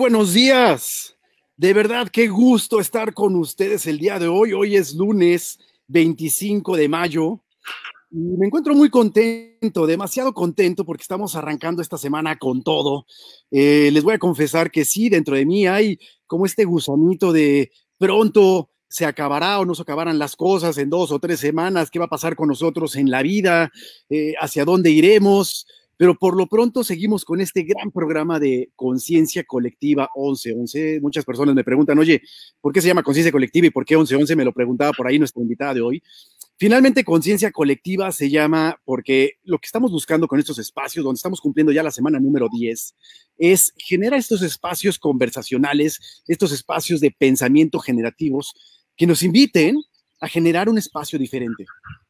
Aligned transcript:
buenos 0.00 0.32
días. 0.32 1.14
De 1.58 1.74
verdad, 1.74 2.08
qué 2.08 2.26
gusto 2.28 2.80
estar 2.80 3.12
con 3.12 3.36
ustedes 3.36 3.86
el 3.86 3.98
día 3.98 4.18
de 4.18 4.28
hoy. 4.28 4.54
Hoy 4.54 4.74
es 4.74 4.94
lunes 4.94 5.58
25 5.88 6.74
de 6.74 6.88
mayo 6.88 7.42
y 8.10 8.16
me 8.38 8.46
encuentro 8.46 8.74
muy 8.74 8.88
contento, 8.88 9.86
demasiado 9.86 10.32
contento 10.32 10.86
porque 10.86 11.02
estamos 11.02 11.36
arrancando 11.36 11.82
esta 11.82 11.98
semana 11.98 12.38
con 12.38 12.62
todo. 12.62 13.04
Eh, 13.50 13.90
les 13.92 14.02
voy 14.02 14.14
a 14.14 14.18
confesar 14.18 14.70
que 14.70 14.86
sí, 14.86 15.10
dentro 15.10 15.36
de 15.36 15.44
mí 15.44 15.66
hay 15.66 15.98
como 16.26 16.46
este 16.46 16.64
gusanito 16.64 17.30
de 17.30 17.70
pronto 17.98 18.70
se 18.88 19.04
acabará 19.04 19.60
o 19.60 19.66
no 19.66 19.74
se 19.74 19.82
acabarán 19.82 20.18
las 20.18 20.34
cosas 20.34 20.78
en 20.78 20.88
dos 20.88 21.12
o 21.12 21.18
tres 21.18 21.40
semanas, 21.40 21.90
qué 21.90 21.98
va 21.98 22.06
a 22.06 22.08
pasar 22.08 22.36
con 22.36 22.48
nosotros 22.48 22.96
en 22.96 23.10
la 23.10 23.20
vida, 23.20 23.70
eh, 24.08 24.32
hacia 24.40 24.64
dónde 24.64 24.92
iremos. 24.92 25.66
Pero 26.00 26.14
por 26.14 26.34
lo 26.34 26.46
pronto 26.46 26.82
seguimos 26.82 27.26
con 27.26 27.42
este 27.42 27.62
gran 27.62 27.90
programa 27.90 28.40
de 28.40 28.70
conciencia 28.74 29.44
colectiva 29.44 30.08
1111. 30.16 30.98
Muchas 31.02 31.26
personas 31.26 31.54
me 31.54 31.62
preguntan, 31.62 31.98
oye, 31.98 32.22
¿por 32.58 32.72
qué 32.72 32.80
se 32.80 32.88
llama 32.88 33.02
conciencia 33.02 33.30
colectiva 33.30 33.66
y 33.66 33.70
por 33.70 33.84
qué 33.84 33.96
1111? 33.96 34.34
Me 34.34 34.46
lo 34.46 34.54
preguntaba 34.54 34.92
por 34.92 35.06
ahí 35.06 35.18
nuestra 35.18 35.42
invitada 35.42 35.74
de 35.74 35.82
hoy. 35.82 36.02
Finalmente, 36.56 37.04
conciencia 37.04 37.52
colectiva 37.52 38.12
se 38.12 38.30
llama 38.30 38.80
porque 38.86 39.32
lo 39.44 39.58
que 39.58 39.66
estamos 39.66 39.90
buscando 39.90 40.26
con 40.26 40.38
estos 40.38 40.58
espacios, 40.58 41.04
donde 41.04 41.18
estamos 41.18 41.38
cumpliendo 41.38 41.70
ya 41.70 41.82
la 41.82 41.90
semana 41.90 42.18
número 42.18 42.48
10, 42.50 42.94
es 43.36 43.74
generar 43.76 44.18
estos 44.18 44.40
espacios 44.40 44.98
conversacionales, 44.98 46.22
estos 46.26 46.50
espacios 46.52 47.02
de 47.02 47.10
pensamiento 47.10 47.78
generativos 47.78 48.54
que 48.96 49.06
nos 49.06 49.22
inviten 49.22 49.76
a 50.18 50.28
generar 50.28 50.70
un 50.70 50.78
espacio 50.78 51.18
diferente. 51.18 51.66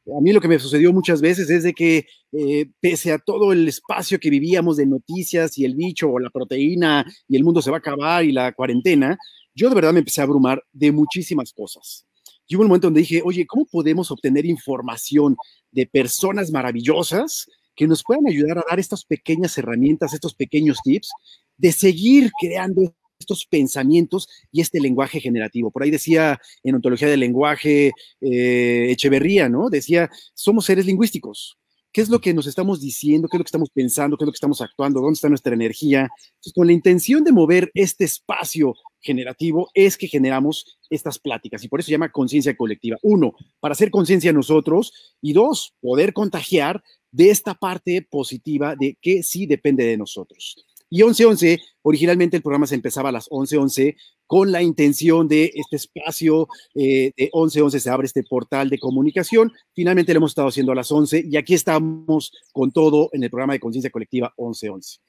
A 0.07 0.21
mí 0.21 0.33
lo 0.33 0.41
que 0.41 0.47
me 0.47 0.57
sucedió 0.57 0.91
muchas 0.91 1.21
veces 1.21 1.49
es 1.49 1.63
de 1.63 1.73
que 1.73 2.05
eh, 2.31 2.71
pese 2.79 3.11
a 3.11 3.19
todo 3.19 3.53
el 3.53 3.67
espacio 3.67 4.19
que 4.19 4.31
vivíamos 4.31 4.77
de 4.77 4.87
noticias 4.87 5.57
y 5.57 5.65
el 5.65 5.75
bicho 5.75 6.09
o 6.09 6.19
la 6.19 6.31
proteína 6.31 7.05
y 7.27 7.35
el 7.37 7.43
mundo 7.43 7.61
se 7.61 7.69
va 7.69 7.77
a 7.77 7.79
acabar 7.79 8.25
y 8.25 8.31
la 8.31 8.51
cuarentena, 8.53 9.17
yo 9.53 9.69
de 9.69 9.75
verdad 9.75 9.93
me 9.93 9.99
empecé 9.99 10.21
a 10.21 10.23
abrumar 10.23 10.63
de 10.71 10.91
muchísimas 10.91 11.53
cosas. 11.53 12.05
Y 12.47 12.55
hubo 12.55 12.63
un 12.63 12.69
momento 12.69 12.87
donde 12.87 13.01
dije, 13.01 13.21
oye, 13.23 13.45
¿cómo 13.45 13.65
podemos 13.65 14.11
obtener 14.11 14.45
información 14.45 15.35
de 15.71 15.85
personas 15.85 16.51
maravillosas 16.51 17.47
que 17.75 17.87
nos 17.87 18.03
puedan 18.03 18.27
ayudar 18.27 18.57
a 18.57 18.63
dar 18.69 18.79
estas 18.79 19.05
pequeñas 19.05 19.57
herramientas, 19.57 20.13
estos 20.13 20.35
pequeños 20.35 20.79
tips 20.83 21.09
de 21.57 21.71
seguir 21.71 22.31
creando 22.39 22.93
estos 23.21 23.45
pensamientos 23.45 24.27
y 24.51 24.61
este 24.61 24.79
lenguaje 24.79 25.19
generativo. 25.19 25.71
Por 25.71 25.83
ahí 25.83 25.91
decía 25.91 26.39
en 26.63 26.75
ontología 26.75 27.07
del 27.07 27.19
lenguaje 27.19 27.93
eh, 28.21 28.87
Echeverría, 28.91 29.49
¿no? 29.49 29.69
Decía, 29.69 30.09
somos 30.33 30.65
seres 30.65 30.85
lingüísticos. 30.85 31.57
¿Qué 31.93 31.99
es 31.99 32.09
lo 32.09 32.21
que 32.21 32.33
nos 32.33 32.47
estamos 32.47 32.79
diciendo? 32.79 33.27
¿Qué 33.27 33.35
es 33.35 33.39
lo 33.39 33.43
que 33.43 33.49
estamos 33.49 33.69
pensando? 33.69 34.15
¿Qué 34.15 34.23
es 34.23 34.27
lo 34.27 34.31
que 34.31 34.37
estamos 34.37 34.61
actuando? 34.61 35.01
¿Dónde 35.01 35.15
está 35.15 35.27
nuestra 35.27 35.53
energía? 35.53 36.09
Entonces, 36.35 36.53
con 36.53 36.67
la 36.67 36.73
intención 36.73 37.23
de 37.23 37.33
mover 37.33 37.69
este 37.73 38.05
espacio 38.05 38.73
generativo 39.01 39.69
es 39.73 39.97
que 39.97 40.07
generamos 40.07 40.77
estas 40.89 41.19
pláticas 41.19 41.63
y 41.63 41.67
por 41.67 41.79
eso 41.79 41.87
se 41.87 41.91
llama 41.91 42.11
conciencia 42.11 42.55
colectiva. 42.55 42.97
Uno, 43.01 43.33
para 43.59 43.73
hacer 43.73 43.91
conciencia 43.91 44.31
nosotros 44.31 44.93
y 45.21 45.33
dos, 45.33 45.73
poder 45.81 46.13
contagiar 46.13 46.81
de 47.11 47.29
esta 47.29 47.55
parte 47.55 48.01
positiva 48.09 48.75
de 48.79 48.97
que 49.01 49.21
sí 49.21 49.45
depende 49.45 49.83
de 49.83 49.97
nosotros. 49.97 50.65
Y 50.93 50.97
1111, 50.97 51.61
originalmente 51.83 52.35
el 52.35 52.43
programa 52.43 52.67
se 52.67 52.75
empezaba 52.75 53.09
a 53.09 53.11
las 53.13 53.29
11:11 53.29 53.95
con 54.27 54.51
la 54.51 54.61
intención 54.61 55.29
de 55.29 55.49
este 55.55 55.77
espacio 55.77 56.49
eh, 56.75 57.13
de 57.15 57.29
11:11 57.31 57.79
se 57.79 57.89
abre 57.89 58.07
este 58.07 58.23
portal 58.23 58.69
de 58.69 58.77
comunicación. 58.77 59.53
Finalmente 59.73 60.13
lo 60.13 60.17
hemos 60.17 60.31
estado 60.31 60.49
haciendo 60.49 60.73
a 60.73 60.75
las 60.75 60.91
11 60.91 61.23
y 61.31 61.37
aquí 61.37 61.53
estamos 61.53 62.33
con 62.51 62.73
todo 62.73 63.09
en 63.13 63.23
el 63.23 63.29
programa 63.29 63.53
de 63.53 63.61
conciencia 63.61 63.89
colectiva 63.89 64.33
1111. 64.37 64.99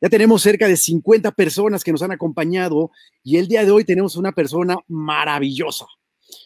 Ya 0.00 0.08
tenemos 0.08 0.42
cerca 0.42 0.68
de 0.68 0.76
50 0.76 1.32
personas 1.32 1.82
que 1.82 1.90
nos 1.90 2.02
han 2.02 2.12
acompañado 2.12 2.92
y 3.24 3.38
el 3.38 3.48
día 3.48 3.64
de 3.64 3.72
hoy 3.72 3.84
tenemos 3.84 4.14
una 4.14 4.30
persona 4.30 4.76
maravillosa. 4.86 5.86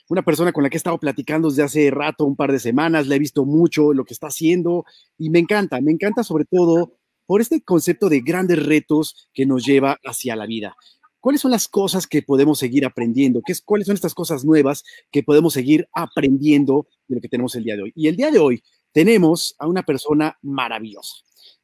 Una 0.09 0.23
persona 0.23 0.53
con 0.53 0.63
la 0.63 0.71
que 0.71 0.77
he 0.77 0.79
estado 0.79 0.99
platicando 0.99 1.51
desde 1.51 1.65
hace 1.65 1.91
rato, 1.91 2.25
un 2.25 2.35
par 2.35 2.51
de 2.51 2.61
semanas, 2.61 3.07
le 3.07 3.17
he 3.17 3.19
visto 3.19 3.45
mucho 3.45 3.93
lo 3.93 4.07
que 4.07 4.15
está 4.15 4.29
haciendo 4.29 4.87
y 5.19 5.29
me 5.29 5.39
encanta, 5.39 5.83
me 5.83 5.93
encanta 5.93 6.25
sobre 6.25 6.47
todo 6.47 6.95
por 7.27 7.41
este 7.41 7.61
concepto 7.63 8.09
de 8.09 8.21
grandes 8.21 8.65
retos 8.65 9.29
que 9.35 9.47
nos 9.47 9.65
lleva 9.65 9.99
hacia 10.05 10.37
la 10.37 10.47
vida. 10.47 10.77
¿Cuáles 11.21 11.41
son 11.41 11.51
las 11.51 11.67
cosas 11.67 12.07
que 12.07 12.23
podemos 12.23 12.59
seguir 12.59 12.87
aprendiendo? 12.87 13.43
¿Qué 13.45 13.53
es, 13.53 13.61
¿Cuáles 13.61 13.87
son 13.87 13.95
estas 13.95 14.15
cosas 14.15 14.45
nuevas 14.45 14.85
que 15.11 15.25
podemos 15.25 15.53
seguir 15.53 15.89
aprendiendo 15.93 16.87
de 17.09 17.17
lo 17.17 17.21
que 17.21 17.29
tenemos 17.29 17.55
el 17.57 17.65
día 17.65 17.75
de 17.75 17.83
hoy? 17.83 17.93
Y 17.97 18.07
el 18.07 18.17
día 18.17 18.31
de 18.31 18.39
hoy 18.39 18.63
tenemos 18.93 19.57
a 19.59 19.67
una 19.67 19.83
persona 19.83 20.39
maravillosa. 20.43 21.17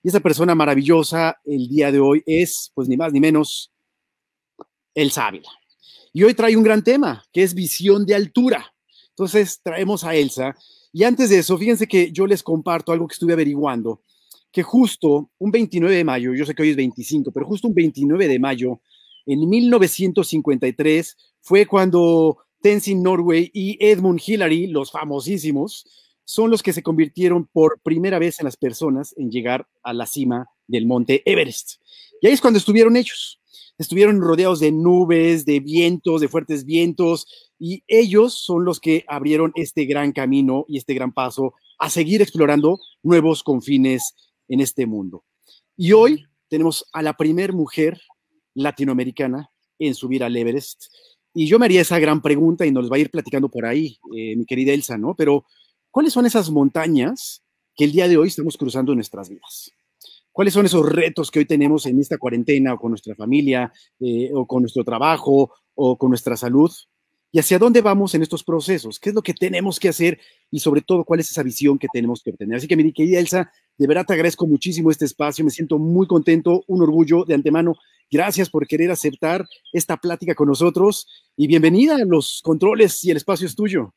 Y 0.03 0.09
esa 0.09 0.19
persona 0.19 0.57
maravillosa 0.57 1.39
el 1.45 1.69
día 1.69 1.93
de 1.93 2.01
hoy 2.01 2.25
es, 2.27 2.73
pues 2.75 2.89
ni 2.89 2.97
más 2.97 3.13
ni 3.13 3.21
menos, 3.21 3.73
Elsa 4.95 5.29
Ávila. 5.29 5.49
Y 6.13 6.25
hoy 6.25 6.35
trae 6.35 6.57
un 6.57 6.65
gran 6.65 6.83
tema, 6.83 7.25
que 7.33 7.45
es 7.45 7.55
visión 7.55 8.05
de 8.05 8.17
altura. 8.17 8.75
Entonces 9.11 9.61
traemos 9.63 10.03
a 10.03 10.17
Elsa. 10.17 10.57
Y 10.93 11.05
antes 11.05 11.31
de 11.31 11.39
eso, 11.39 11.57
fíjense 11.57 11.87
que 11.87 12.11
yo 12.11 12.27
les 12.27 12.43
comparto 12.43 12.91
algo 12.91 13.07
que 13.07 13.15
estuve 13.15 13.33
averiguando 13.33 14.03
que 14.53 14.63
justo 14.63 15.31
un 15.39 15.51
29 15.51 15.97
de 15.97 16.05
mayo, 16.05 16.35
yo 16.35 16.45
sé 16.45 16.55
que 16.55 16.63
hoy 16.63 16.71
es 16.71 16.77
25, 16.77 17.33
pero 17.33 17.47
justo 17.47 17.69
un 17.69 17.75
29 17.75 18.29
de 18.29 18.39
mayo, 18.39 18.81
en 19.25 19.49
1953, 19.49 21.17
fue 21.41 21.67
cuando 21.67 22.39
Tenzin 22.61 23.03
Norway 23.03 23.51
y 23.53 23.79
Edmund 23.85 24.21
Hillary, 24.25 24.67
los 24.67 24.91
famosísimos, 24.91 25.87
son 26.25 26.51
los 26.51 26.63
que 26.63 26.73
se 26.73 26.83
convirtieron 26.83 27.47
por 27.47 27.81
primera 27.83 28.19
vez 28.19 28.39
en 28.41 28.45
las 28.45 28.57
personas 28.57 29.15
en 29.17 29.31
llegar 29.31 29.67
a 29.83 29.93
la 29.93 30.07
cima 30.07 30.47
del 30.67 30.87
monte 30.87 31.23
Everest. 31.25 31.81
Y 32.21 32.27
ahí 32.27 32.33
es 32.33 32.41
cuando 32.41 32.59
estuvieron 32.59 32.97
ellos. 32.97 33.41
Estuvieron 33.79 34.21
rodeados 34.21 34.61
de 34.61 34.71
nubes, 34.71 35.45
de 35.45 35.61
vientos, 35.61 36.21
de 36.21 36.29
fuertes 36.29 36.65
vientos, 36.65 37.27
y 37.59 37.83
ellos 37.89 38.35
son 38.35 38.65
los 38.65 38.81
que 38.81 39.05
abrieron 39.09 39.53
este 39.57 39.87
gran 39.87 40.13
camino 40.13 40.65
y 40.69 40.79
este 40.79 40.95
gran 40.95 41.13
paso 41.13 41.55
a 41.79 41.91
seguir 41.91 42.23
explorando 42.23 42.79
nuevos 43.03 43.43
confines 43.43 44.15
en 44.53 44.61
este 44.61 44.87
mundo. 44.87 45.25
Y 45.77 45.93
hoy 45.93 46.27
tenemos 46.49 46.85
a 46.93 47.01
la 47.01 47.15
primer 47.15 47.55
mujer 47.55 47.99
latinoamericana 48.55 49.51
en 49.79 49.95
subir 49.95 50.23
al 50.23 50.37
Everest. 50.37 50.85
Y 51.33 51.47
yo 51.47 51.59
me 51.59 51.65
haría 51.65 51.81
esa 51.81 51.99
gran 51.99 52.21
pregunta 52.21 52.67
y 52.67 52.71
nos 52.71 52.93
va 52.93 52.97
a 52.97 52.99
ir 52.99 53.11
platicando 53.11 53.49
por 53.49 53.65
ahí, 53.65 53.99
eh, 54.15 54.37
mi 54.37 54.45
querida 54.45 54.75
Elsa, 54.75 54.99
¿no? 54.99 55.15
Pero, 55.17 55.47
¿cuáles 55.91 56.13
son 56.13 56.27
esas 56.27 56.51
montañas 56.51 57.43
que 57.75 57.85
el 57.85 57.93
día 57.93 58.07
de 58.07 58.19
hoy 58.19 58.29
estamos 58.29 58.59
cruzando 58.59 58.93
en 58.93 58.99
nuestras 58.99 59.31
vidas? 59.31 59.73
¿Cuáles 60.31 60.53
son 60.53 60.67
esos 60.67 60.87
retos 60.87 61.31
que 61.31 61.39
hoy 61.39 61.47
tenemos 61.47 61.87
en 61.87 61.99
esta 61.99 62.19
cuarentena 62.19 62.75
o 62.75 62.79
con 62.79 62.91
nuestra 62.91 63.15
familia 63.15 63.73
eh, 64.01 64.31
o 64.35 64.47
con 64.47 64.63
nuestro 64.63 64.85
trabajo 64.85 65.51
o 65.75 65.97
con 65.97 66.11
nuestra 66.11 66.37
salud? 66.37 66.71
y 67.35 67.39
hacia 67.39 67.59
dónde 67.59 67.81
vamos 67.81 68.15
en 68.15 68.23
estos 68.23 68.45
procesos, 68.45 69.01
qué 69.01 69.09
es 69.09 69.15
lo 69.15 69.23
que 69.23 69.33
tenemos 69.33 69.81
que 69.81 69.89
hacer 69.89 70.21
y 70.51 70.61
sobre 70.61 70.83
todo 70.83 71.03
cuál 71.03 71.21
es 71.21 71.31
esa 71.31 71.43
visión 71.43 71.79
que 71.79 71.89
tenemos 71.91 72.23
que 72.23 72.31
obtener. 72.31 72.59
Así 72.59 72.69
que 72.69 72.77
mi 72.77 72.93
querida 72.93 73.19
Elsa, 73.19 73.51
de 73.79 73.87
verdad 73.87 74.05
te 74.07 74.13
agradezco 74.13 74.47
muchísimo 74.47 74.91
este 74.91 75.05
espacio, 75.05 75.45
me 75.45 75.51
siento 75.51 75.79
muy 75.79 76.07
contento, 76.07 76.63
un 76.67 76.83
orgullo 76.83 77.25
de 77.25 77.35
antemano. 77.35 77.75
Gracias 78.11 78.51
por 78.51 78.67
querer 78.67 78.91
aceptar 78.91 79.47
esta 79.73 79.97
plática 79.97 80.35
con 80.35 80.49
nosotros 80.49 81.07
y 81.37 81.47
bienvenida 81.47 81.97
a 81.97 82.05
los 82.05 82.41
controles 82.45 83.03
y 83.05 83.11
el 83.11 83.17
espacio 83.17 83.47
es 83.47 83.57
tuyo. 83.57 83.95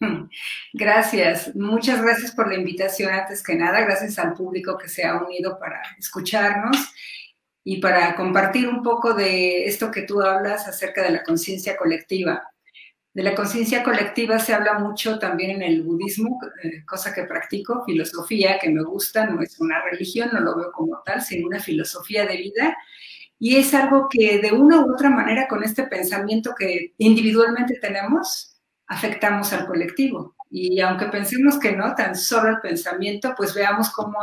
Gracias, 0.72 1.54
muchas 1.56 2.00
gracias 2.00 2.32
por 2.32 2.48
la 2.48 2.54
invitación 2.54 3.12
antes 3.12 3.42
que 3.42 3.56
nada, 3.56 3.80
gracias 3.80 4.18
al 4.18 4.34
público 4.34 4.78
que 4.78 4.88
se 4.88 5.04
ha 5.04 5.20
unido 5.20 5.58
para 5.58 5.82
escucharnos 5.98 6.76
y 7.64 7.80
para 7.80 8.14
compartir 8.14 8.68
un 8.68 8.82
poco 8.82 9.12
de 9.12 9.64
esto 9.64 9.90
que 9.90 10.02
tú 10.02 10.22
hablas 10.22 10.68
acerca 10.68 11.02
de 11.02 11.10
la 11.10 11.22
conciencia 11.22 11.76
colectiva. 11.76 12.48
De 13.18 13.24
la 13.24 13.34
conciencia 13.34 13.82
colectiva 13.82 14.38
se 14.38 14.54
habla 14.54 14.78
mucho 14.78 15.18
también 15.18 15.50
en 15.50 15.62
el 15.62 15.82
budismo, 15.82 16.38
eh, 16.62 16.84
cosa 16.86 17.12
que 17.12 17.24
practico, 17.24 17.82
filosofía 17.84 18.60
que 18.60 18.70
me 18.70 18.84
gusta, 18.84 19.26
no 19.26 19.42
es 19.42 19.58
una 19.58 19.82
religión, 19.82 20.30
no 20.32 20.38
lo 20.38 20.56
veo 20.56 20.70
como 20.70 21.02
tal, 21.04 21.20
sino 21.20 21.48
una 21.48 21.58
filosofía 21.58 22.26
de 22.26 22.36
vida. 22.36 22.76
Y 23.40 23.56
es 23.56 23.74
algo 23.74 24.06
que 24.08 24.38
de 24.38 24.52
una 24.52 24.86
u 24.86 24.92
otra 24.92 25.10
manera 25.10 25.48
con 25.48 25.64
este 25.64 25.82
pensamiento 25.88 26.54
que 26.56 26.94
individualmente 26.98 27.80
tenemos, 27.80 28.56
afectamos 28.86 29.52
al 29.52 29.66
colectivo. 29.66 30.36
Y 30.48 30.78
aunque 30.78 31.06
pensemos 31.06 31.58
que 31.58 31.72
no, 31.72 31.96
tan 31.96 32.14
solo 32.14 32.50
el 32.50 32.60
pensamiento, 32.60 33.34
pues 33.36 33.52
veamos 33.52 33.90
cómo 33.90 34.20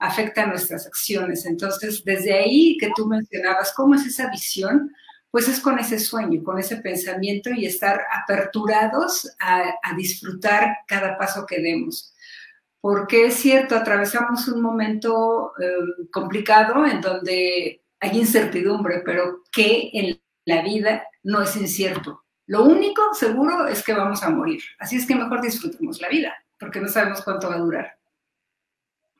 afecta 0.00 0.46
nuestras 0.46 0.84
acciones. 0.84 1.46
Entonces, 1.46 2.02
desde 2.02 2.34
ahí 2.34 2.76
que 2.76 2.90
tú 2.96 3.06
mencionabas, 3.06 3.72
¿cómo 3.72 3.94
es 3.94 4.04
esa 4.04 4.28
visión? 4.32 4.92
Pues 5.36 5.48
es 5.48 5.60
con 5.60 5.78
ese 5.78 5.98
sueño, 5.98 6.42
con 6.42 6.58
ese 6.58 6.76
pensamiento 6.78 7.50
y 7.50 7.66
estar 7.66 8.00
aperturados 8.10 9.30
a, 9.38 9.94
disfrutar 9.94 10.78
cada 10.88 11.18
paso 11.18 11.44
que 11.44 11.60
demos. 11.60 12.14
Porque 12.80 13.26
es 13.26 13.34
cierto, 13.34 13.76
atravesamos 13.76 14.48
un 14.48 14.62
momento 14.62 15.52
eh, 15.60 16.06
complicado 16.10 16.86
en 16.86 17.02
donde 17.02 17.82
hay 18.00 18.18
incertidumbre, 18.18 19.02
pero 19.04 19.42
que 19.52 19.90
en 19.92 20.18
la 20.46 20.62
vida 20.62 21.06
no 21.22 21.42
es 21.42 21.54
incierto. 21.56 22.24
Lo 22.46 22.64
único 22.64 23.12
seguro 23.12 23.66
es 23.66 23.84
que 23.84 23.92
vamos 23.92 24.22
a 24.22 24.30
morir. 24.30 24.62
Así 24.78 24.96
es 24.96 25.04
que 25.04 25.16
mejor 25.16 25.42
disfrutemos 25.42 26.00
la 26.00 26.08
vida, 26.08 26.32
porque 26.58 26.80
no 26.80 26.88
sabemos 26.88 27.20
cuánto 27.20 27.50
va 27.50 27.56
a 27.56 27.58
durar. 27.58 27.98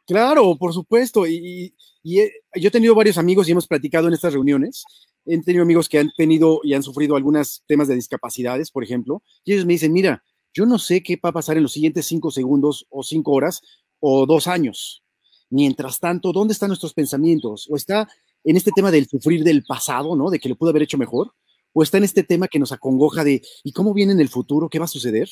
Claro, 0.06 0.56
por 0.56 0.72
supuesto. 0.72 1.26
Y, 1.26 1.74
yo 2.02 2.22
he 2.54 2.70
tenido 2.70 2.94
varios 2.94 3.18
amigos 3.18 3.46
y 3.46 3.52
hemos 3.52 3.66
platicado 3.66 4.08
en 4.08 4.14
estas 4.14 4.32
reuniones 4.32 4.86
he 5.26 5.42
tenido 5.42 5.62
amigos 5.62 5.88
que 5.88 5.98
han 5.98 6.10
tenido 6.16 6.60
y 6.62 6.74
han 6.74 6.82
sufrido 6.82 7.16
algunos 7.16 7.62
temas 7.66 7.88
de 7.88 7.94
discapacidades, 7.94 8.70
por 8.70 8.84
ejemplo, 8.84 9.22
y 9.44 9.52
ellos 9.52 9.66
me 9.66 9.74
dicen, 9.74 9.92
mira, 9.92 10.22
yo 10.54 10.64
no 10.64 10.78
sé 10.78 11.02
qué 11.02 11.18
va 11.22 11.30
a 11.30 11.32
pasar 11.32 11.56
en 11.56 11.64
los 11.64 11.72
siguientes 11.72 12.06
cinco 12.06 12.30
segundos 12.30 12.86
o 12.88 13.02
cinco 13.02 13.32
horas 13.32 13.60
o 14.00 14.24
dos 14.24 14.46
años. 14.46 15.02
Mientras 15.50 16.00
tanto, 16.00 16.32
¿dónde 16.32 16.52
están 16.52 16.68
nuestros 16.68 16.94
pensamientos? 16.94 17.66
¿O 17.70 17.76
está 17.76 18.08
en 18.42 18.56
este 18.56 18.70
tema 18.74 18.90
del 18.90 19.06
sufrir 19.06 19.44
del 19.44 19.64
pasado, 19.64 20.16
¿no? 20.16 20.30
De 20.30 20.38
que 20.38 20.48
le 20.48 20.54
pudo 20.54 20.70
haber 20.70 20.82
hecho 20.82 20.98
mejor. 20.98 21.32
¿O 21.72 21.82
está 21.82 21.98
en 21.98 22.04
este 22.04 22.22
tema 22.22 22.48
que 22.48 22.58
nos 22.58 22.72
acongoja 22.72 23.22
de, 23.22 23.42
¿y 23.62 23.72
cómo 23.72 23.92
viene 23.92 24.12
en 24.12 24.20
el 24.20 24.30
futuro? 24.30 24.68
¿Qué 24.70 24.78
va 24.78 24.86
a 24.86 24.88
suceder? 24.88 25.28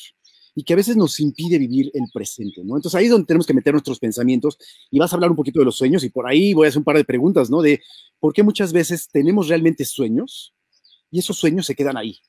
Y 0.55 0.63
que 0.63 0.73
a 0.73 0.77
veces 0.77 0.95
nos 0.95 1.19
impide 1.19 1.59
vivir 1.59 1.91
el 1.93 2.05
presente, 2.13 2.63
¿no? 2.63 2.77
Entonces 2.77 2.95
ahí 2.95 3.05
es 3.05 3.11
donde 3.11 3.27
tenemos 3.27 3.45
que 3.45 3.53
meter 3.53 3.73
nuestros 3.73 3.99
pensamientos 3.99 4.57
y 4.89 4.97
vas 4.97 5.11
a 5.11 5.17
hablar 5.17 5.29
un 5.29 5.35
poquito 5.35 5.59
de 5.59 5.65
los 5.65 5.75
sueños 5.75 6.03
y 6.03 6.09
por 6.09 6.27
ahí 6.27 6.53
voy 6.53 6.65
a 6.65 6.69
hacer 6.69 6.79
un 6.79 6.85
par 6.85 6.95
de 6.95 7.03
preguntas, 7.03 7.49
¿no? 7.49 7.61
De 7.61 7.81
por 8.19 8.33
qué 8.33 8.41
muchas 8.41 8.71
veces 8.71 9.09
tenemos 9.09 9.49
realmente 9.49 9.83
sueños 9.83 10.55
y 11.11 11.19
esos 11.19 11.37
sueños 11.37 11.65
se 11.65 11.75
quedan 11.75 11.97
ahí, 11.97 12.19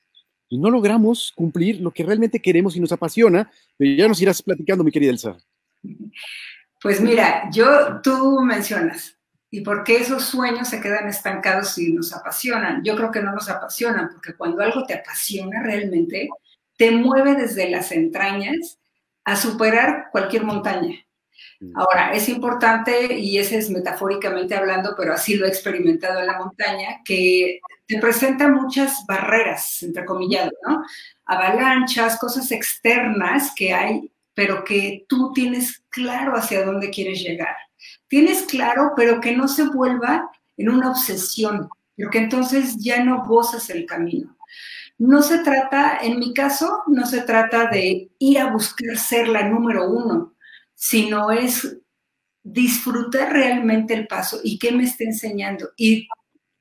y 0.49 0.57
no 0.57 0.69
logramos 0.69 1.33
cumplir 1.35 1.81
lo 1.81 1.91
que 1.91 2.03
realmente 2.03 2.41
queremos 2.41 2.75
y 2.75 2.79
nos 2.79 2.91
apasiona, 2.91 3.51
pero 3.77 3.95
ya 3.95 4.07
nos 4.07 4.21
irás 4.21 4.41
platicando, 4.41 4.83
mi 4.83 4.91
querida 4.91 5.11
Elsa. 5.11 5.37
Pues 6.81 7.01
mira, 7.01 7.49
yo, 7.51 8.01
tú 8.01 8.39
mencionas, 8.41 9.17
¿y 9.49 9.61
por 9.61 9.83
qué 9.83 9.97
esos 9.97 10.23
sueños 10.23 10.69
se 10.69 10.79
quedan 10.79 11.07
estancados 11.07 11.77
y 11.77 11.91
nos 11.91 12.13
apasionan? 12.13 12.83
Yo 12.83 12.95
creo 12.95 13.11
que 13.11 13.21
no 13.21 13.33
nos 13.33 13.49
apasionan, 13.49 14.09
porque 14.09 14.35
cuando 14.35 14.61
algo 14.61 14.85
te 14.85 14.93
apasiona 14.93 15.61
realmente, 15.63 16.29
te 16.77 16.91
mueve 16.91 17.35
desde 17.35 17.69
las 17.69 17.91
entrañas 17.91 18.79
a 19.25 19.35
superar 19.35 20.07
cualquier 20.11 20.43
montaña. 20.43 20.95
Mm. 21.59 21.77
Ahora, 21.77 22.13
es 22.13 22.29
importante, 22.29 23.17
y 23.17 23.37
ese 23.37 23.57
es 23.57 23.69
metafóricamente 23.69 24.55
hablando, 24.55 24.93
pero 24.97 25.13
así 25.13 25.35
lo 25.35 25.45
he 25.45 25.49
experimentado 25.49 26.19
en 26.19 26.27
la 26.27 26.37
montaña, 26.37 27.01
que 27.03 27.59
te 27.87 27.99
presenta 27.99 28.47
muchas 28.47 29.05
barreras, 29.07 29.83
entre 29.83 30.05
comillas, 30.05 30.49
¿no? 30.65 30.83
Avalanchas, 31.25 32.19
cosas 32.19 32.51
externas 32.51 33.51
que 33.55 33.73
hay 33.73 34.11
pero 34.37 34.63
que 34.63 35.03
tú 35.09 35.33
tienes 35.33 35.83
claro 35.89 36.35
hacia 36.35 36.63
dónde 36.63 36.91
quieres 36.91 37.23
llegar. 37.23 37.55
Tienes 38.07 38.43
claro, 38.43 38.91
pero 38.95 39.19
que 39.19 39.35
no 39.35 39.47
se 39.47 39.63
vuelva 39.63 40.29
en 40.57 40.69
una 40.69 40.91
obsesión, 40.91 41.67
porque 41.97 42.19
entonces 42.19 42.77
ya 42.77 43.03
no 43.03 43.25
gozas 43.25 43.71
el 43.71 43.87
camino. 43.87 44.37
No 44.99 45.21
se 45.21 45.39
trata, 45.39 45.99
en 46.01 46.19
mi 46.19 46.33
caso, 46.33 46.83
no 46.87 47.05
se 47.05 47.21
trata 47.21 47.67
de 47.69 48.11
ir 48.17 48.39
a 48.39 48.51
buscar 48.51 48.97
ser 48.97 49.27
la 49.27 49.47
número 49.47 49.89
uno, 49.89 50.35
sino 50.73 51.31
es 51.31 51.77
disfrutar 52.43 53.31
realmente 53.31 53.93
el 53.93 54.07
paso 54.07 54.39
y 54.43 54.57
qué 54.57 54.71
me 54.71 54.85
está 54.85 55.03
enseñando. 55.03 55.69
Y 55.77 56.07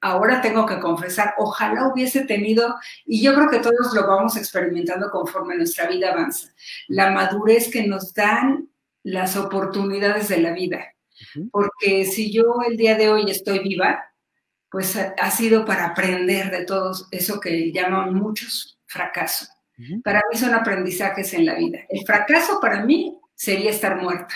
ahora 0.00 0.40
tengo 0.40 0.66
que 0.66 0.80
confesar, 0.80 1.34
ojalá 1.38 1.88
hubiese 1.88 2.24
tenido, 2.24 2.76
y 3.04 3.22
yo 3.22 3.34
creo 3.34 3.48
que 3.48 3.60
todos 3.60 3.94
lo 3.94 4.06
vamos 4.06 4.36
experimentando 4.36 5.10
conforme 5.10 5.56
nuestra 5.56 5.88
vida 5.88 6.12
avanza, 6.12 6.52
la 6.88 7.10
madurez 7.10 7.70
que 7.70 7.86
nos 7.86 8.12
dan 8.12 8.68
las 9.02 9.36
oportunidades 9.36 10.28
de 10.28 10.40
la 10.40 10.52
vida. 10.52 10.84
Porque 11.50 12.04
si 12.04 12.30
yo 12.30 12.58
el 12.68 12.76
día 12.76 12.96
de 12.96 13.08
hoy 13.08 13.30
estoy 13.30 13.60
viva, 13.60 14.04
pues 14.76 14.94
ha, 14.94 15.30
sido 15.30 15.64
para 15.64 15.86
aprender 15.86 16.50
de 16.50 16.66
todo 16.66 16.92
eso 17.10 17.40
que 17.40 17.72
llaman 17.72 18.12
muchos 18.12 18.78
fracaso. 18.84 19.46
Para 20.04 20.20
mí 20.30 20.38
son 20.38 20.52
aprendizajes 20.52 21.32
en 21.32 21.46
la 21.46 21.54
vida. 21.54 21.78
El 21.88 22.04
fracaso 22.04 22.60
para 22.60 22.84
mí 22.84 23.18
sería 23.34 23.70
estar 23.70 23.96
muerta. 23.96 24.34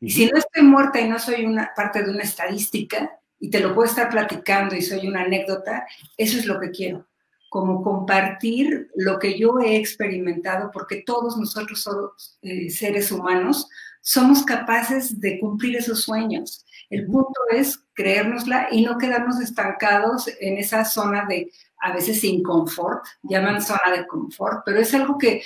Y 0.00 0.10
si 0.10 0.26
no 0.26 0.38
estoy 0.38 0.64
muerta 0.64 1.00
y 1.00 1.08
no 1.08 1.20
soy 1.20 1.44
una 1.44 1.70
parte 1.76 2.02
de 2.02 2.10
una 2.10 2.24
estadística, 2.24 3.12
y 3.38 3.48
te 3.48 3.60
lo 3.60 3.76
puedo 3.76 3.88
estar 3.88 4.10
platicando 4.10 4.74
y 4.74 4.82
soy 4.82 5.06
una 5.06 5.22
anécdota, 5.22 5.86
eso 6.16 6.36
es 6.36 6.46
lo 6.46 6.58
que 6.58 6.72
quiero, 6.72 7.06
como 7.48 7.84
compartir 7.84 8.90
lo 8.96 9.20
que 9.20 9.38
yo 9.38 9.60
he 9.60 9.76
experimentado, 9.76 10.72
porque 10.72 11.04
todos 11.06 11.36
nosotros 11.36 12.40
eh, 12.42 12.70
seres 12.70 13.12
humanos, 13.12 13.68
somos 14.02 14.42
capaces 14.42 15.20
de 15.20 15.38
cumplir 15.38 15.76
esos 15.76 16.02
sueños. 16.02 16.65
El 16.90 17.06
punto 17.06 17.40
es 17.50 17.84
creérnosla 17.94 18.68
y 18.70 18.84
no 18.84 18.98
quedarnos 18.98 19.40
estancados 19.40 20.28
en 20.40 20.58
esa 20.58 20.84
zona 20.84 21.26
de 21.26 21.50
a 21.80 21.92
veces 21.92 22.20
sin 22.20 22.42
confort, 22.42 23.04
llaman 23.22 23.60
zona 23.60 23.96
de 23.96 24.06
confort, 24.06 24.62
pero 24.64 24.80
es 24.80 24.94
algo 24.94 25.18
que 25.18 25.42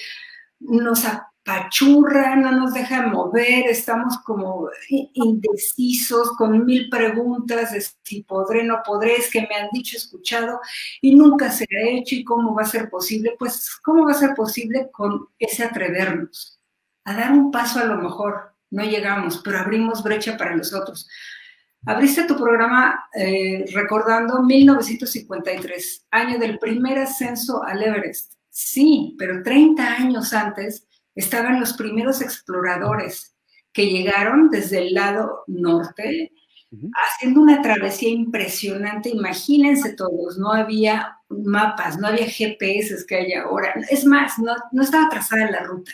nos, 0.60 1.04
pachurra, 1.44 2.36
no 2.36 2.52
nos 2.52 2.74
deja 2.74 3.06
mover, 3.06 3.66
estamos 3.66 4.18
como 4.18 4.68
indecisos 4.88 6.30
con 6.36 6.64
mil 6.64 6.88
preguntas 6.88 7.72
de 7.72 7.82
si 8.04 8.22
podré, 8.22 8.62
no 8.64 8.82
podré, 8.84 9.16
es 9.16 9.30
que 9.30 9.40
me 9.42 9.54
han 9.54 9.68
dicho, 9.72 9.96
escuchado 9.96 10.60
y 11.00 11.14
nunca 11.14 11.50
se 11.50 11.64
ha 11.64 11.88
hecho 11.88 12.14
y 12.14 12.24
cómo 12.24 12.54
va 12.54 12.62
a 12.62 12.66
ser 12.66 12.90
posible. 12.90 13.34
Pues, 13.38 13.76
¿cómo 13.82 14.04
va 14.04 14.12
a 14.12 14.14
ser 14.14 14.34
posible 14.34 14.90
con 14.92 15.28
ese 15.38 15.64
atrevernos? 15.64 16.60
A 17.04 17.14
dar 17.14 17.32
un 17.32 17.50
paso 17.50 17.80
a 17.80 17.84
lo 17.84 17.96
mejor, 17.96 18.49
no 18.70 18.84
llegamos, 18.84 19.40
pero 19.44 19.58
abrimos 19.58 20.02
brecha 20.02 20.36
para 20.36 20.56
los 20.56 20.72
otros. 20.72 21.08
Abriste 21.86 22.24
tu 22.24 22.36
programa 22.36 23.08
eh, 23.14 23.64
recordando 23.72 24.42
1953, 24.42 26.06
año 26.10 26.38
del 26.38 26.58
primer 26.58 26.98
ascenso 26.98 27.62
al 27.64 27.82
Everest. 27.82 28.34
Sí, 28.50 29.14
pero 29.18 29.42
30 29.42 29.82
años 29.82 30.32
antes 30.34 30.86
estaban 31.14 31.58
los 31.58 31.72
primeros 31.72 32.20
exploradores 32.20 33.34
que 33.72 33.86
llegaron 33.86 34.50
desde 34.50 34.78
el 34.78 34.94
lado 34.94 35.44
norte, 35.46 36.32
haciendo 36.92 37.40
una 37.40 37.62
travesía 37.62 38.10
impresionante. 38.10 39.08
Imagínense 39.10 39.94
todos, 39.94 40.38
no 40.38 40.52
había 40.52 41.16
mapas, 41.28 41.98
no 41.98 42.08
había 42.08 42.26
GPS 42.26 43.04
que 43.06 43.16
hay 43.16 43.32
ahora. 43.34 43.74
Es 43.88 44.04
más, 44.04 44.38
no, 44.38 44.82
estaba 44.82 45.08
trazada 45.08 45.50
la 45.50 45.60
ruta. 45.60 45.92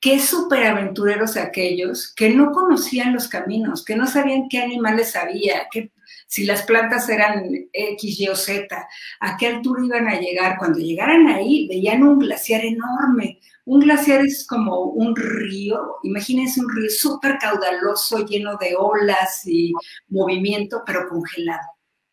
Qué 0.00 0.18
superaventureros 0.18 1.36
aquellos 1.36 2.12
que 2.14 2.30
no 2.30 2.52
conocían 2.52 3.12
los 3.12 3.28
caminos, 3.28 3.84
que 3.84 3.96
no 3.96 4.06
sabían 4.06 4.48
qué 4.48 4.62
animales 4.62 5.14
había, 5.14 5.68
que, 5.70 5.92
si 6.26 6.44
las 6.44 6.62
plantas 6.62 7.08
eran 7.08 7.44
X, 7.72 8.20
Y 8.20 8.28
o 8.28 8.36
Z, 8.36 8.88
a 9.20 9.36
qué 9.36 9.48
altura 9.48 9.84
iban 9.84 10.08
a 10.08 10.18
llegar. 10.18 10.56
Cuando 10.58 10.78
llegaran 10.78 11.26
ahí, 11.26 11.68
veían 11.68 12.02
un 12.02 12.18
glaciar 12.18 12.64
enorme, 12.64 13.40
un 13.64 13.80
glaciar 13.80 14.24
es 14.24 14.46
como 14.46 14.84
un 14.84 15.14
río, 15.14 15.96
imagínense 16.02 16.60
un 16.60 16.74
río 16.74 16.90
súper 16.90 17.38
caudaloso, 17.38 18.26
lleno 18.26 18.56
de 18.56 18.74
olas 18.76 19.46
y 19.46 19.72
movimiento, 20.08 20.82
pero 20.86 21.08
congelado, 21.08 21.68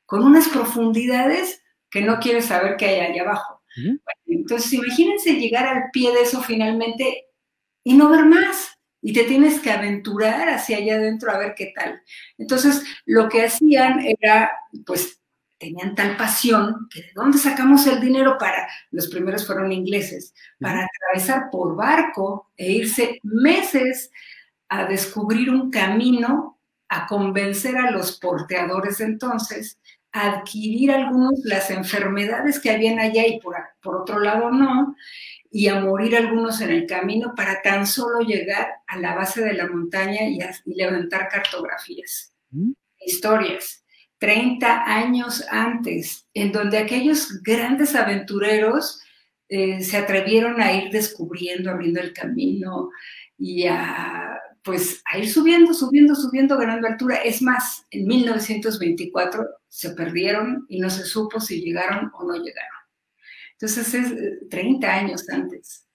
con 0.05 0.23
unas 0.23 0.49
profundidades 0.49 1.63
que 1.89 2.01
no 2.01 2.19
quieres 2.19 2.45
saber 2.45 2.75
qué 2.75 2.85
hay 2.85 2.99
allá 2.99 3.21
abajo. 3.21 3.61
entonces, 4.25 4.73
imagínense 4.73 5.35
llegar 5.35 5.67
al 5.67 5.89
pie 5.91 6.11
de 6.11 6.21
eso 6.21 6.41
finalmente 6.41 7.26
y 7.87 7.93
no 7.93 8.09
ver 8.09 8.25
más. 8.25 8.77
Y 9.01 9.13
te 9.13 9.23
tienes 9.23 9.61
que 9.61 9.71
aventurar 9.71 10.49
hacia 10.49 10.77
allá 10.77 10.95
adentro 10.95 11.31
a 11.31 11.37
ver 11.37 11.53
qué 11.55 11.71
tal. 11.73 12.01
Entonces, 12.37 12.83
lo 13.05 13.29
que 13.29 13.45
hacían 13.45 14.01
era, 14.01 14.51
pues, 14.85 15.21
tenían 15.57 15.95
tal 15.95 16.17
pasión 16.17 16.89
que 16.91 17.01
de 17.01 17.11
dónde 17.15 17.37
sacamos 17.37 17.87
el 17.87 18.01
dinero 18.01 18.37
para, 18.37 18.67
los 18.91 19.07
primeros 19.07 19.47
fueron 19.47 19.71
ingleses, 19.71 20.33
para 20.59 20.85
atravesar 20.85 21.49
por 21.49 21.77
barco 21.77 22.51
e 22.57 22.73
irse 22.73 23.19
meses 23.23 24.11
a 24.67 24.83
descubrir 24.83 25.49
un 25.49 25.71
camino, 25.71 26.59
a 26.89 27.07
convencer 27.07 27.77
a 27.77 27.91
los 27.91 28.19
porteadores 28.19 28.97
de 28.97 29.05
entonces, 29.05 29.79
a 30.11 30.39
adquirir 30.39 30.91
algunos 30.91 31.39
las 31.45 31.71
enfermedades 31.71 32.59
que 32.59 32.71
habían 32.71 32.99
allá 32.99 33.25
y 33.25 33.39
por, 33.39 33.55
por 33.81 33.95
otro 33.95 34.19
lado 34.19 34.51
no, 34.51 34.95
y 35.57 35.69
a 35.69 35.79
morir 35.79 36.15
algunos 36.15 36.61
en 36.61 36.69
el 36.69 36.85
camino 36.85 37.33
para 37.35 37.63
tan 37.63 37.87
solo 37.87 38.19
llegar 38.19 38.73
a 38.85 38.99
la 38.99 39.15
base 39.15 39.43
de 39.43 39.55
la 39.55 39.67
montaña 39.67 40.21
y, 40.29 40.37
levantar 40.65 41.29
cartografías, 41.29 42.31
historias. 42.99 43.83
30 44.19 44.83
años 44.85 45.43
antes, 45.49 46.27
en 46.35 46.51
donde 46.51 46.77
aquellos 46.77 47.41
grandes 47.41 47.95
aventureros 47.95 49.01
eh, 49.49 49.81
se 49.81 49.97
atrevieron 49.97 50.61
a 50.61 50.73
ir 50.73 50.91
descubriendo, 50.91 51.71
abriendo 51.71 52.01
el 52.01 52.13
camino 52.13 52.91
y 53.35 53.65
a, 53.65 54.39
pues, 54.61 55.01
a 55.11 55.17
ir 55.17 55.27
subiendo, 55.27 55.73
subiendo, 55.73 56.13
subiendo, 56.13 56.55
ganando 56.55 56.87
altura. 56.87 57.15
Es 57.15 57.41
más, 57.41 57.83
en 57.89 58.05
1924 58.05 59.43
se 59.67 59.89
perdieron 59.95 60.67
y 60.69 60.79
no 60.79 60.91
se 60.91 61.03
supo 61.03 61.39
si 61.39 61.61
llegaron 61.61 62.11
o 62.13 62.25
no 62.25 62.35
llegaron. 62.35 62.76
Entonces 63.59 63.93
es 63.93 64.49
30 64.49 64.87
eh, 64.87 64.89
años 64.89 65.27
antes. 65.29 65.85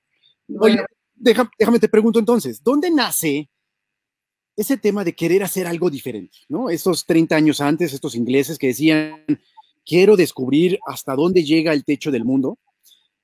Oye, 0.59 0.85
déjame 1.15 1.79
te 1.79 1.89
pregunto 1.89 2.19
entonces, 2.19 2.63
¿dónde 2.63 2.91
nace 2.91 3.49
ese 4.57 4.77
tema 4.77 5.05
de 5.05 5.15
querer 5.15 5.43
hacer 5.43 5.67
algo 5.67 5.89
diferente, 5.89 6.39
¿no? 6.49 6.69
Estos 6.69 7.07
30 7.07 7.37
años 7.37 7.61
antes, 7.61 7.93
estos 7.93 8.15
ingleses 8.15 8.59
que 8.59 8.69
decían, 8.69 9.25
quiero 9.85 10.17
descubrir 10.17 10.79
hasta 10.87 11.15
dónde 11.15 11.45
llega 11.45 11.73
el 11.73 11.85
techo 11.85 12.11
del 12.11 12.25
mundo, 12.25 12.59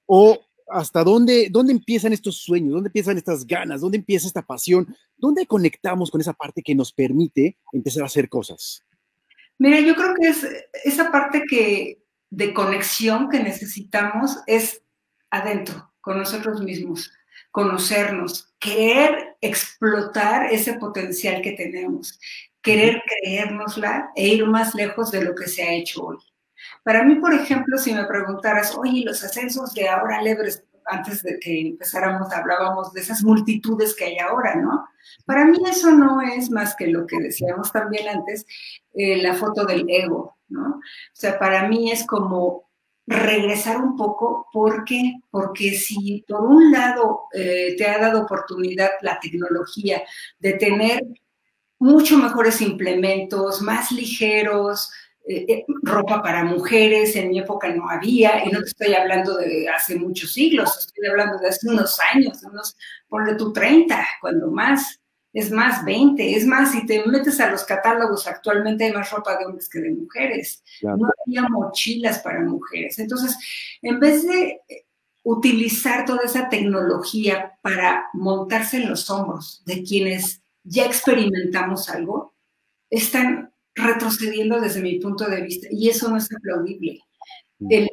o 0.07 0.40
hasta 0.71 1.04
dónde, 1.04 1.49
dónde 1.50 1.73
empiezan 1.73 2.12
estos 2.12 2.38
sueños, 2.38 2.73
dónde 2.73 2.88
empiezan 2.88 3.18
estas 3.18 3.47
ganas, 3.47 3.80
dónde 3.80 3.99
empieza 3.99 4.26
esta 4.26 4.42
pasión, 4.42 4.95
dónde 5.16 5.47
conectamos 5.47 6.11
con 6.11 6.21
esa 6.21 6.33
parte 6.33 6.62
que 6.62 6.75
nos 6.75 6.92
permite 6.92 7.57
empezar 7.73 8.02
a 8.02 8.07
hacer 8.07 8.28
cosas. 8.28 8.85
Mira, 9.59 9.80
yo 9.80 9.95
creo 9.95 10.14
que 10.14 10.28
es 10.28 10.47
esa 10.85 11.11
parte 11.11 11.42
que 11.49 12.02
de 12.30 12.52
conexión 12.52 13.28
que 13.28 13.40
necesitamos 13.40 14.38
es 14.47 14.82
adentro, 15.30 15.92
con 16.00 16.18
nosotros 16.18 16.61
mismos, 16.62 17.12
conocernos, 17.50 18.52
querer 18.58 19.37
explotar 19.40 20.52
ese 20.52 20.75
potencial 20.75 21.42
que 21.42 21.52
tenemos, 21.52 22.18
querer 22.62 23.02
creérnosla 23.06 24.11
e 24.14 24.28
ir 24.28 24.47
más 24.47 24.75
lejos 24.75 25.11
de 25.11 25.23
lo 25.25 25.35
que 25.35 25.49
se 25.49 25.62
ha 25.62 25.73
hecho 25.73 26.04
hoy. 26.04 26.18
Para 26.82 27.04
mí, 27.04 27.16
por 27.16 27.32
ejemplo, 27.32 27.78
si 27.78 27.92
me 27.94 28.04
preguntaras, 28.04 28.75
oye, 28.76 29.04
los 29.04 29.23
ascensos 29.23 29.75
de 29.75 29.88
ahora 29.88 30.23
Lebres, 30.23 30.64
antes 30.87 31.23
de 31.23 31.38
que 31.38 31.61
empezáramos, 31.61 32.32
hablábamos 32.32 32.92
de 32.92 33.00
esas 33.00 33.23
multitudes 33.23 33.94
que 33.94 34.06
hay 34.06 34.18
ahora, 34.18 34.54
¿no? 34.56 34.87
Para 35.26 35.44
mí 35.44 35.58
eso 35.68 35.90
no 35.90 36.20
es 36.23 36.50
más 36.50 36.75
que 36.75 36.87
lo 36.87 37.06
que 37.06 37.18
decíamos 37.18 37.70
también 37.73 38.08
antes, 38.08 38.47
eh, 38.94 39.20
la 39.23 39.35
foto 39.35 39.66
del 39.66 39.85
ego, 39.88 40.38
O 40.50 40.80
sea, 41.12 41.38
para 41.38 41.68
mí 41.68 41.90
es 41.90 42.06
como 42.06 42.68
regresar 43.06 43.78
un 43.78 43.96
poco, 43.96 44.46
¿por 44.52 44.84
qué? 44.84 45.14
Porque 45.30 45.72
si 45.72 46.24
por 46.28 46.42
un 46.42 46.70
lado 46.70 47.22
eh, 47.32 47.74
te 47.76 47.86
ha 47.86 47.98
dado 47.98 48.22
oportunidad 48.22 48.90
la 49.00 49.18
tecnología 49.18 50.02
de 50.38 50.52
tener 50.54 51.02
mucho 51.78 52.18
mejores 52.18 52.60
implementos, 52.60 53.62
más 53.62 53.92
ligeros, 53.92 54.90
eh, 55.26 55.44
eh, 55.48 55.64
ropa 55.82 56.22
para 56.22 56.42
mujeres, 56.44 57.14
en 57.14 57.28
mi 57.28 57.38
época 57.38 57.68
no 57.68 57.88
había, 57.90 58.46
y 58.46 58.50
no 58.50 58.60
te 58.60 58.68
estoy 58.68 58.94
hablando 58.94 59.36
de 59.36 59.68
hace 59.68 59.96
muchos 59.96 60.32
siglos, 60.32 60.78
estoy 60.78 61.06
hablando 61.06 61.38
de 61.38 61.48
hace 61.48 61.68
unos 61.68 61.98
años, 62.14 62.42
unos, 62.44 62.76
ponle 63.08 63.34
tú 63.34 63.52
30, 63.52 64.06
cuando 64.22 64.50
más, 64.50 65.00
es 65.32 65.50
más 65.50 65.85
20, 65.85 66.37
es 66.37 66.47
más, 66.47 66.73
si 66.73 66.87
te 66.87 67.04
metes 67.06 67.38
a 67.40 67.50
los 67.50 67.64
catálogos 67.64 68.26
actualmente 68.26 68.85
hay 68.85 68.92
más 68.92 69.11
ropa 69.11 69.37
de 69.37 69.44
hombres 69.44 69.68
que 69.68 69.80
de 69.80 69.90
mujeres, 69.90 70.62
no 70.82 71.08
había 71.26 71.42
mochilas 71.49 72.20
para 72.20 72.40
mujeres, 72.40 72.99
entonces, 72.99 73.37
en 73.82 74.00
vez 74.00 74.26
de 74.26 74.61
utilizar 75.23 76.06
toda 76.06 76.23
esa 76.25 76.49
tecnología 76.49 77.58
para 77.62 78.06
montarse 78.14 78.78
en 78.78 78.88
los 78.88 79.11
hombros 79.11 79.62
de 79.66 79.82
quienes 79.82 80.40
ya 80.64 80.87
experimentamos 80.87 81.90
algo, 81.90 82.35
están 82.88 83.52
retrocediendo 83.75 84.61
desde 84.61 84.80
mi 84.80 84.99
punto 84.99 85.26
de 85.26 85.42
vista 85.42 85.68
y 85.70 85.88
eso 85.88 86.08
no 86.08 86.16
es 86.16 86.28
aplaudible. 86.35 87.00
Mm. 87.61 87.87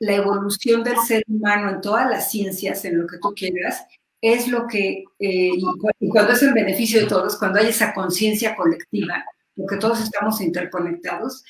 la 0.00 0.14
evolución 0.14 0.82
del 0.82 0.96
ser 1.06 1.22
humano 1.28 1.68
en 1.68 1.80
todas 1.82 2.10
las 2.10 2.30
ciencias, 2.30 2.84
en 2.86 2.98
lo 2.98 3.06
que 3.06 3.18
tú 3.18 3.34
quieras, 3.36 3.84
es 4.22 4.46
lo 4.46 4.68
que, 4.68 5.04
eh, 5.18 5.50
y, 5.98 6.08
cuando 6.08 6.32
es 6.32 6.42
en 6.42 6.54
beneficio 6.54 7.00
de 7.00 7.06
todos, 7.06 7.36
cuando 7.36 7.58
hay 7.58 7.66
esa 7.66 7.92
conciencia 7.92 8.54
colectiva, 8.54 9.24
porque 9.54 9.76
todos 9.76 10.00
estamos 10.00 10.40
interconectados, 10.40 11.44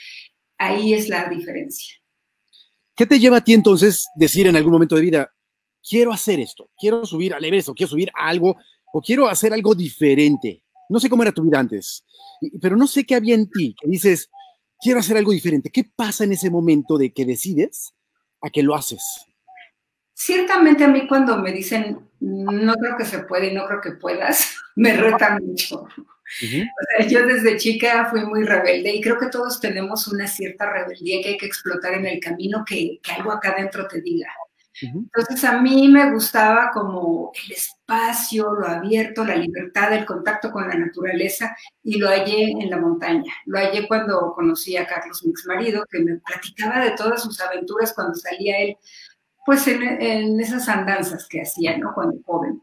ahí 0.56 0.94
es 0.94 1.08
la 1.08 1.28
diferencia. 1.28 1.94
¿Qué 2.96 3.04
te 3.04 3.20
lleva 3.20 3.36
a 3.36 3.44
ti 3.44 3.52
entonces 3.52 4.06
decir 4.16 4.46
en 4.46 4.56
algún 4.56 4.72
momento 4.72 4.96
de 4.96 5.02
vida, 5.02 5.32
quiero 5.86 6.12
hacer 6.12 6.40
esto, 6.40 6.70
quiero 6.76 7.04
subir 7.04 7.34
al 7.34 7.44
Everest 7.44 7.68
o 7.68 7.74
quiero 7.74 7.90
subir 7.90 8.10
a 8.14 8.28
algo 8.28 8.56
o 8.92 9.02
quiero 9.02 9.28
hacer 9.28 9.52
algo 9.52 9.74
diferente? 9.74 10.64
No 10.88 10.98
sé 10.98 11.10
cómo 11.10 11.22
era 11.22 11.32
tu 11.32 11.42
vida 11.42 11.58
antes, 11.58 12.04
pero 12.60 12.76
no 12.76 12.86
sé 12.86 13.04
qué 13.04 13.14
había 13.14 13.34
en 13.34 13.50
ti 13.50 13.74
que 13.78 13.88
dices, 13.88 14.30
quiero 14.80 15.00
hacer 15.00 15.18
algo 15.18 15.32
diferente. 15.32 15.70
¿Qué 15.70 15.84
pasa 15.84 16.24
en 16.24 16.32
ese 16.32 16.50
momento 16.50 16.96
de 16.96 17.12
que 17.12 17.26
decides 17.26 17.92
a 18.40 18.48
que 18.48 18.62
lo 18.62 18.74
haces? 18.74 19.02
Ciertamente 20.14 20.84
a 20.84 20.88
mí 20.88 21.06
cuando 21.06 21.36
me 21.38 21.52
dicen, 21.52 22.08
no 22.22 22.74
creo 22.74 22.96
que 22.96 23.04
se 23.04 23.20
puede 23.20 23.48
y 23.48 23.54
no 23.54 23.66
creo 23.66 23.80
que 23.80 23.92
puedas, 23.92 24.54
me 24.76 24.96
reta 24.96 25.38
mucho. 25.40 25.86
yo 27.08 27.26
desde 27.26 27.58
chica 27.58 28.06
fui 28.10 28.24
muy 28.24 28.44
rebelde 28.44 28.94
y 28.94 29.00
creo 29.00 29.18
que 29.18 29.28
todos 29.28 29.60
tenemos 29.60 30.08
una 30.08 30.26
cierta 30.26 30.72
rebeldía 30.72 31.20
que 31.20 31.30
hay 31.30 31.36
que 31.36 31.46
explotar 31.46 31.94
en 31.94 32.06
el 32.06 32.20
camino 32.20 32.64
que, 32.66 33.00
que 33.02 33.12
algo 33.12 33.32
acá 33.32 33.50
adentro 33.50 33.86
te 33.86 34.00
diga. 34.00 34.28
Entonces 34.80 35.44
a 35.44 35.60
mí 35.60 35.88
me 35.88 36.10
gustaba 36.10 36.70
como 36.72 37.30
el 37.44 37.52
espacio, 37.52 38.52
lo 38.52 38.66
abierto, 38.66 39.24
la 39.24 39.36
libertad, 39.36 39.92
el 39.92 40.06
contacto 40.06 40.50
con 40.50 40.66
la 40.66 40.74
naturaleza 40.74 41.54
y 41.82 41.98
lo 41.98 42.08
hallé 42.08 42.50
en 42.50 42.70
la 42.70 42.78
montaña. 42.78 43.32
Lo 43.44 43.58
hallé 43.58 43.86
cuando 43.86 44.32
conocí 44.34 44.76
a 44.76 44.86
Carlos, 44.86 45.22
mi 45.24 45.30
ex 45.30 45.46
marido, 45.46 45.84
que 45.90 46.00
me 46.00 46.16
platicaba 46.16 46.84
de 46.84 46.92
todas 46.92 47.22
sus 47.22 47.40
aventuras 47.40 47.92
cuando 47.94 48.14
salía 48.14 48.58
él, 48.58 48.76
pues 49.44 49.66
en, 49.66 50.40
esas 50.40 50.68
andanzas 50.68 51.26
que 51.28 51.42
hacía, 51.42 51.76
¿no? 51.78 51.92
Cuando 51.94 52.18
joven. 52.24 52.62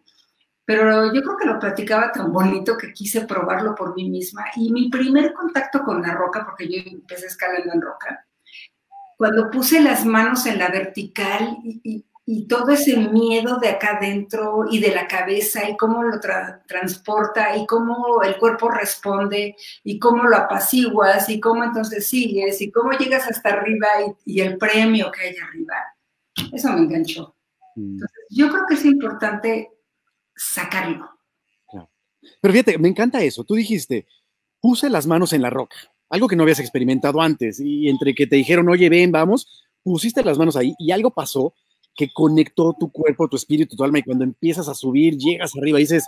Pero 0.66 1.14
yo 1.14 1.22
creo 1.22 1.38
que 1.38 1.48
lo 1.48 1.60
platicaba 1.60 2.12
tan 2.12 2.32
bonito 2.32 2.78
que 2.78 2.94
quise 2.94 3.22
probarlo 3.22 3.74
por 3.74 3.96
mí 3.96 4.10
misma. 4.10 4.46
Y 4.56 4.72
mi 4.72 4.90
primer 4.90 5.34
contacto 5.34 5.82
con 5.84 6.02
la 6.02 6.14
roca, 6.14 6.46
porque 6.46 6.68
yo 6.68 6.80
empecé 6.86 7.26
escalando 7.26 7.74
en 7.74 7.82
roca, 7.82 8.26
cuando 9.18 9.50
puse 9.52 9.82
las 9.82 10.06
manos 10.06 10.46
en 10.46 10.60
la 10.60 10.70
vertical 10.70 11.58
y, 11.64 12.06
todo 12.48 12.70
ese 12.70 12.96
miedo 12.96 13.58
de 13.58 13.70
acá 13.70 13.98
adentro 13.98 14.66
y 14.70 14.80
de 14.80 14.94
la 14.94 15.08
cabeza 15.08 15.68
y 15.68 15.76
cómo 15.76 16.04
lo 16.04 16.20
transporta 16.68 17.58
y 17.58 17.66
cómo 17.66 18.22
el 18.22 18.38
cuerpo 18.38 18.70
responde 18.70 19.56
y 19.84 19.98
cómo 19.98 20.26
lo 20.26 20.38
apaciguas 20.38 21.28
y 21.28 21.40
cómo 21.40 21.64
entonces 21.64 22.08
sigues 22.08 22.62
y 22.62 22.72
cómo 22.72 22.92
llegas 22.92 23.28
hasta 23.28 23.50
arriba 23.50 23.88
y, 24.26 24.42
el 24.42 24.60
premio 24.60 25.12
que 25.12 25.22
hay 25.22 25.38
arriba. 25.38 25.74
Eso 26.52 26.74
me 26.74 26.82
enganchó. 26.82 27.36
Mm. 27.76 27.94
Entonces, 27.94 28.18
yo 28.30 28.50
creo 28.50 28.64
que 28.68 28.74
es 28.76 28.86
importante 28.86 29.70
sacarlo. 30.36 31.10
Pero 32.42 32.52
fíjate, 32.52 32.78
me 32.78 32.90
encanta 32.90 33.24
eso. 33.24 33.44
Tú 33.46 33.56
dijiste, 33.56 34.06
puse 34.60 34.90
las 34.90 35.08
manos 35.08 35.32
en 35.34 35.42
la 35.42 35.50
roca 35.50 35.78
algo 36.10 36.28
que 36.28 36.36
no 36.36 36.44
habías 36.44 36.60
experimentado 36.60 37.22
antes, 37.22 37.60
y 37.60 37.88
entre 37.88 38.14
que 38.16 38.28
te 38.28 38.36
dijeron, 38.36 38.68
oye, 38.70 38.90
ven, 38.90 39.12
vamos, 39.12 39.48
pusiste 39.84 40.24
las 40.24 40.38
manos 40.38 40.56
ahí 40.56 40.74
y 40.80 40.92
algo 40.92 41.12
pasó 41.12 41.54
que 41.96 42.10
conectó 42.14 42.76
tu 42.80 42.92
cuerpo, 42.92 43.28
tu 43.28 43.36
espíritu, 43.36 43.76
tu 43.76 43.84
alma, 43.84 44.00
y 44.00 44.04
cuando 44.04 44.24
empiezas 44.24 44.68
a 44.68 44.74
subir, 44.74 45.18
llegas 45.18 45.56
arriba 45.56 45.80
y 45.80 45.84
dices, 45.84 46.08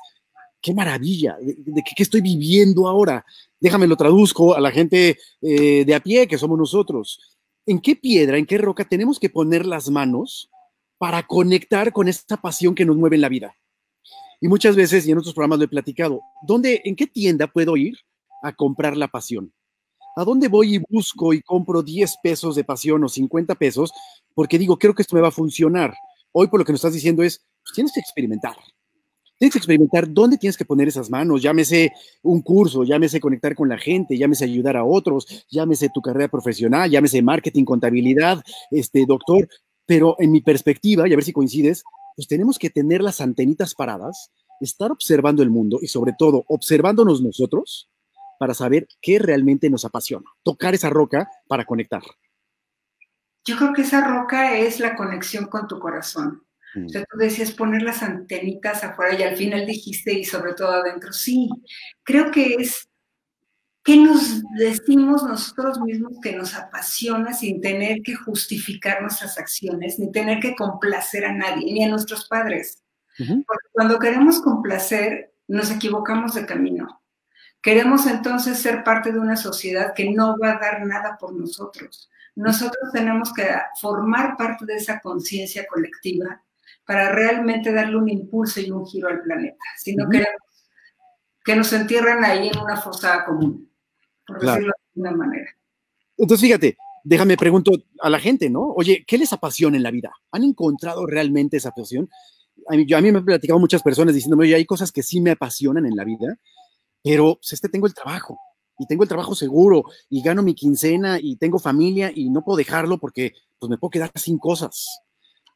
qué 0.62 0.74
maravilla, 0.74 1.38
de, 1.40 1.84
qué, 1.84 2.04
estoy 2.04 2.22
viviendo 2.22 2.88
ahora. 2.88 3.26
Déjame 3.60 3.88
lo 3.88 3.98
traduzco 3.98 4.56
a 4.56 4.62
la 4.62 4.72
gente 4.72 5.18
eh, 5.42 5.84
de 5.86 5.96
a 5.96 6.00
pie, 6.00 6.28
que 6.28 6.38
somos 6.38 6.58
nosotros. 6.58 7.20
¿En 7.68 7.80
qué 7.80 7.96
piedra, 7.96 8.38
en 8.38 8.46
qué 8.46 8.58
roca 8.58 8.86
tenemos 8.86 9.20
que 9.20 9.30
poner 9.30 9.66
las 9.66 9.90
manos 9.90 10.50
para 10.98 11.24
conectar 11.24 11.94
con 11.94 12.08
esta 12.08 12.38
pasión 12.38 12.74
que 12.74 12.86
nos 12.86 12.98
mueve 12.98 13.18
en 13.18 13.22
la 13.22 13.30
vida? 13.30 13.56
Y 14.40 14.48
muchas 14.48 14.76
veces, 14.76 15.06
y 15.06 15.12
en 15.12 15.20
otros 15.20 15.36
programas 15.36 15.60
lo 15.60 15.66
he 15.66 15.70
platicado, 15.70 16.22
¿dónde, 16.48 16.82
en 16.86 16.96
qué 16.96 17.06
tienda 17.06 17.46
puedo 17.46 17.78
ir 17.78 17.98
a 18.42 18.54
comprar 18.54 18.98
la 18.98 19.08
pasión? 19.08 19.54
¿A 20.16 20.24
dónde 20.24 20.48
voy 20.48 20.76
y 20.76 20.84
busco 20.90 21.34
y 21.34 21.42
compro 21.42 21.84
10 21.84 22.18
pesos 22.24 22.56
de 22.56 22.64
pasión 22.64 23.04
o 23.04 23.10
50 23.10 23.54
pesos? 23.56 23.92
Porque 24.34 24.58
digo, 24.58 24.80
creo 24.80 24.96
que 24.96 25.04
esto 25.04 25.16
me 25.16 25.22
va 25.22 25.30
a 25.30 25.32
funcionar. 25.32 25.94
Hoy 26.32 26.48
por 26.48 26.60
lo 26.60 26.66
que 26.66 26.72
nos 26.72 26.80
estás 26.80 26.94
diciendo 26.94 27.22
es, 27.22 27.46
pues, 27.64 27.74
tienes 27.76 27.94
que 27.94 28.00
experimentar. 28.00 28.56
Tienes 29.42 29.54
que 29.54 29.58
experimentar 29.58 30.08
dónde 30.08 30.38
tienes 30.38 30.56
que 30.56 30.66
poner 30.66 30.88
esas 30.88 31.10
manos, 31.10 31.42
llámese 31.42 31.92
un 32.22 32.44
curso, 32.44 32.84
llámese 32.84 33.20
conectar 33.20 33.56
con 33.56 33.70
la 33.70 33.80
gente, 33.80 34.16
llámese 34.16 34.46
ayudar 34.46 34.78
a 34.78 34.86
otros, 34.86 35.48
llámese 35.50 35.90
tu 35.92 36.00
carrera 36.00 36.28
profesional, 36.28 36.92
llámese 36.92 37.24
marketing, 37.24 37.66
contabilidad, 37.66 38.44
este 38.70 39.04
doctor, 39.08 39.50
pero 39.88 40.16
en 40.20 40.32
mi 40.32 40.42
perspectiva, 40.42 41.10
y 41.10 41.14
a 41.14 41.16
ver 41.16 41.26
si 41.26 41.34
coincides, 41.34 41.84
pues 42.16 42.28
tenemos 42.28 42.60
que 42.60 42.70
tener 42.70 43.02
las 43.02 43.20
antenitas 43.20 43.74
paradas, 43.74 44.30
estar 44.60 44.92
observando 44.92 45.42
el 45.42 45.50
mundo 45.50 45.80
y 45.82 45.88
sobre 45.88 46.14
todo 46.16 46.44
observándonos 46.48 47.24
nosotros 47.24 47.90
para 48.38 48.54
saber 48.54 48.88
qué 49.02 49.18
realmente 49.18 49.72
nos 49.72 49.86
apasiona. 49.86 50.30
Tocar 50.44 50.76
esa 50.76 50.92
roca 50.92 51.28
para 51.48 51.66
conectar. 51.66 52.04
Yo 53.44 53.58
creo 53.58 53.74
que 53.74 53.82
esa 53.82 54.08
roca 54.08 54.56
es 54.60 54.80
la 54.80 54.96
conexión 54.96 55.48
con 55.48 55.68
tu 55.68 55.80
corazón. 55.80 56.44
O 56.76 56.90
sea, 56.90 57.04
tú 57.04 57.18
decías 57.18 57.52
poner 57.52 57.82
las 57.82 58.02
antenitas 58.02 58.84
afuera 58.84 59.20
y 59.20 59.24
al 59.24 59.36
final 59.36 59.66
dijiste 59.66 60.14
y 60.14 60.24
sobre 60.24 60.54
todo 60.54 60.70
adentro. 60.72 61.12
Sí, 61.12 61.50
creo 62.04 62.32
que 62.32 62.56
es 62.56 62.88
que 63.84 63.98
nos 63.98 64.44
decimos 64.58 65.24
nosotros 65.24 65.80
mismos 65.82 66.14
que 66.22 66.36
nos 66.36 66.56
apasiona 66.56 67.34
sin 67.34 67.62
tener 67.62 68.02
que 68.04 68.16
justificar 68.16 69.02
nuestras 69.02 69.38
acciones, 69.38 69.98
ni 69.98 70.12
tener 70.12 70.40
que 70.40 70.56
complacer 70.56 71.26
a 71.26 71.34
nadie, 71.34 71.74
ni 71.74 71.84
a 71.84 71.90
nuestros 71.90 72.28
padres. 72.28 72.84
Porque 73.18 73.68
cuando 73.72 74.00
queremos 74.00 74.42
complacer, 74.42 75.34
nos 75.48 75.70
equivocamos 75.72 76.36
de 76.36 76.46
camino. 76.46 77.02
Queremos 77.62 78.08
entonces 78.08 78.58
ser 78.58 78.84
parte 78.84 79.12
de 79.12 79.20
una 79.20 79.36
sociedad 79.36 79.94
que 79.94 80.10
no 80.10 80.38
va 80.40 80.54
a 80.54 80.60
dar 80.60 80.86
nada 80.86 81.18
por 81.20 81.36
nosotros. 81.36 82.10
Nosotros 82.36 82.92
tenemos 82.94 83.34
que 83.34 83.46
formar 83.80 84.38
parte 84.38 84.66
de 84.66 84.76
esa 84.76 85.00
conciencia 85.00 85.68
colectiva 85.68 86.42
para 86.86 87.12
realmente 87.12 87.72
darle 87.72 87.98
un 87.98 88.10
impulso 88.10 88.60
y 88.60 88.72
un 88.72 88.86
giro 88.86 89.08
al 89.08 89.22
planeta. 89.22 89.58
Si 89.78 89.96
no 89.96 90.10
queremos 90.10 90.42
que 91.44 91.56
nos 91.56 91.74
entierren 91.74 92.24
ahí 92.24 92.50
en 92.50 92.60
una 92.60 92.78
fosa 92.78 93.26
común, 93.26 93.72
por 94.26 94.40
decirlo 94.40 94.74
de 94.94 95.02
una 95.02 95.12
manera. 95.12 95.50
Entonces, 96.18 96.46
fíjate, 96.48 96.78
déjame 97.04 97.38
pregunto 97.38 97.72
a 98.00 98.10
la 98.10 98.20
gente, 98.20 98.50
¿no? 98.50 98.74
Oye, 98.74 99.04
¿qué 99.08 99.18
les 99.18 99.34
apasiona 99.34 99.78
en 99.78 99.84
la 99.84 99.92
vida? 99.92 100.12
¿Han 100.32 100.44
encontrado 100.44 101.06
realmente 101.06 101.58
esa 101.58 101.72
pasión? 101.72 102.10
A 102.68 102.76
mí, 102.76 102.86
yo, 102.86 102.98
a 102.98 103.02
mí 103.02 103.12
me 103.12 103.20
han 103.20 103.26
platicado 103.26 103.60
muchas 103.60 103.82
personas 103.82 104.14
diciéndome, 104.14 104.44
oye, 104.44 104.56
hay 104.56 104.66
cosas 104.66 104.92
que 104.92 105.02
sí 105.02 105.20
me 105.20 105.32
apasionan 105.32 105.86
en 105.86 105.96
la 105.96 106.04
vida, 106.04 106.38
pero 107.04 107.36
pues, 107.36 107.54
este 107.54 107.70
tengo 107.70 107.88
el 107.88 107.94
trabajo 107.94 108.38
y 108.78 108.86
tengo 108.86 109.04
el 109.04 109.10
trabajo 109.10 109.36
seguro 109.36 109.84
y 110.10 110.22
gano 110.22 110.44
mi 110.44 110.54
quincena 110.54 111.18
y 111.20 111.38
tengo 111.38 111.60
familia 111.60 112.12
y 112.14 112.30
no 112.30 112.44
puedo 112.44 112.58
dejarlo 112.58 113.00
porque 113.00 113.34
pues 113.60 113.70
me 113.70 113.78
puedo 113.78 113.92
quedar 113.92 114.12
sin 114.16 114.38
cosas. 114.38 115.02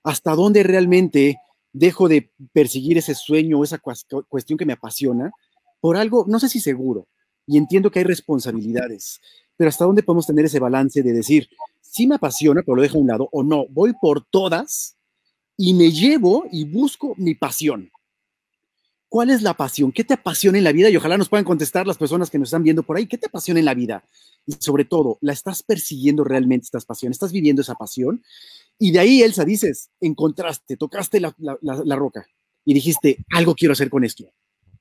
¿Hasta 0.06 0.36
dónde 0.36 0.62
realmente 0.62 1.40
dejo 1.74 2.08
de 2.08 2.32
perseguir 2.54 3.00
ese 3.00 3.16
sueño 3.16 3.60
o 3.60 3.64
esa 3.64 3.80
cuestión 3.80 4.58
que 4.58 4.66
me 4.66 4.74
apasiona 4.74 5.32
por 5.82 5.98
algo, 5.98 6.26
no 6.28 6.40
sé 6.40 6.48
si 6.48 6.60
seguro, 6.60 7.08
y 7.48 7.58
entiendo 7.58 7.90
que 7.90 8.00
hay 8.00 8.06
responsabilidades, 8.06 9.20
pero 9.58 9.70
hasta 9.70 9.84
dónde 9.84 10.04
podemos 10.04 10.28
tener 10.28 10.46
ese 10.46 10.60
balance 10.60 11.02
de 11.02 11.12
decir, 11.12 11.50
sí 11.82 12.06
me 12.06 12.16
apasiona, 12.16 12.62
pero 12.62 12.76
lo 12.76 12.82
dejo 12.84 12.98
a 12.98 13.02
un 13.02 13.08
lado, 13.08 13.30
o 13.32 13.44
no, 13.44 13.66
voy 13.70 13.94
por 14.00 14.24
todas 14.24 14.96
y 15.58 15.74
me 15.74 15.92
llevo 15.92 16.46
y 16.52 16.66
busco 16.66 17.16
mi 17.18 17.34
pasión. 17.34 17.90
¿Cuál 19.10 19.30
es 19.30 19.42
la 19.42 19.54
pasión? 19.54 19.92
¿Qué 19.92 20.04
te 20.04 20.16
apasiona 20.16 20.58
en 20.58 20.64
la 20.64 20.72
vida? 20.72 20.90
Y 20.90 20.98
ojalá 20.98 21.18
nos 21.18 21.30
puedan 21.30 21.46
contestar 21.46 21.88
las 21.88 21.98
personas 21.98 22.30
que 22.30 22.38
nos 22.38 22.50
están 22.50 22.64
viendo 22.64 22.84
por 22.84 22.98
ahí. 22.98 23.08
¿Qué 23.08 23.18
te 23.18 23.28
apasiona 23.28 23.60
en 23.60 23.66
la 23.66 23.74
vida? 23.74 24.04
Y 24.46 24.54
sobre 24.54 24.86
todo, 24.86 25.18
¿la 25.22 25.34
estás 25.34 25.64
persiguiendo 25.64 26.24
realmente 26.24 26.66
estas 26.66 26.86
pasiones? 26.86 27.16
¿Estás 27.16 27.32
viviendo 27.32 27.62
esa 27.62 27.76
pasión? 27.76 28.24
Y 28.78 28.92
de 28.92 29.00
ahí, 29.00 29.22
Elsa, 29.22 29.46
dices, 29.46 29.90
encontraste, 30.02 30.76
tocaste 30.76 31.20
la, 31.20 31.34
roca 31.96 32.28
y 32.66 32.74
dijiste, 32.74 33.24
algo 33.32 33.56
quiero 33.56 33.74
hacer 33.74 33.90
con 33.90 34.04
esto. 34.04 34.26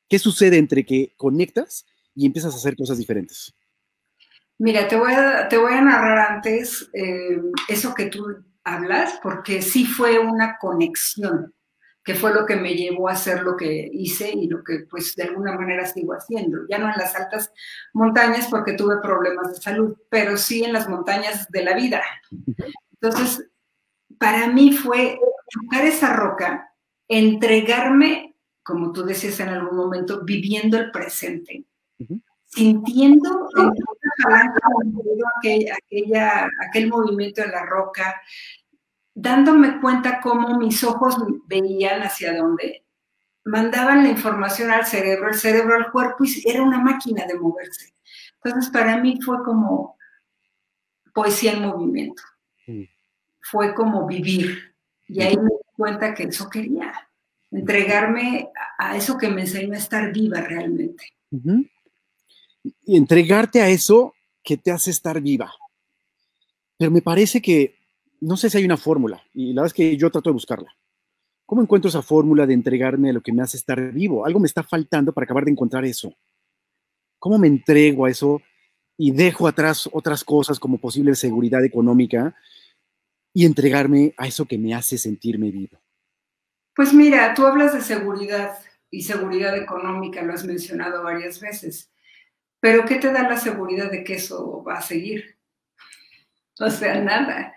¿Qué 0.09 0.19
sucede 0.19 0.59
entre 0.59 0.85
que 0.85 1.15
conectas 1.17 1.87
y 2.15 2.27
empiezas 2.27 2.55
a 2.55 2.57
hacer 2.57 2.77
cosas 2.77 2.99
diferentes? 2.99 3.55
Mira, 4.59 4.89
te 4.89 4.97
voy 4.97 5.13
a, 5.13 5.49
te 5.49 5.57
voy 5.57 5.73
a 5.73 5.81
narrar 5.81 6.33
antes 6.33 6.89
eh, 6.93 7.41
eso 7.69 7.95
que 7.95 8.07
tú 8.07 8.25
hablas, 8.65 9.19
porque 9.23 9.63
sí 9.63 9.85
fue 9.85 10.19
una 10.19 10.59
conexión, 10.59 11.55
que 12.05 12.15
fue 12.15 12.35
lo 12.35 12.45
que 12.45 12.57
me 12.57 12.75
llevó 12.75 13.09
a 13.09 13.13
hacer 13.13 13.43
lo 13.43 13.57
que 13.57 13.89
hice 13.93 14.31
y 14.31 14.47
lo 14.47 14.63
que 14.63 14.81
pues 14.91 15.15
de 15.17 15.25
alguna 15.25 15.57
manera 15.57 15.87
sigo 15.87 16.13
haciendo. 16.13 16.67
Ya 16.69 16.79
no 16.79 16.93
en 16.93 16.99
las 16.99 17.17
altas 17.17 17.53
montañas 17.95 18.49
porque 18.49 18.75
tuve 18.75 18.99
problemas 19.01 19.55
de 19.55 19.61
salud, 19.61 19.97
pero 20.11 20.37
sí 20.37 20.63
en 20.63 20.75
las 20.75 20.89
montañas 20.89 21.49
de 21.51 21.65
la 21.65 21.75
vida. 21.75 22.03
Entonces, 23.01 23.49
para 24.19 24.49
mí 24.49 24.73
fue 24.73 25.19
tocar 25.51 25.87
esa 25.87 26.13
roca, 26.13 26.75
entregarme, 27.09 28.37
como 28.63 28.93
tú 28.93 29.05
decías 29.05 29.41
en 29.41 29.49
algún 29.49 29.77
momento, 29.77 30.21
viviendo 30.25 30.77
el 30.77 30.91
presente 30.91 31.65
sintiendo 32.55 33.49
aquella, 35.39 36.49
aquel 36.69 36.89
movimiento 36.89 37.43
en 37.43 37.51
la 37.51 37.67
roca, 37.67 38.21
dándome 39.15 39.81
cuenta 39.81 40.21
cómo 40.21 40.59
mis 40.59 40.83
ojos 40.85 41.17
veían 41.47 42.03
hacia 42.03 42.37
dónde, 42.37 42.85
mandaban 43.45 44.03
la 44.03 44.11
información 44.11 44.71
al 44.71 44.87
cerebro, 44.87 45.29
el 45.29 45.35
cerebro 45.35 45.77
al 45.77 45.93
cuerpo 45.93 46.25
y 46.25 46.43
era 46.49 46.63
una 46.63 46.81
máquina 46.81 47.25
de 47.27 47.39
moverse. 47.39 47.95
Entonces 48.43 48.71
para 48.71 48.99
mí 48.99 49.21
fue 49.23 49.43
como 49.45 49.97
poesía 51.15 51.53
en 51.53 51.63
movimiento, 51.63 52.23
fue 53.41 53.75
como 53.75 54.07
vivir. 54.07 54.75
Y 55.07 55.23
ahí 55.23 55.37
me 55.37 55.51
di 55.51 55.73
cuenta 55.77 56.15
que 56.15 56.25
eso 56.25 56.49
quería, 56.49 56.93
entregarme 57.51 58.51
a 58.79 58.97
eso 58.97 59.17
que 59.17 59.29
me 59.29 59.43
enseñó 59.43 59.75
a 59.75 59.79
estar 59.79 60.13
viva 60.13 60.41
realmente. 60.41 61.13
Y 62.87 62.97
entregarte 62.97 63.61
a 63.61 63.69
eso 63.69 64.15
que 64.43 64.57
te 64.57 64.71
hace 64.71 64.91
estar 64.91 65.21
viva. 65.21 65.53
Pero 66.79 66.91
me 66.91 67.03
parece 67.03 67.41
que, 67.41 67.79
no 68.21 68.37
sé 68.37 68.51
si 68.51 68.59
hay 68.59 68.65
una 68.65 68.77
fórmula, 68.77 69.23
y 69.33 69.53
la 69.53 69.63
verdad 69.63 69.67
es 69.67 69.75
que 69.75 69.97
yo 69.97 70.11
trato 70.11 70.31
de 70.31 70.35
buscarla. 70.35 70.77
¿Cómo 71.47 71.63
encuentro 71.63 71.89
esa 71.89 72.03
fórmula 72.03 72.47
de 72.47 72.55
entregarme 72.55 73.11
a 73.11 73.13
lo 73.13 73.21
que 73.21 73.33
me 73.33 73.43
hace 73.43 73.57
estar 73.57 73.93
vivo? 73.93 74.25
Algo 74.25 74.41
me 74.41 74.47
está 74.47 74.63
faltando 74.63 75.13
para 75.13 75.25
acabar 75.25 75.45
de 75.45 75.51
encontrar 75.51 75.85
eso. 75.85 76.15
¿Cómo 77.19 77.39
me 77.39 77.49
entrego 77.49 78.07
a 78.07 78.11
eso 78.11 78.41
y 78.97 79.11
dejo 79.11 79.47
atrás 79.47 79.89
otras 79.93 80.25
cosas 80.25 80.59
como 80.59 80.79
posible 80.79 81.15
seguridad 81.15 81.65
económica 81.65 82.35
y 83.35 83.45
entregarme 83.45 84.15
a 84.17 84.27
eso 84.27 84.47
que 84.47 84.59
me 84.59 84.75
hace 84.75 84.97
sentirme 84.97 85.51
vivo? 85.51 85.79
Pues 86.75 86.93
mira, 86.93 87.35
tú 87.35 87.47
hablas 87.47 87.75
de 87.75 87.83
seguridad 87.83 88.59
y 88.91 89.03
seguridad 89.03 89.57
económica, 89.57 90.23
lo 90.23 90.33
has 90.33 90.45
mencionado 90.45 91.03
varias 91.03 91.41
veces. 91.41 91.91
Pero 92.61 92.85
¿qué 92.87 92.97
te 92.97 93.13
da 93.13 93.29
la 93.29 93.37
seguridad 93.37 93.91
de 93.91 94.03
que 94.03 94.15
eso 94.15 94.63
va 94.65 94.79
a 94.79 94.83
seguir? 94.83 95.37
O 96.61 96.71
sea, 96.71 97.01
nada. 97.01 97.55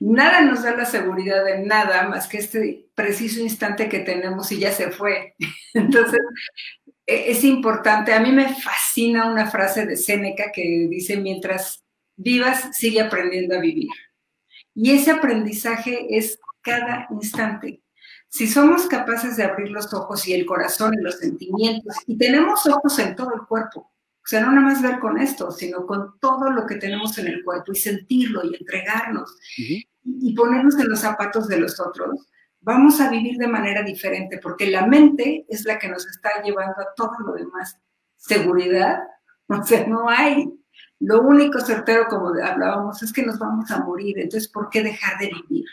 Nada 0.00 0.42
nos 0.42 0.62
da 0.62 0.76
la 0.76 0.84
seguridad 0.84 1.44
de 1.44 1.60
nada 1.60 2.08
más 2.08 2.28
que 2.28 2.38
este 2.38 2.88
preciso 2.94 3.40
instante 3.40 3.88
que 3.88 4.00
tenemos 4.00 4.50
y 4.52 4.58
ya 4.58 4.72
se 4.72 4.90
fue. 4.90 5.34
Entonces, 5.74 6.20
e, 7.06 7.30
es 7.30 7.44
importante. 7.44 8.12
A 8.12 8.20
mí 8.20 8.32
me 8.32 8.54
fascina 8.54 9.30
una 9.30 9.50
frase 9.50 9.86
de 9.86 9.96
Séneca 9.96 10.52
que 10.52 10.86
dice, 10.90 11.16
mientras 11.16 11.84
vivas, 12.16 12.76
sigue 12.76 13.00
aprendiendo 13.00 13.56
a 13.56 13.60
vivir. 13.60 13.88
Y 14.74 14.90
ese 14.90 15.12
aprendizaje 15.12 16.06
es 16.16 16.38
cada 16.60 17.06
instante. 17.10 17.82
Si 18.28 18.46
somos 18.46 18.86
capaces 18.86 19.36
de 19.36 19.44
abrir 19.44 19.70
los 19.70 19.94
ojos 19.94 20.26
y 20.28 20.34
el 20.34 20.44
corazón 20.44 20.94
y 20.94 21.02
los 21.02 21.18
sentimientos, 21.18 21.96
y 22.06 22.18
tenemos 22.18 22.66
ojos 22.66 22.98
en 22.98 23.16
todo 23.16 23.34
el 23.34 23.46
cuerpo, 23.46 23.90
o 24.26 24.28
sea, 24.28 24.40
no 24.40 24.50
nada 24.50 24.62
más 24.62 24.82
ver 24.82 24.98
con 24.98 25.18
esto, 25.18 25.52
sino 25.52 25.86
con 25.86 26.18
todo 26.18 26.50
lo 26.50 26.66
que 26.66 26.74
tenemos 26.74 27.16
en 27.18 27.28
el 27.28 27.44
cuerpo 27.44 27.70
y 27.70 27.76
sentirlo 27.76 28.44
y 28.44 28.56
entregarnos 28.56 29.38
y 30.02 30.34
ponernos 30.34 30.76
en 30.80 30.88
los 30.88 30.98
zapatos 30.98 31.46
de 31.46 31.60
los 31.60 31.78
otros, 31.78 32.26
vamos 32.60 33.00
a 33.00 33.08
vivir 33.08 33.36
de 33.36 33.46
manera 33.46 33.84
diferente, 33.84 34.38
porque 34.42 34.68
la 34.68 34.84
mente 34.84 35.46
es 35.48 35.64
la 35.64 35.78
que 35.78 35.88
nos 35.88 36.04
está 36.08 36.42
llevando 36.42 36.74
a 36.80 36.92
todo 36.96 37.12
lo 37.24 37.34
demás. 37.34 37.78
Seguridad, 38.16 38.98
o 39.46 39.62
sea, 39.62 39.86
no 39.86 40.08
hay. 40.08 40.52
Lo 40.98 41.22
único 41.22 41.60
certero, 41.60 42.08
como 42.08 42.30
hablábamos, 42.30 43.00
es 43.04 43.12
que 43.12 43.22
nos 43.22 43.38
vamos 43.38 43.70
a 43.70 43.84
morir. 43.84 44.18
Entonces, 44.18 44.48
¿por 44.48 44.70
qué 44.70 44.82
dejar 44.82 45.20
de 45.20 45.26
vivir? 45.26 45.66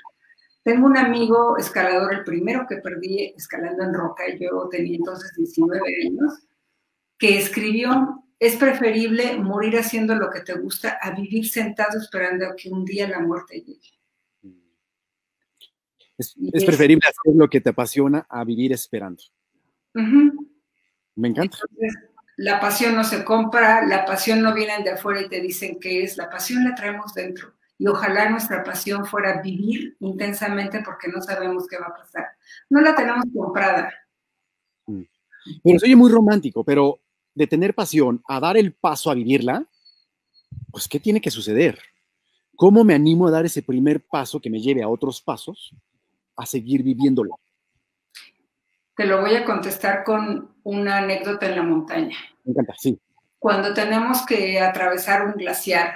Tengo 0.61 0.85
un 0.85 0.97
amigo 0.97 1.57
escalador, 1.57 2.13
el 2.13 2.23
primero 2.23 2.67
que 2.69 2.77
perdí 2.77 3.33
escalando 3.35 3.83
en 3.83 3.95
roca, 3.95 4.25
yo 4.39 4.69
tenía 4.69 4.97
entonces 4.97 5.33
19 5.35 5.81
años, 6.05 6.47
que 7.17 7.39
escribió 7.39 8.22
es 8.39 8.55
preferible 8.57 9.37
morir 9.37 9.77
haciendo 9.77 10.15
lo 10.15 10.29
que 10.29 10.41
te 10.41 10.53
gusta 10.53 10.97
a 11.01 11.11
vivir 11.11 11.47
sentado 11.47 11.99
esperando 11.99 12.47
a 12.47 12.55
que 12.55 12.69
un 12.69 12.85
día 12.85 13.07
la 13.07 13.19
muerte 13.19 13.61
llegue. 13.61 13.93
Es, 16.17 16.35
preferible 16.63 17.07
hacer 17.07 17.33
lo 17.35 17.49
que 17.49 17.59
te 17.59 17.69
apasiona 17.69 18.25
a 18.29 18.43
vivir 18.43 18.71
esperando. 18.71 19.23
Me 19.93 21.27
encanta. 21.27 21.57
la 22.37 22.59
pasión 22.59 22.95
no 22.95 23.03
se 23.03 23.23
compra, 23.23 23.85
la 23.85 24.05
pasión 24.05 24.41
no 24.41 24.53
viene 24.53 24.83
de 24.83 24.91
afuera 24.91 25.21
y 25.21 25.29
te 25.29 25.41
dicen 25.41 25.79
qué 25.79 26.03
es, 26.03 26.17
la 26.17 26.29
pasión 26.29 26.63
la 26.63 26.75
traemos 26.75 27.13
dentro. 27.13 27.53
Y 27.77 27.87
ojalá 27.87 28.29
nuestra 28.29 28.63
pasión 28.63 29.05
fuera 29.05 29.41
vivir 29.41 29.97
intensamente 29.99 30.81
porque 30.83 31.07
no 31.07 31.21
sabemos 31.21 31.67
qué 31.67 31.77
va 31.77 31.87
a 31.87 31.95
pasar. 31.95 32.27
No 32.69 32.79
la 32.81 32.95
tenemos 32.95 33.25
comprada. 33.35 33.91
Mm. 34.85 35.01
Se 35.65 35.85
oye 35.85 35.95
muy 35.95 36.11
romántico, 36.11 36.63
pero 36.63 37.01
de 37.35 37.47
tener 37.47 37.73
pasión 37.73 38.23
a 38.27 38.39
dar 38.39 38.57
el 38.57 38.73
paso 38.73 39.09
a 39.09 39.15
vivirla, 39.15 39.65
pues 40.71 40.87
¿qué 40.87 40.99
tiene 40.99 41.21
que 41.21 41.31
suceder? 41.31 41.79
¿Cómo 42.55 42.83
me 42.83 42.93
animo 42.93 43.27
a 43.27 43.31
dar 43.31 43.45
ese 43.45 43.63
primer 43.63 44.05
paso 44.05 44.39
que 44.39 44.49
me 44.49 44.59
lleve 44.59 44.83
a 44.83 44.89
otros 44.89 45.21
pasos 45.21 45.75
a 46.35 46.45
seguir 46.45 46.83
viviéndolo? 46.83 47.39
Te 48.95 49.05
lo 49.05 49.21
voy 49.21 49.35
a 49.35 49.43
contestar 49.43 50.03
con 50.03 50.55
una 50.63 50.99
anécdota 50.99 51.47
en 51.47 51.55
la 51.55 51.63
montaña. 51.63 52.17
Me 52.43 52.51
encanta, 52.51 52.75
sí. 52.77 52.99
Cuando 53.39 53.73
tenemos 53.73 54.25
que 54.25 54.59
atravesar 54.59 55.25
un 55.25 55.33
glaciar, 55.33 55.95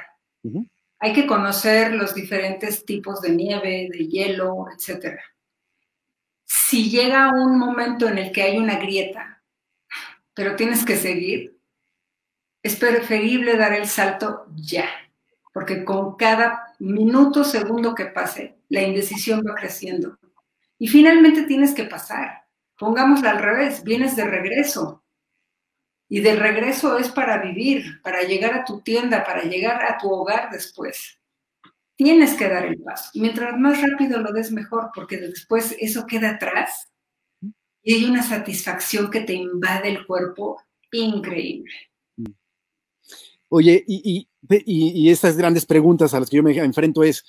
hay 0.99 1.13
que 1.13 1.27
conocer 1.27 1.93
los 1.93 2.13
diferentes 2.13 2.83
tipos 2.85 3.21
de 3.21 3.29
nieve, 3.29 3.87
de 3.91 4.07
hielo, 4.07 4.65
etc. 4.75 5.19
Si 6.43 6.89
llega 6.89 7.31
un 7.31 7.57
momento 7.57 8.07
en 8.07 8.17
el 8.17 8.31
que 8.31 8.41
hay 8.41 8.57
una 8.57 8.77
grieta, 8.79 9.36
pero 10.37 10.55
tienes 10.55 10.85
que 10.85 10.95
seguir, 10.95 11.59
es 12.61 12.75
preferible 12.75 13.57
dar 13.57 13.73
el 13.73 13.87
salto 13.87 14.45
ya, 14.53 14.87
porque 15.51 15.83
con 15.83 16.15
cada 16.15 16.75
minuto, 16.77 17.43
segundo 17.43 17.95
que 17.95 18.05
pase, 18.05 18.59
la 18.69 18.83
indecisión 18.83 19.41
va 19.41 19.55
creciendo. 19.55 20.19
Y 20.77 20.89
finalmente 20.89 21.47
tienes 21.47 21.73
que 21.73 21.85
pasar. 21.85 22.43
Pongámoslo 22.77 23.27
al 23.27 23.39
revés, 23.39 23.83
vienes 23.83 24.15
de 24.15 24.25
regreso. 24.25 25.03
Y 26.07 26.19
de 26.19 26.35
regreso 26.35 26.99
es 26.99 27.09
para 27.09 27.39
vivir, 27.39 27.99
para 28.03 28.21
llegar 28.21 28.53
a 28.53 28.63
tu 28.63 28.81
tienda, 28.81 29.23
para 29.23 29.41
llegar 29.41 29.83
a 29.83 29.97
tu 29.97 30.11
hogar 30.11 30.51
después. 30.51 31.19
Tienes 31.95 32.35
que 32.35 32.47
dar 32.47 32.63
el 32.63 32.77
paso. 32.83 33.09
Mientras 33.15 33.57
más 33.57 33.81
rápido 33.81 34.19
lo 34.19 34.31
des, 34.31 34.51
mejor, 34.51 34.91
porque 34.93 35.17
después 35.17 35.75
eso 35.79 36.05
queda 36.05 36.29
atrás 36.29 36.91
y 37.87 37.93
hay 37.93 38.03
una 38.03 38.21
satisfacción 38.21 39.09
que 39.09 39.21
te 39.21 39.31
invade 39.31 39.87
el 39.87 40.05
cuerpo 40.05 40.61
increíble. 40.91 41.71
Oye, 43.47 43.81
y, 43.87 45.09
estas 45.09 45.37
grandes 45.37 45.65
preguntas 45.65 46.13
a 46.13 46.19
las 46.19 46.29
que 46.29 46.35
yo 46.35 46.43
me 46.43 46.53
enfrento 46.57 47.01
es, 47.05 47.23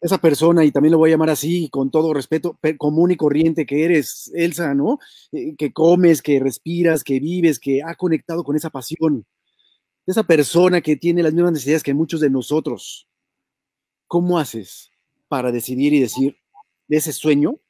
esa 0.00 0.16
persona, 0.16 0.64
y 0.64 0.72
también 0.72 0.92
lo 0.92 0.96
voy 0.96 1.10
a 1.10 1.12
llamar 1.12 1.28
así, 1.28 1.68
con 1.68 1.90
todo 1.90 2.14
respeto, 2.14 2.58
común 2.78 3.10
y 3.10 3.16
corriente 3.16 3.66
que 3.66 3.84
eres, 3.84 4.32
Elsa, 4.34 4.72
¿no? 4.72 5.00
Eh, 5.32 5.54
que 5.58 5.70
comes, 5.70 6.22
que 6.22 6.40
respiras, 6.40 7.04
que 7.04 7.20
vives, 7.20 7.58
que 7.58 7.82
ha 7.82 7.94
conectado 7.94 8.42
con 8.42 8.56
esa 8.56 8.70
pasión. 8.70 9.26
esa 10.06 10.22
persona 10.22 10.80
que 10.80 10.96
tiene 10.96 11.22
las 11.22 11.34
mismas 11.34 11.52
necesidades 11.52 11.82
que 11.82 11.92
muchos 11.92 12.20
de 12.20 12.30
nosotros, 12.30 13.06
¿cómo 14.06 14.38
haces 14.38 14.92
para 15.28 15.52
decidir 15.52 15.92
y 15.92 16.00
decir, 16.00 16.38
de 16.88 16.96
ese 16.96 17.12
sueño 17.12 17.60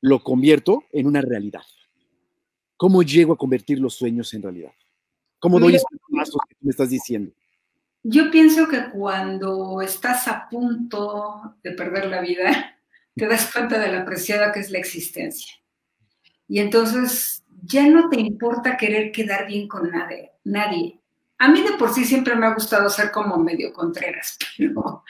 lo 0.00 0.22
convierto 0.22 0.84
en 0.92 1.06
una 1.06 1.20
realidad? 1.20 1.62
¿Cómo 2.76 3.02
llego 3.02 3.32
a 3.32 3.38
convertir 3.38 3.80
los 3.80 3.94
sueños 3.94 4.32
en 4.34 4.42
realidad? 4.42 4.72
¿Cómo 5.38 5.58
doy 5.60 5.76
esos 5.76 5.88
pasos 6.16 6.40
que 6.48 6.56
me 6.60 6.70
estás 6.70 6.90
diciendo? 6.90 7.32
Yo 8.02 8.30
pienso 8.30 8.68
que 8.68 8.90
cuando 8.90 9.82
estás 9.82 10.28
a 10.28 10.48
punto 10.48 11.56
de 11.62 11.72
perder 11.72 12.06
la 12.06 12.20
vida, 12.20 12.76
te 13.16 13.26
das 13.26 13.52
cuenta 13.52 13.78
de 13.78 13.92
la 13.92 14.00
apreciada 14.02 14.52
que 14.52 14.60
es 14.60 14.70
la 14.70 14.78
existencia. 14.78 15.52
Y 16.46 16.60
entonces 16.60 17.44
ya 17.62 17.86
no 17.88 18.08
te 18.08 18.20
importa 18.20 18.76
querer 18.76 19.12
quedar 19.12 19.46
bien 19.46 19.68
con 19.68 19.90
nadie. 19.90 20.32
nadie. 20.44 21.00
A 21.38 21.48
mí 21.48 21.62
de 21.62 21.76
por 21.76 21.92
sí 21.92 22.04
siempre 22.04 22.34
me 22.34 22.46
ha 22.46 22.54
gustado 22.54 22.90
ser 22.90 23.12
como 23.12 23.36
medio 23.38 23.72
contreras, 23.72 24.38
pero, 24.58 25.04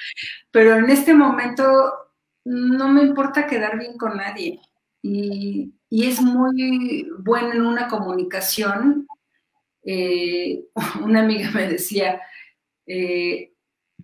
pero 0.51 0.77
en 0.77 0.90
este 0.90 1.14
momento 1.14 1.64
no 2.44 2.88
me 2.88 3.03
importa 3.03 3.46
quedar 3.46 3.79
bien 3.79 3.96
con 3.96 4.16
nadie. 4.16 4.61
Y, 5.02 5.74
y 5.90 6.06
es 6.06 6.20
muy 6.20 7.08
bueno 7.18 7.52
en 7.52 7.62
una 7.62 7.88
comunicación. 7.88 9.06
Eh, 9.82 10.64
una 11.02 11.20
amiga 11.20 11.50
me 11.50 11.68
decía, 11.68 12.20
eh, 12.87 13.52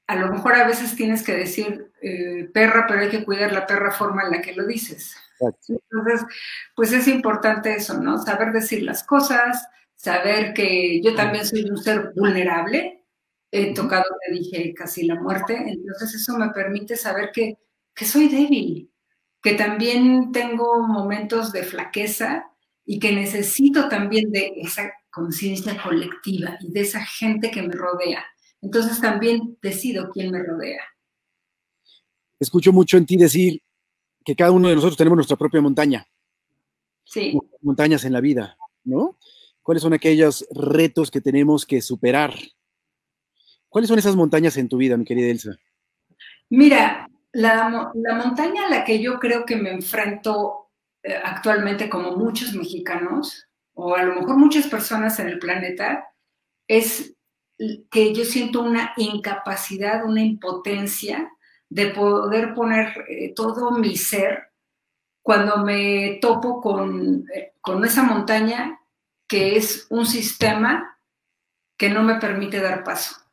a 0.06 0.16
lo 0.16 0.30
mejor 0.30 0.54
a 0.54 0.66
veces 0.66 0.96
tienes 0.96 1.22
que 1.22 1.34
decir 1.34 1.92
eh, 2.02 2.48
perra, 2.52 2.86
pero 2.86 3.00
hay 3.00 3.08
que 3.08 3.24
cuidar 3.24 3.52
la 3.52 3.66
perra 3.66 3.90
forma 3.90 4.24
en 4.24 4.32
la 4.32 4.42
que 4.42 4.54
lo 4.54 4.66
dices. 4.66 5.16
Entonces, 5.40 6.26
pues 6.76 6.92
es 6.92 7.08
importante 7.08 7.74
eso, 7.74 8.00
¿no? 8.00 8.18
Saber 8.18 8.52
decir 8.52 8.82
las 8.82 9.04
cosas, 9.04 9.66
saber 9.94 10.54
que 10.54 11.02
yo 11.02 11.14
también 11.14 11.44
soy 11.44 11.64
un 11.68 11.76
ser 11.76 12.12
vulnerable, 12.14 13.04
he 13.50 13.74
tocado, 13.74 14.04
te 14.26 14.32
dije, 14.32 14.74
casi 14.74 15.06
la 15.06 15.16
muerte, 15.16 15.56
entonces 15.56 16.14
eso 16.14 16.38
me 16.38 16.50
permite 16.50 16.96
saber 16.96 17.30
que, 17.32 17.58
que 17.94 18.04
soy 18.04 18.28
débil, 18.28 18.90
que 19.44 19.54
también 19.54 20.32
tengo 20.32 20.82
momentos 20.82 21.52
de 21.52 21.62
flaqueza 21.62 22.50
y 22.84 22.98
que 22.98 23.12
necesito 23.12 23.88
también 23.88 24.32
de 24.32 24.54
esa 24.56 24.90
conciencia 25.10 25.80
colectiva 25.80 26.58
y 26.60 26.72
de 26.72 26.80
esa 26.80 27.04
gente 27.04 27.52
que 27.52 27.62
me 27.62 27.74
rodea 27.74 28.24
entonces 28.64 28.98
también 28.98 29.58
decido 29.60 30.10
quién 30.10 30.30
me 30.30 30.42
rodea. 30.42 30.80
Escucho 32.40 32.72
mucho 32.72 32.96
en 32.96 33.04
ti 33.04 33.16
decir 33.16 33.62
que 34.24 34.34
cada 34.34 34.52
uno 34.52 34.68
de 34.68 34.74
nosotros 34.74 34.96
tenemos 34.96 35.16
nuestra 35.16 35.36
propia 35.36 35.60
montaña. 35.60 36.06
Sí. 37.04 37.38
Montañas 37.60 38.06
en 38.06 38.14
la 38.14 38.22
vida, 38.22 38.56
¿no? 38.82 39.18
¿Cuáles 39.62 39.82
son 39.82 39.92
aquellos 39.92 40.46
retos 40.50 41.10
que 41.10 41.20
tenemos 41.20 41.66
que 41.66 41.82
superar? 41.82 42.34
¿Cuáles 43.68 43.88
son 43.88 43.98
esas 43.98 44.16
montañas 44.16 44.56
en 44.56 44.68
tu 44.68 44.78
vida, 44.78 44.96
mi 44.96 45.04
querida 45.04 45.28
Elsa? 45.28 45.56
Mira, 46.48 47.10
la, 47.34 47.92
montaña 48.14 48.66
a 48.66 48.70
la 48.70 48.84
que 48.84 49.02
yo 49.02 49.18
creo 49.18 49.44
que 49.44 49.56
me 49.56 49.70
enfrento 49.70 50.70
eh, 51.02 51.16
actualmente 51.22 51.90
como 51.90 52.12
muchos 52.12 52.54
mexicanos, 52.54 53.48
o 53.74 53.96
a 53.96 54.02
lo 54.04 54.14
mejor 54.14 54.36
muchas 54.36 54.68
personas 54.68 55.18
en 55.18 55.28
el 55.28 55.38
planeta, 55.38 56.06
es 56.68 57.16
que 57.90 58.14
yo 58.14 58.24
siento 58.24 58.62
una 58.62 58.92
incapacidad, 58.96 60.04
una 60.04 60.22
impotencia 60.22 61.30
de 61.68 61.88
poder 61.88 62.54
poner 62.54 63.04
eh, 63.08 63.32
todo 63.34 63.72
mi 63.72 63.96
ser 63.96 64.50
cuando 65.22 65.58
me 65.58 66.18
topo 66.20 66.60
con, 66.60 67.26
eh, 67.34 67.54
con 67.60 67.84
esa 67.84 68.02
montaña 68.02 68.80
que 69.26 69.56
es 69.56 69.86
un 69.90 70.06
sistema 70.06 70.98
que 71.76 71.90
no 71.90 72.02
me 72.02 72.16
permite 72.16 72.60
dar 72.60 72.84
paso 72.84 73.23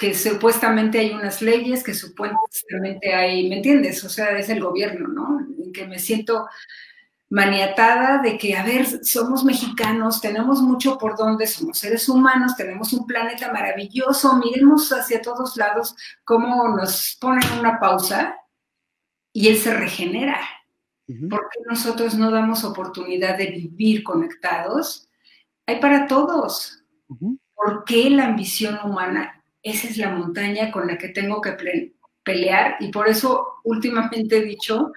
que 0.00 0.14
supuestamente 0.14 0.98
hay 0.98 1.10
unas 1.10 1.42
leyes, 1.42 1.84
que 1.84 1.92
supuestamente 1.92 3.14
hay, 3.14 3.50
¿me 3.50 3.56
entiendes? 3.56 4.02
O 4.02 4.08
sea, 4.08 4.38
es 4.38 4.48
el 4.48 4.58
gobierno, 4.58 5.08
¿no? 5.08 5.40
En 5.62 5.70
que 5.74 5.86
me 5.86 5.98
siento 5.98 6.46
maniatada 7.28 8.16
de 8.16 8.38
que, 8.38 8.56
a 8.56 8.64
ver, 8.64 9.04
somos 9.04 9.44
mexicanos, 9.44 10.22
tenemos 10.22 10.62
mucho 10.62 10.96
por 10.96 11.18
donde, 11.18 11.46
somos 11.46 11.80
seres 11.80 12.08
humanos, 12.08 12.56
tenemos 12.56 12.94
un 12.94 13.06
planeta 13.06 13.52
maravilloso, 13.52 14.36
miremos 14.38 14.90
hacia 14.90 15.20
todos 15.20 15.58
lados 15.58 15.94
cómo 16.24 16.74
nos 16.74 17.18
ponen 17.20 17.58
una 17.58 17.78
pausa 17.78 18.36
y 19.34 19.48
él 19.48 19.58
se 19.58 19.74
regenera. 19.74 20.40
¿Por 21.28 21.46
qué 21.50 21.60
nosotros 21.68 22.14
no 22.14 22.30
damos 22.30 22.64
oportunidad 22.64 23.36
de 23.36 23.48
vivir 23.48 24.02
conectados? 24.02 25.10
Hay 25.66 25.78
para 25.78 26.06
todos. 26.06 26.82
¿Por 27.54 27.84
qué 27.84 28.08
la 28.08 28.24
ambición 28.24 28.78
humana? 28.82 29.39
Esa 29.62 29.88
es 29.88 29.96
la 29.98 30.10
montaña 30.10 30.70
con 30.70 30.86
la 30.86 30.96
que 30.96 31.08
tengo 31.08 31.40
que 31.40 31.56
pelear 32.22 32.76
y 32.80 32.90
por 32.90 33.08
eso 33.08 33.60
últimamente 33.64 34.38
he 34.38 34.42
dicho 34.42 34.92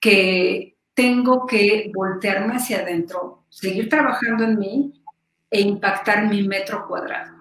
que 0.00 0.76
tengo 0.94 1.46
que 1.46 1.90
voltearme 1.92 2.54
hacia 2.54 2.80
adentro, 2.80 3.46
seguir 3.48 3.88
trabajando 3.88 4.44
en 4.44 4.58
mí 4.58 5.02
e 5.50 5.60
impactar 5.60 6.28
mi 6.28 6.46
metro 6.46 6.86
cuadrado. 6.86 7.34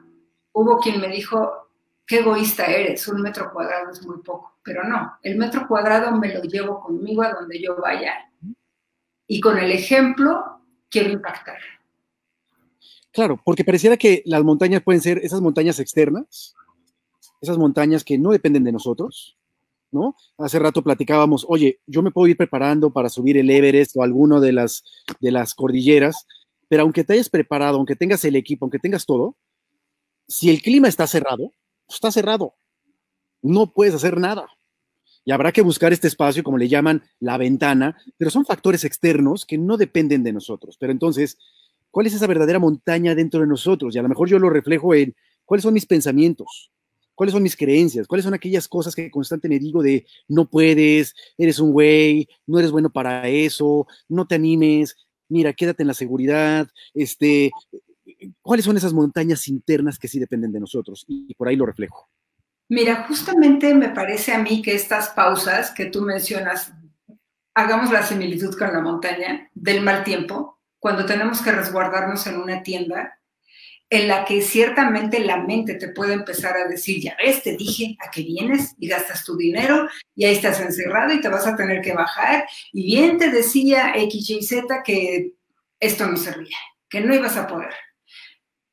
Hubo 0.54 0.80
quien 0.80 1.00
me 1.00 1.08
dijo, 1.08 1.70
qué 2.06 2.20
egoísta 2.20 2.66
eres, 2.66 3.08
un 3.08 3.22
metro 3.22 3.52
cuadrado 3.52 3.92
es 3.92 4.06
muy 4.06 4.22
poco, 4.22 4.60
pero 4.64 4.84
no, 4.84 5.18
el 5.22 5.38
metro 5.38 5.68
cuadrado 5.68 6.12
me 6.12 6.34
lo 6.34 6.42
llevo 6.44 6.80
conmigo 6.80 7.24
a 7.24 7.34
donde 7.34 7.62
yo 7.62 7.76
vaya 7.76 8.14
y 9.28 9.40
con 9.40 9.58
el 9.58 9.72
ejemplo 9.72 10.62
quiero 10.90 11.10
impactar. 11.10 11.60
Claro, 13.14 13.40
porque 13.46 13.64
pareciera 13.64 13.96
que 13.96 14.24
las 14.26 14.44
montañas 14.44 14.82
pueden 14.82 15.02
ser 15.02 15.20
esas 15.20 15.40
montañas 15.40 15.80
externas, 15.80 16.56
esas 17.42 17.60
montañas 17.60 18.04
que 18.04 18.18
no 18.18 18.32
dependen 18.32 18.64
de 18.64 18.72
nosotros, 18.72 19.38
¿no? 19.92 20.16
Hace 20.40 20.58
rato 20.58 20.82
platicábamos, 20.82 21.46
oye, 21.48 21.80
yo 21.86 22.02
me 22.02 22.10
puedo 22.10 22.28
ir 22.28 22.38
preparando 22.38 22.92
para 22.92 23.10
subir 23.10 23.38
el 23.38 23.52
Everest 23.52 23.96
o 23.96 24.02
alguno 24.02 24.42
de 24.42 24.54
las, 24.54 24.84
de 25.20 25.32
las 25.32 25.54
cordilleras, 25.54 26.26
pero 26.68 26.82
aunque 26.82 27.04
te 27.04 27.14
hayas 27.14 27.30
preparado, 27.30 27.78
aunque 27.78 27.96
tengas 27.96 28.26
el 28.26 28.36
equipo, 28.36 28.66
aunque 28.66 28.80
tengas 28.80 29.06
todo, 29.06 29.38
si 30.28 30.50
el 30.50 30.64
clima 30.64 30.88
está 30.88 31.06
cerrado, 31.06 31.52
pues 31.86 31.96
está 31.98 32.12
cerrado. 32.12 32.56
No 33.44 33.74
puedes 33.74 33.94
hacer 33.94 34.18
nada. 34.18 34.48
Y 35.26 35.32
habrá 35.32 35.52
que 35.52 35.62
buscar 35.62 35.94
este 35.94 36.08
espacio, 36.08 36.44
como 36.44 36.58
le 36.58 36.68
llaman, 36.68 37.04
la 37.20 37.38
ventana, 37.38 37.96
pero 38.18 38.32
son 38.32 38.46
factores 38.46 38.84
externos 38.84 39.46
que 39.46 39.58
no 39.58 39.78
dependen 39.78 40.24
de 40.24 40.34
nosotros. 40.34 40.78
Pero 40.80 40.92
entonces, 40.92 41.38
¿cuál 41.94 42.08
es 42.08 42.16
esa 42.16 42.26
verdadera 42.26 42.58
montaña 42.58 43.14
dentro 43.14 43.40
de 43.42 43.46
nosotros? 43.46 43.96
Y 43.96 44.00
a 44.00 44.02
lo 44.02 44.10
mejor 44.10 44.28
yo 44.28 44.40
lo 44.40 44.50
reflejo 44.50 44.96
en 44.96 45.16
cuáles 45.46 45.62
son 45.62 45.76
mis 45.76 45.86
pensamientos, 45.86 46.72
cuáles 47.14 47.34
son 47.34 47.44
mis 47.44 47.56
creencias, 47.56 48.08
cuáles 48.08 48.24
son 48.24 48.34
aquellas 48.34 48.68
cosas 48.68 48.96
que 48.96 49.12
constantemente 49.12 49.64
digo 49.64 49.84
de 49.84 50.08
no 50.28 50.50
puedes, 50.50 51.14
eres 51.38 51.60
un 51.60 51.72
güey, 51.72 52.28
no 52.48 52.58
eres 52.58 52.72
bueno 52.72 52.90
para 52.90 53.28
eso, 53.30 53.86
no 54.10 54.26
te 54.26 54.34
animes, 54.34 54.98
mira, 55.30 55.54
quédate 55.54 55.84
en 55.84 55.88
la 55.88 55.94
seguridad, 55.94 56.68
este, 56.96 57.52
cuáles 58.42 58.66
son 58.66 58.76
esas 58.76 58.94
montañas 58.94 59.48
internas 59.48 60.00
que 60.00 60.08
sí 60.08 60.20
dependen 60.20 60.52
de 60.52 60.62
nosotros 60.62 61.06
y 61.08 61.36
por 61.36 61.48
ahí 61.48 61.56
lo 61.56 61.68
reflejo. 61.68 62.10
Mira, 62.70 63.06
justamente 63.08 63.72
me 63.76 63.90
parece 63.90 64.32
a 64.32 64.40
mí 64.40 64.64
que 64.64 64.74
estas 64.74 65.10
pausas 65.10 65.70
que 65.70 65.86
tú 65.86 66.02
mencionas, 66.02 66.74
hagamos 67.54 67.92
la 67.92 68.02
similitud 68.02 68.58
con 68.58 68.74
la 68.74 68.82
montaña 68.82 69.52
del 69.54 69.84
mal 69.84 70.04
tiempo, 70.04 70.58
cuando 70.84 71.06
tenemos 71.06 71.42
que 71.42 71.54
resguardarnos 71.54 72.28
en 72.28 72.36
una 72.36 72.62
tienda, 72.62 73.18
en 73.90 74.10
la 74.10 74.26
que 74.26 74.42
ciertamente 74.42 75.22
la 75.22 75.38
mente 75.38 75.76
te 75.76 75.88
puede 75.88 76.12
empezar 76.12 76.58
a 76.58 76.68
decir, 76.68 77.02
ya 77.02 77.16
ves, 77.24 77.42
te 77.42 77.56
dije 77.56 77.96
a 78.06 78.12
qué 78.12 78.24
vienes 78.24 78.76
y 78.78 78.90
gastas 78.90 79.24
tu 79.24 79.38
dinero 79.38 79.88
y 80.14 80.26
ahí 80.26 80.34
estás 80.36 80.60
encerrado 80.60 81.14
y 81.14 81.22
te 81.22 81.30
vas 81.30 81.48
a 81.48 81.56
tener 81.56 81.82
que 81.82 81.94
bajar. 81.94 82.46
Y 82.74 82.98
bien 82.98 83.18
te 83.18 83.30
decía 83.32 83.94
X, 83.96 84.30
Y, 84.30 84.44
Z 84.44 84.84
que 84.84 85.32
esto 85.80 86.06
no 86.06 86.18
servía, 86.18 86.58
que 86.90 87.00
no 87.00 87.16
ibas 87.16 87.38
a 87.38 87.48
poder. 87.48 87.74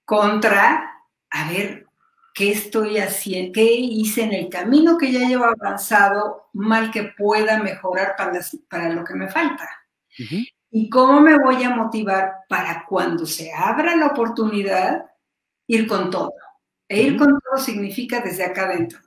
Contra, 0.04 0.90
a 1.30 1.52
ver, 1.52 1.86
¿qué 2.34 2.50
estoy 2.50 2.98
haciendo? 2.98 3.52
¿Qué 3.52 3.72
hice 3.72 4.22
en 4.22 4.32
el 4.32 4.48
camino 4.48 4.98
que 4.98 5.12
ya 5.12 5.28
llevo 5.28 5.44
avanzado 5.44 6.48
mal 6.54 6.90
que 6.90 7.04
pueda 7.16 7.62
mejorar 7.62 8.16
para, 8.18 8.40
para 8.68 8.88
lo 8.88 9.04
que 9.04 9.14
me 9.14 9.28
falta? 9.28 9.68
¿Y 10.70 10.88
cómo 10.88 11.20
me 11.20 11.36
voy 11.38 11.62
a 11.64 11.70
motivar 11.70 12.44
para 12.48 12.84
cuando 12.88 13.26
se 13.26 13.52
abra 13.52 13.96
la 13.96 14.06
oportunidad 14.06 15.10
ir 15.70 15.86
con 15.86 16.10
todo. 16.10 16.34
E 16.88 17.02
ir 17.02 17.16
con 17.16 17.28
todo 17.28 17.58
significa 17.58 18.20
desde 18.20 18.44
acá 18.44 18.64
adentro. 18.64 18.98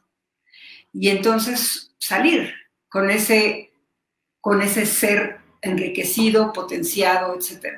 Y 0.94 1.10
entonces 1.10 1.94
salir 1.98 2.54
con 2.88 3.10
ese, 3.10 3.74
con 4.40 4.62
ese 4.62 4.86
ser 4.86 5.40
enriquecido, 5.62 6.54
potenciado, 6.54 7.36
etc. 7.36 7.78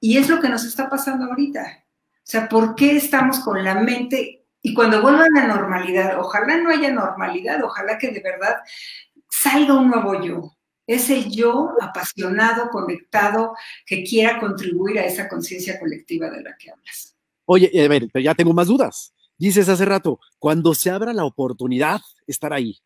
Y 0.00 0.18
es 0.18 0.28
lo 0.28 0.40
que 0.40 0.48
nos 0.48 0.64
está 0.64 0.90
pasando 0.90 1.26
ahorita. 1.26 1.84
O 1.84 2.30
sea, 2.30 2.48
¿por 2.48 2.74
qué 2.74 2.96
estamos 2.96 3.38
con 3.38 3.62
la 3.62 3.76
mente? 3.76 4.46
Y 4.62 4.74
cuando 4.74 5.00
vuelva 5.00 5.24
a 5.24 5.40
la 5.40 5.46
normalidad, 5.46 6.18
ojalá 6.18 6.56
no 6.56 6.70
haya 6.70 6.90
normalidad, 6.90 7.62
ojalá 7.62 7.98
que 7.98 8.10
de 8.10 8.20
verdad 8.20 8.56
salga 9.30 9.74
un 9.74 9.88
nuevo 9.88 10.20
yo. 10.20 10.57
Ese 10.88 11.28
yo 11.28 11.72
apasionado, 11.82 12.70
conectado, 12.70 13.54
que 13.84 14.02
quiera 14.02 14.40
contribuir 14.40 14.98
a 14.98 15.04
esa 15.04 15.28
conciencia 15.28 15.78
colectiva 15.78 16.30
de 16.30 16.42
la 16.42 16.56
que 16.56 16.70
hablas. 16.70 17.14
Oye, 17.44 17.70
a 17.84 17.88
ver, 17.88 18.08
pero 18.10 18.24
ya 18.24 18.34
tengo 18.34 18.54
más 18.54 18.68
dudas. 18.68 19.12
Dices 19.36 19.68
hace 19.68 19.84
rato, 19.84 20.18
cuando 20.38 20.74
se 20.74 20.90
abra 20.90 21.12
la 21.12 21.26
oportunidad, 21.26 22.00
estar 22.26 22.54
ahí. 22.54 22.78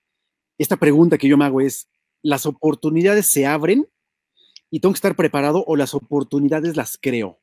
Esta 0.59 0.77
pregunta 0.77 1.17
que 1.17 1.29
yo 1.29 1.39
me 1.39 1.45
hago 1.45 1.61
es, 1.61 1.89
¿las 2.23 2.45
oportunidades 2.45 3.31
se 3.31 3.47
abren 3.47 3.89
y 4.69 4.81
tengo 4.81 4.93
que 4.93 4.99
estar 4.99 5.15
preparado 5.15 5.63
o 5.65 5.77
las 5.77 5.95
oportunidades 5.95 6.77
las 6.77 6.99
creo? 7.01 7.41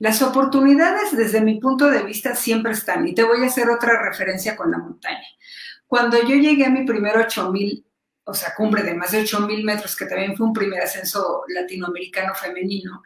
Las 0.00 0.22
oportunidades 0.22 1.16
desde 1.16 1.40
mi 1.40 1.60
punto 1.60 1.88
de 1.88 2.02
vista 2.02 2.34
siempre 2.34 2.72
están 2.72 3.06
y 3.06 3.14
te 3.14 3.22
voy 3.22 3.44
a 3.44 3.46
hacer 3.46 3.70
otra 3.70 4.02
referencia 4.02 4.56
con 4.56 4.72
la 4.72 4.78
montaña. 4.78 5.26
Cuando 5.86 6.20
yo 6.20 6.34
llegué 6.34 6.64
a 6.64 6.70
mi 6.70 6.84
primer 6.84 7.16
8000, 7.16 7.86
o 8.24 8.34
sea, 8.34 8.54
cumbre 8.56 8.82
de 8.82 8.94
más 8.94 9.12
de 9.12 9.20
8000 9.20 9.64
metros, 9.64 9.96
que 9.96 10.06
también 10.06 10.36
fue 10.36 10.46
un 10.46 10.52
primer 10.52 10.82
ascenso 10.82 11.42
latinoamericano 11.48 12.34
femenino, 12.34 13.02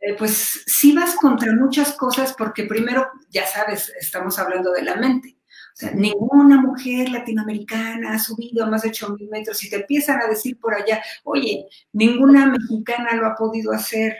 eh, 0.00 0.14
pues 0.16 0.62
sí 0.66 0.94
vas 0.94 1.16
contra 1.16 1.52
muchas 1.54 1.92
cosas 1.94 2.34
porque 2.36 2.64
primero, 2.64 3.08
ya 3.30 3.46
sabes, 3.46 3.92
estamos 4.00 4.38
hablando 4.38 4.72
de 4.72 4.82
la 4.82 4.96
mente. 4.96 5.36
O 5.50 5.80
sea, 5.80 5.92
ninguna 5.92 6.60
mujer 6.60 7.08
latinoamericana 7.08 8.14
ha 8.14 8.18
subido 8.18 8.64
a 8.64 8.68
más 8.68 8.82
de 8.82 8.88
8000 8.88 9.28
metros 9.28 9.62
y 9.62 9.70
te 9.70 9.76
empiezan 9.76 10.20
a 10.20 10.26
decir 10.26 10.58
por 10.58 10.74
allá, 10.74 11.02
oye, 11.24 11.66
ninguna 11.92 12.46
mexicana 12.46 13.14
lo 13.14 13.26
ha 13.26 13.34
podido 13.34 13.72
hacer 13.72 14.16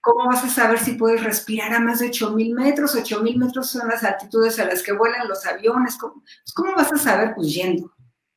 ¿Cómo 0.00 0.26
vas 0.26 0.44
a 0.44 0.48
saber 0.50 0.78
si 0.78 0.92
puedes 0.92 1.24
respirar 1.24 1.72
a 1.72 1.80
más 1.80 2.00
de 2.00 2.08
8000 2.08 2.54
metros? 2.54 2.94
8000 2.94 3.38
metros 3.38 3.70
son 3.70 3.88
las 3.88 4.04
altitudes 4.04 4.58
a 4.58 4.66
las 4.66 4.82
que 4.82 4.92
vuelan 4.92 5.26
los 5.26 5.46
aviones. 5.46 5.96
¿Cómo, 5.96 6.22
pues, 6.22 6.52
¿cómo 6.54 6.74
vas 6.74 6.92
a 6.92 6.98
saber? 6.98 7.34
Pues 7.34 7.54
yendo, 7.54 7.93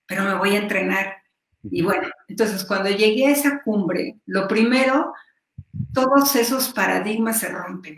pero 0.07 0.23
me 0.23 0.35
voy 0.35 0.55
a 0.55 0.59
entrenar. 0.59 1.17
Y 1.63 1.81
bueno, 1.81 2.07
entonces 2.27 2.63
cuando 2.63 2.89
llegué 2.89 3.27
a 3.27 3.31
esa 3.31 3.61
cumbre, 3.61 4.17
lo 4.25 4.47
primero, 4.47 5.13
todos 5.93 6.35
esos 6.35 6.69
paradigmas 6.69 7.39
se 7.39 7.49
rompen. 7.49 7.97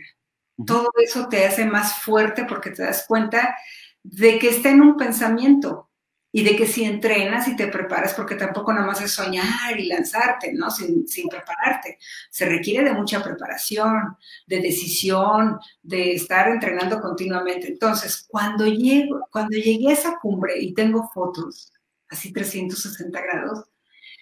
Todo 0.66 0.90
eso 0.98 1.30
te 1.30 1.46
hace 1.46 1.66
más 1.66 2.02
fuerte 2.02 2.46
porque 2.46 2.72
te 2.72 2.84
das 2.84 3.06
cuenta 3.08 3.56
de 4.04 4.40
que 4.40 4.50
está 4.50 4.70
en 4.70 4.82
un 4.82 4.98
pensamiento 4.98 5.90
y 6.32 6.44
de 6.44 6.56
que 6.56 6.68
si 6.68 6.84
entrenas 6.84 7.48
y 7.48 7.56
te 7.56 7.68
preparas, 7.68 8.14
porque 8.14 8.36
tampoco 8.36 8.72
nada 8.72 8.86
más 8.86 9.02
es 9.02 9.12
soñar 9.12 9.80
y 9.80 9.88
lanzarte, 9.88 10.54
¿no? 10.54 10.70
Sin, 10.70 11.08
sin, 11.08 11.28
prepararte. 11.28 11.98
Se 12.30 12.46
requiere 12.46 12.88
de 12.88 12.94
mucha 12.94 13.24
preparación, 13.24 14.16
de 14.46 14.60
decisión, 14.60 15.60
de 15.82 16.14
estar 16.14 16.48
entrenando 16.50 17.02
continuamente. 17.02 17.68
Entonces, 17.68 18.26
cuando, 18.28 18.68
llego, 18.68 19.28
cuando 19.32 19.58
llegué 19.58 19.90
a 19.90 19.94
esa 19.94 20.20
cumbre 20.20 20.60
y 20.60 20.74
tengo 20.74 21.10
fotos, 21.12 21.74
así 22.10 22.34
360 22.34 23.22
grados, 23.22 23.66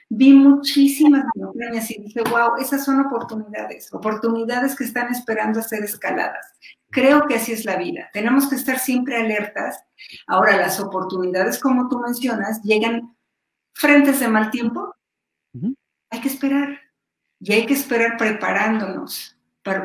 vi 0.10 0.34
muchísimas 0.34 1.26
montañas 1.36 1.90
y 1.92 2.02
dije, 2.02 2.22
wow, 2.30 2.58
esas 2.60 2.86
son 2.86 3.00
oportunidades, 3.06 3.94
oportunidades 3.94 4.76
que 4.76 4.86
están 4.86 5.12
esperando 5.12 5.60
a 5.60 5.64
ser 5.64 5.84
escaladas. 5.84 6.46
Creo 6.90 7.28
que 7.28 7.36
así 7.36 7.52
es 7.52 7.66
la 7.66 7.76
vida. 7.76 8.10
Tenemos 8.14 8.48
que 8.48 8.56
estar 8.56 8.80
siempre 8.80 9.18
alertas. 9.18 9.84
Ahora, 10.26 10.56
las 10.56 10.80
oportunidades, 10.80 11.60
como 11.60 11.90
tú 11.90 12.00
mencionas, 12.00 12.62
llegan 12.64 13.16
frentes 13.74 14.20
de 14.20 14.28
mal 14.30 14.52
tiempo. 14.52 14.96
Hay 16.10 16.22
que 16.22 16.30
esperar. 16.30 16.80
Y 17.40 17.54
hay 17.54 17.66
que 17.66 17.74
esperar 17.74 18.18
preparándonos, 18.18 19.38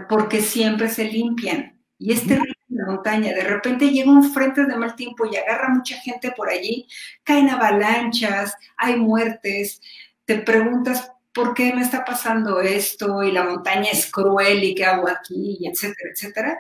porque 0.09 0.41
siempre 0.41 0.89
se 0.89 1.05
limpian. 1.05 1.79
Y 1.99 2.13
es 2.13 2.27
terrible 2.27 2.55
la 2.83 2.93
montaña. 2.93 3.33
De 3.33 3.45
repente 3.45 3.91
llega 3.91 4.11
un 4.11 4.33
frente 4.33 4.65
de 4.67 4.77
mal 4.77 4.95
tiempo 4.95 5.27
y 5.27 5.37
agarra 5.37 5.71
mucha 5.71 5.97
gente 5.97 6.33
por 6.33 6.51
allí. 6.51 6.87
Caen 7.25 7.51
avalanchas, 7.51 8.55
hay 8.77 8.97
muertes 8.97 9.81
te 10.25 10.39
preguntas 10.39 11.13
por 11.33 11.55
qué 11.55 11.75
me 11.75 11.83
está 11.83 12.05
pasando 12.05 12.61
esto 12.61 13.23
y 13.23 13.33
la 13.33 13.45
montaña 13.45 13.91
es 13.91 14.11
cruel 14.11 14.63
y 14.65 14.75
qué 14.75 14.85
hago 14.85 15.09
aquí, 15.09 15.59
etcétera, 15.67 16.11
etcétera. 16.13 16.59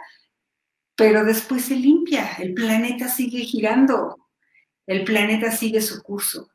Pero 0.97 1.25
después 1.25 1.65
se 1.65 1.77
limpia, 1.77 2.35
el 2.39 2.55
planeta 2.55 3.09
sigue 3.09 3.41
girando, 3.41 4.29
el 4.87 5.05
planeta 5.05 5.51
sigue 5.51 5.81
su 5.81 6.03
curso. 6.03 6.51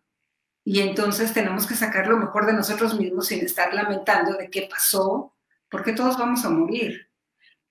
Y 0.63 0.81
entonces 0.81 1.33
tenemos 1.33 1.65
que 1.65 1.75
sacar 1.75 2.07
lo 2.07 2.17
mejor 2.17 2.45
de 2.45 2.53
nosotros 2.53 2.99
mismos 2.99 3.27
sin 3.27 3.43
estar 3.45 3.73
lamentando 3.73 4.33
de 4.37 4.49
qué 4.49 4.67
pasó, 4.69 5.33
porque 5.69 5.93
todos 5.93 6.17
vamos 6.17 6.43
a 6.43 6.49
morir. 6.49 7.06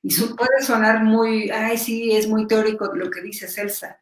Y 0.03 0.15
puede 0.37 0.63
sonar 0.63 1.03
muy, 1.03 1.51
ay, 1.51 1.79
sí, 1.79 2.13
es 2.13 2.29
muy 2.29 2.47
teórico 2.47 2.93
lo 2.95 3.11
que 3.11 3.23
dice 3.23 3.49
Celsa. 3.49 4.01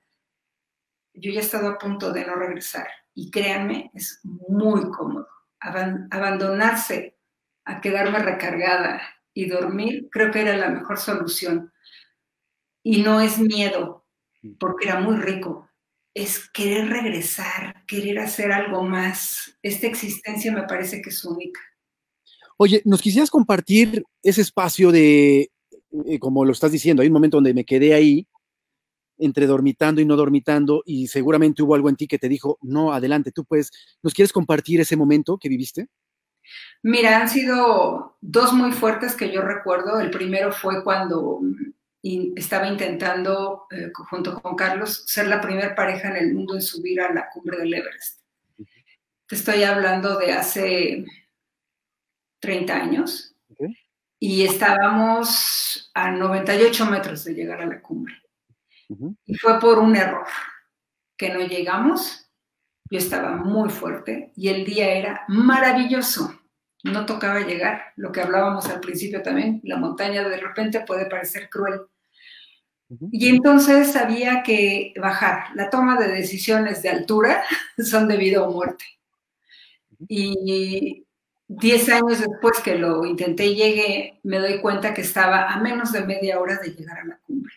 Yo 1.14 1.30
ya 1.30 1.40
he 1.40 1.42
estado 1.42 1.68
a 1.68 1.78
punto 1.78 2.12
de 2.12 2.26
no 2.26 2.34
regresar 2.34 2.88
y 3.14 3.30
créanme, 3.30 3.90
es 3.94 4.20
muy 4.24 4.90
cómodo. 4.90 5.28
abandonarse 5.60 7.16
a 7.64 7.80
quedarme 7.80 8.18
recargada 8.18 9.00
y 9.32 9.46
dormir, 9.46 10.08
creo 10.10 10.30
que 10.30 10.42
era 10.42 10.56
la 10.56 10.68
mejor 10.68 10.98
solución. 10.98 11.72
Y 12.82 13.02
no 13.02 13.20
es 13.20 13.38
miedo, 13.38 14.06
porque 14.58 14.86
era 14.86 15.00
muy 15.00 15.16
rico. 15.16 15.70
Es 16.12 16.50
querer 16.50 16.88
regresar, 16.88 17.84
querer 17.86 18.18
hacer 18.18 18.52
algo 18.52 18.82
más. 18.82 19.58
Esta 19.62 19.86
existencia 19.86 20.52
me 20.52 20.64
parece 20.64 21.00
que 21.00 21.08
es 21.08 21.24
única. 21.24 21.60
Oye, 22.56 22.82
¿nos 22.84 23.00
quisieras 23.00 23.30
compartir 23.30 24.04
ese 24.22 24.42
espacio 24.42 24.92
de, 24.92 25.50
eh, 26.06 26.18
como 26.18 26.44
lo 26.44 26.52
estás 26.52 26.72
diciendo, 26.72 27.02
hay 27.02 27.08
un 27.08 27.14
momento 27.14 27.36
donde 27.36 27.54
me 27.54 27.64
quedé 27.64 27.94
ahí, 27.94 28.26
entre 29.18 29.46
dormitando 29.46 30.00
y 30.00 30.04
no 30.04 30.16
dormitando 30.16 30.82
y 30.84 31.06
seguramente 31.06 31.62
hubo 31.62 31.74
algo 31.74 31.88
en 31.88 31.96
ti 31.96 32.08
que 32.08 32.18
te 32.18 32.28
dijo, 32.28 32.58
no, 32.62 32.92
adelante, 32.92 33.30
tú 33.30 33.44
puedes, 33.44 33.70
¿nos 34.02 34.12
quieres 34.12 34.32
compartir 34.32 34.80
ese 34.80 34.96
momento 34.96 35.38
que 35.38 35.48
viviste? 35.48 35.88
Mira, 36.82 37.20
han 37.20 37.28
sido 37.28 38.16
dos 38.20 38.52
muy 38.52 38.72
fuertes 38.72 39.14
que 39.14 39.32
yo 39.32 39.40
recuerdo. 39.40 39.98
El 40.00 40.10
primero 40.10 40.52
fue 40.52 40.84
cuando 40.84 41.40
estaba 42.02 42.68
intentando, 42.68 43.66
eh, 43.70 43.90
junto 44.10 44.40
con 44.42 44.56
Carlos, 44.56 45.04
ser 45.06 45.28
la 45.28 45.40
primera 45.40 45.74
pareja 45.74 46.10
en 46.10 46.16
el 46.16 46.34
mundo 46.34 46.54
en 46.54 46.62
subir 46.62 47.00
a 47.00 47.12
la 47.12 47.30
cumbre 47.32 47.58
del 47.58 47.72
Everest. 47.72 48.20
Te 49.26 49.36
estoy 49.36 49.62
hablando 49.62 50.18
de 50.18 50.32
hace 50.32 51.04
30 52.40 52.74
años 52.74 53.33
y 54.26 54.42
estábamos 54.42 55.90
a 55.92 56.10
98 56.10 56.86
metros 56.86 57.24
de 57.24 57.34
llegar 57.34 57.60
a 57.60 57.66
la 57.66 57.82
cumbre. 57.82 58.14
Y 59.26 59.34
fue 59.34 59.60
por 59.60 59.78
un 59.78 59.94
error 59.94 60.26
que 61.14 61.28
no 61.28 61.40
llegamos. 61.40 62.26
Yo 62.90 62.96
estaba 62.96 63.36
muy 63.36 63.68
fuerte 63.68 64.32
y 64.34 64.48
el 64.48 64.64
día 64.64 64.94
era 64.94 65.24
maravilloso. 65.28 66.40
No 66.84 67.04
tocaba 67.04 67.40
llegar. 67.40 67.92
Lo 67.96 68.12
que 68.12 68.22
hablábamos 68.22 68.66
al 68.70 68.80
principio 68.80 69.20
también, 69.20 69.60
la 69.62 69.76
montaña 69.76 70.26
de 70.26 70.38
repente 70.38 70.80
puede 70.80 71.04
parecer 71.04 71.50
cruel. 71.50 71.82
Y 73.12 73.28
entonces 73.28 73.94
había 73.94 74.42
que 74.42 74.94
bajar. 74.98 75.54
La 75.54 75.68
toma 75.68 76.00
de 76.00 76.08
decisiones 76.08 76.80
de 76.80 76.88
altura 76.88 77.44
son 77.76 78.08
de 78.08 78.16
vida 78.16 78.42
o 78.42 78.50
muerte. 78.50 78.86
Y 80.08 81.04
diez 81.48 81.88
años 81.88 82.20
después 82.20 82.60
que 82.60 82.76
lo 82.76 83.04
intenté 83.04 83.46
y 83.46 83.56
llegué, 83.56 84.20
me 84.22 84.38
doy 84.38 84.60
cuenta 84.60 84.94
que 84.94 85.02
estaba 85.02 85.52
a 85.52 85.60
menos 85.60 85.92
de 85.92 86.04
media 86.04 86.40
hora 86.40 86.58
de 86.58 86.70
llegar 86.70 86.98
a 86.98 87.04
la 87.04 87.18
cumbre 87.18 87.52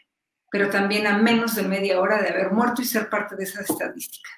pero 0.50 0.70
también 0.70 1.08
a 1.08 1.18
menos 1.18 1.56
de 1.56 1.64
media 1.64 2.00
hora 2.00 2.22
de 2.22 2.30
haber 2.30 2.52
muerto 2.52 2.82
y 2.82 2.86
ser 2.86 3.10
parte 3.10 3.36
de 3.36 3.44
esa 3.44 3.62
estadística. 3.62 4.30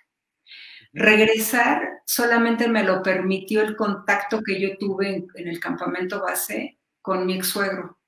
Regresar 0.92 2.02
solamente 2.06 2.68
me 2.68 2.84
lo 2.84 3.04
permitió 3.04 3.62
el 3.62 3.76
contacto 3.76 4.42
que 4.42 4.60
yo 4.60 4.78
tuve 4.78 5.28
en, 5.36 5.48
el 5.48 5.60
campamento 5.60 6.20
base 6.22 6.80
con 7.02 7.26
mi 7.26 7.36
ex 7.36 7.48
suegro, 7.48 8.00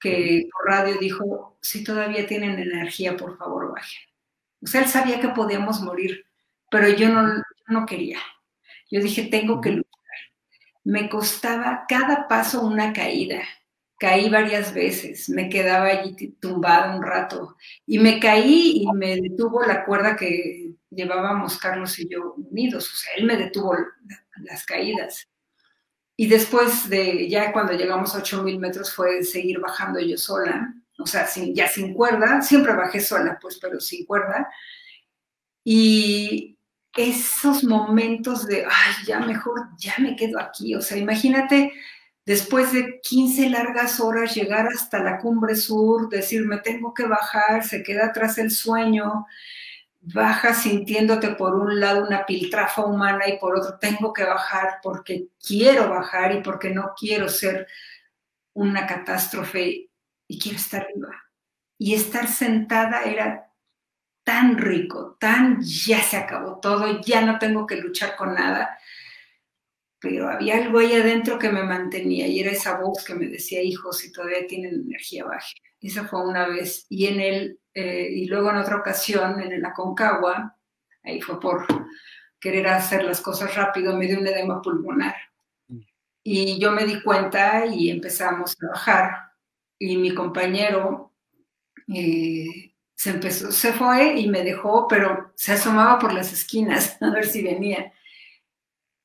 que 0.00 0.48
por 0.50 0.66
radio 0.66 0.98
dijo, 0.98 1.58
si 1.62 1.84
todavía 1.84 2.26
tienen 2.26 2.58
energía, 2.58 3.16
por 3.16 3.38
favor 3.38 3.72
bajen. 3.72 4.00
O 4.62 4.66
sea, 4.66 4.82
él 4.82 4.88
sabía 4.88 5.20
que 5.20 5.28
podíamos 5.28 5.80
morir, 5.80 6.26
pero 6.70 6.88
yo 6.88 7.08
no, 7.08 7.42
no 7.68 7.86
quería. 7.86 8.18
Yo 8.90 9.00
dije, 9.00 9.28
tengo 9.30 9.60
que 9.60 9.70
luchar. 9.70 9.99
Me 10.84 11.08
costaba 11.08 11.84
cada 11.88 12.26
paso 12.28 12.62
una 12.62 12.92
caída, 12.92 13.42
caí 13.98 14.30
varias 14.30 14.72
veces, 14.72 15.28
me 15.28 15.48
quedaba 15.48 15.86
allí 15.86 16.14
tumbada 16.40 16.96
un 16.96 17.02
rato 17.02 17.56
y 17.86 17.98
me 17.98 18.18
caí 18.18 18.82
y 18.82 18.86
me 18.94 19.16
detuvo 19.16 19.62
la 19.62 19.84
cuerda 19.84 20.16
que 20.16 20.72
llevábamos 20.88 21.58
Carlos 21.58 21.98
y 21.98 22.08
yo 22.08 22.34
unidos, 22.34 22.90
o 22.92 22.96
sea, 22.96 23.14
él 23.16 23.24
me 23.24 23.36
detuvo 23.36 23.76
las 24.36 24.64
caídas. 24.64 25.28
Y 26.16 26.28
después 26.28 26.88
de, 26.88 27.28
ya 27.28 27.52
cuando 27.52 27.72
llegamos 27.72 28.14
a 28.14 28.18
8000 28.18 28.58
metros 28.58 28.92
fue 28.92 29.22
seguir 29.22 29.58
bajando 29.58 30.00
yo 30.00 30.18
sola, 30.18 30.74
o 30.98 31.06
sea, 31.06 31.26
ya 31.54 31.66
sin 31.66 31.94
cuerda, 31.94 32.42
siempre 32.42 32.74
bajé 32.74 33.00
sola, 33.00 33.38
pues, 33.40 33.58
pero 33.58 33.80
sin 33.80 34.04
cuerda. 34.04 34.48
Y 35.64 36.58
esos 36.96 37.64
momentos 37.64 38.46
de, 38.46 38.64
ay, 38.64 38.94
ya 39.06 39.20
mejor, 39.20 39.68
ya 39.78 39.94
me 39.98 40.16
quedo 40.16 40.40
aquí, 40.40 40.74
o 40.74 40.80
sea, 40.80 40.96
imagínate 40.98 41.72
después 42.26 42.72
de 42.72 43.00
15 43.02 43.50
largas 43.50 44.00
horas 44.00 44.34
llegar 44.34 44.68
hasta 44.68 45.02
la 45.02 45.18
cumbre 45.18 45.56
sur, 45.56 46.08
decir, 46.08 46.44
me 46.46 46.58
tengo 46.58 46.94
que 46.94 47.06
bajar, 47.06 47.64
se 47.64 47.82
queda 47.82 48.06
atrás 48.06 48.38
el 48.38 48.50
sueño, 48.50 49.26
bajas 50.00 50.62
sintiéndote 50.62 51.30
por 51.30 51.54
un 51.54 51.78
lado 51.78 52.06
una 52.06 52.24
piltrafa 52.26 52.84
humana 52.84 53.28
y 53.28 53.38
por 53.38 53.58
otro 53.58 53.78
tengo 53.78 54.12
que 54.12 54.24
bajar 54.24 54.78
porque 54.82 55.28
quiero 55.44 55.88
bajar 55.90 56.34
y 56.34 56.42
porque 56.42 56.70
no 56.70 56.92
quiero 56.98 57.28
ser 57.28 57.66
una 58.54 58.86
catástrofe 58.86 59.90
y 60.26 60.38
quiero 60.38 60.58
estar 60.58 60.86
viva. 60.94 61.14
y 61.78 61.94
estar 61.94 62.28
sentada 62.28 63.04
era 63.04 63.49
tan 64.30 64.56
rico, 64.56 65.16
tan 65.18 65.60
ya 65.60 66.00
se 66.00 66.16
acabó 66.16 66.60
todo, 66.60 67.00
ya 67.00 67.20
no 67.20 67.36
tengo 67.40 67.66
que 67.66 67.74
luchar 67.74 68.14
con 68.14 68.32
nada, 68.32 68.78
pero 69.98 70.28
había 70.28 70.56
algo 70.56 70.78
ahí 70.78 70.92
adentro 70.92 71.36
que 71.36 71.50
me 71.50 71.64
mantenía 71.64 72.28
y 72.28 72.38
era 72.38 72.52
esa 72.52 72.78
voz 72.78 73.04
que 73.04 73.16
me 73.16 73.26
decía, 73.26 73.60
hijos, 73.60 73.98
si 73.98 74.12
todavía 74.12 74.46
tienen 74.46 74.84
energía 74.86 75.24
baja. 75.24 75.48
Esa 75.80 76.06
fue 76.06 76.24
una 76.24 76.46
vez. 76.46 76.86
Y 76.88 77.08
en 77.08 77.20
el, 77.20 77.58
eh, 77.74 78.08
y 78.08 78.26
luego 78.26 78.50
en 78.50 78.58
otra 78.58 78.76
ocasión, 78.76 79.40
en 79.40 79.50
el 79.50 79.64
Aconcagua, 79.64 80.56
ahí 81.02 81.20
fue 81.20 81.40
por 81.40 81.66
querer 82.38 82.68
hacer 82.68 83.02
las 83.02 83.20
cosas 83.20 83.56
rápido, 83.56 83.96
me 83.96 84.06
dio 84.06 84.20
un 84.20 84.28
edema 84.28 84.62
pulmonar. 84.62 85.16
Y 86.22 86.60
yo 86.60 86.70
me 86.70 86.84
di 86.84 87.02
cuenta 87.02 87.66
y 87.66 87.90
empezamos 87.90 88.52
a 88.52 88.58
trabajar. 88.58 89.10
Y 89.76 89.96
mi 89.96 90.14
compañero 90.14 91.14
eh, 91.92 92.69
se 93.00 93.08
empezó, 93.08 93.50
se 93.50 93.72
fue 93.72 94.18
y 94.18 94.28
me 94.28 94.44
dejó, 94.44 94.86
pero 94.86 95.32
se 95.34 95.52
asomaba 95.52 95.98
por 95.98 96.12
las 96.12 96.34
esquinas 96.34 96.98
a 97.00 97.08
ver 97.08 97.24
si 97.24 97.42
venía. 97.42 97.94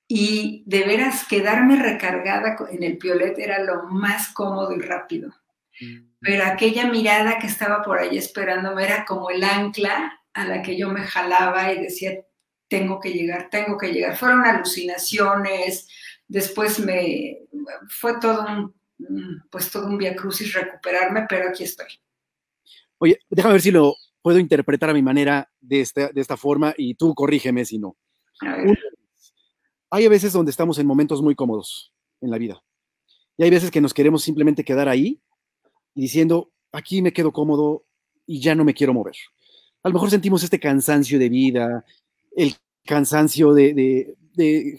Y 0.05 0.63
de 0.65 0.83
veras 0.83 1.25
quedarme 1.25 1.81
recargada 1.81 2.57
en 2.71 2.83
el 2.83 2.97
piolet 2.97 3.39
era 3.39 3.63
lo 3.63 3.83
más 3.83 4.33
cómodo 4.33 4.73
y 4.73 4.81
rápido. 4.81 5.29
Mm. 5.79 6.09
Pero 6.19 6.43
aquella 6.43 6.87
mirada 6.87 7.39
que 7.39 7.47
estaba 7.47 7.83
por 7.83 7.97
ahí 7.97 8.17
esperándome 8.17 8.83
era 8.83 9.05
como 9.05 9.29
el 9.29 9.41
ancla 9.41 10.19
a 10.33 10.43
la 10.43 10.61
que 10.61 10.75
yo 10.75 10.89
me 10.89 11.03
jalaba 11.03 11.71
y 11.71 11.81
decía, 11.81 12.19
tengo 12.67 12.99
que 12.99 13.13
llegar, 13.13 13.49
tengo 13.49 13.77
que 13.77 13.93
llegar. 13.93 14.17
Fueron 14.17 14.43
alucinaciones, 14.43 15.87
después 16.27 16.79
me 16.79 17.43
fue 17.87 18.19
todo 18.19 18.45
un, 18.45 19.45
pues 19.49 19.71
todo 19.71 19.87
un 19.87 19.97
via 19.97 20.17
crucis 20.17 20.53
recuperarme, 20.53 21.27
pero 21.29 21.47
aquí 21.47 21.63
estoy. 21.63 22.01
Oye, 22.97 23.19
déjame 23.29 23.53
ver 23.53 23.61
si 23.61 23.71
lo 23.71 23.95
puedo 24.21 24.39
interpretar 24.39 24.89
a 24.89 24.93
mi 24.93 25.01
manera 25.01 25.49
de 25.61 25.81
esta, 25.81 26.09
de 26.09 26.21
esta 26.21 26.37
forma 26.37 26.73
y 26.77 26.95
tú 26.95 27.13
corrígeme 27.13 27.65
si 27.65 27.77
no. 27.77 27.95
Hay 29.89 30.07
veces 30.07 30.33
donde 30.33 30.51
estamos 30.51 30.79
en 30.79 30.87
momentos 30.87 31.21
muy 31.21 31.35
cómodos 31.35 31.93
en 32.21 32.31
la 32.31 32.37
vida. 32.37 32.61
Y 33.37 33.43
hay 33.43 33.49
veces 33.49 33.71
que 33.71 33.81
nos 33.81 33.93
queremos 33.93 34.23
simplemente 34.23 34.63
quedar 34.63 34.89
ahí 34.89 35.21
y 35.93 36.01
diciendo, 36.01 36.51
aquí 36.71 37.01
me 37.01 37.13
quedo 37.13 37.31
cómodo 37.31 37.85
y 38.25 38.41
ya 38.41 38.55
no 38.55 38.63
me 38.63 38.73
quiero 38.73 38.93
mover. 38.93 39.15
A 39.83 39.89
lo 39.89 39.93
mejor 39.93 40.09
sentimos 40.09 40.43
este 40.43 40.59
cansancio 40.59 41.19
de 41.19 41.29
vida, 41.29 41.85
el 42.35 42.55
cansancio 42.85 43.53
de, 43.53 44.15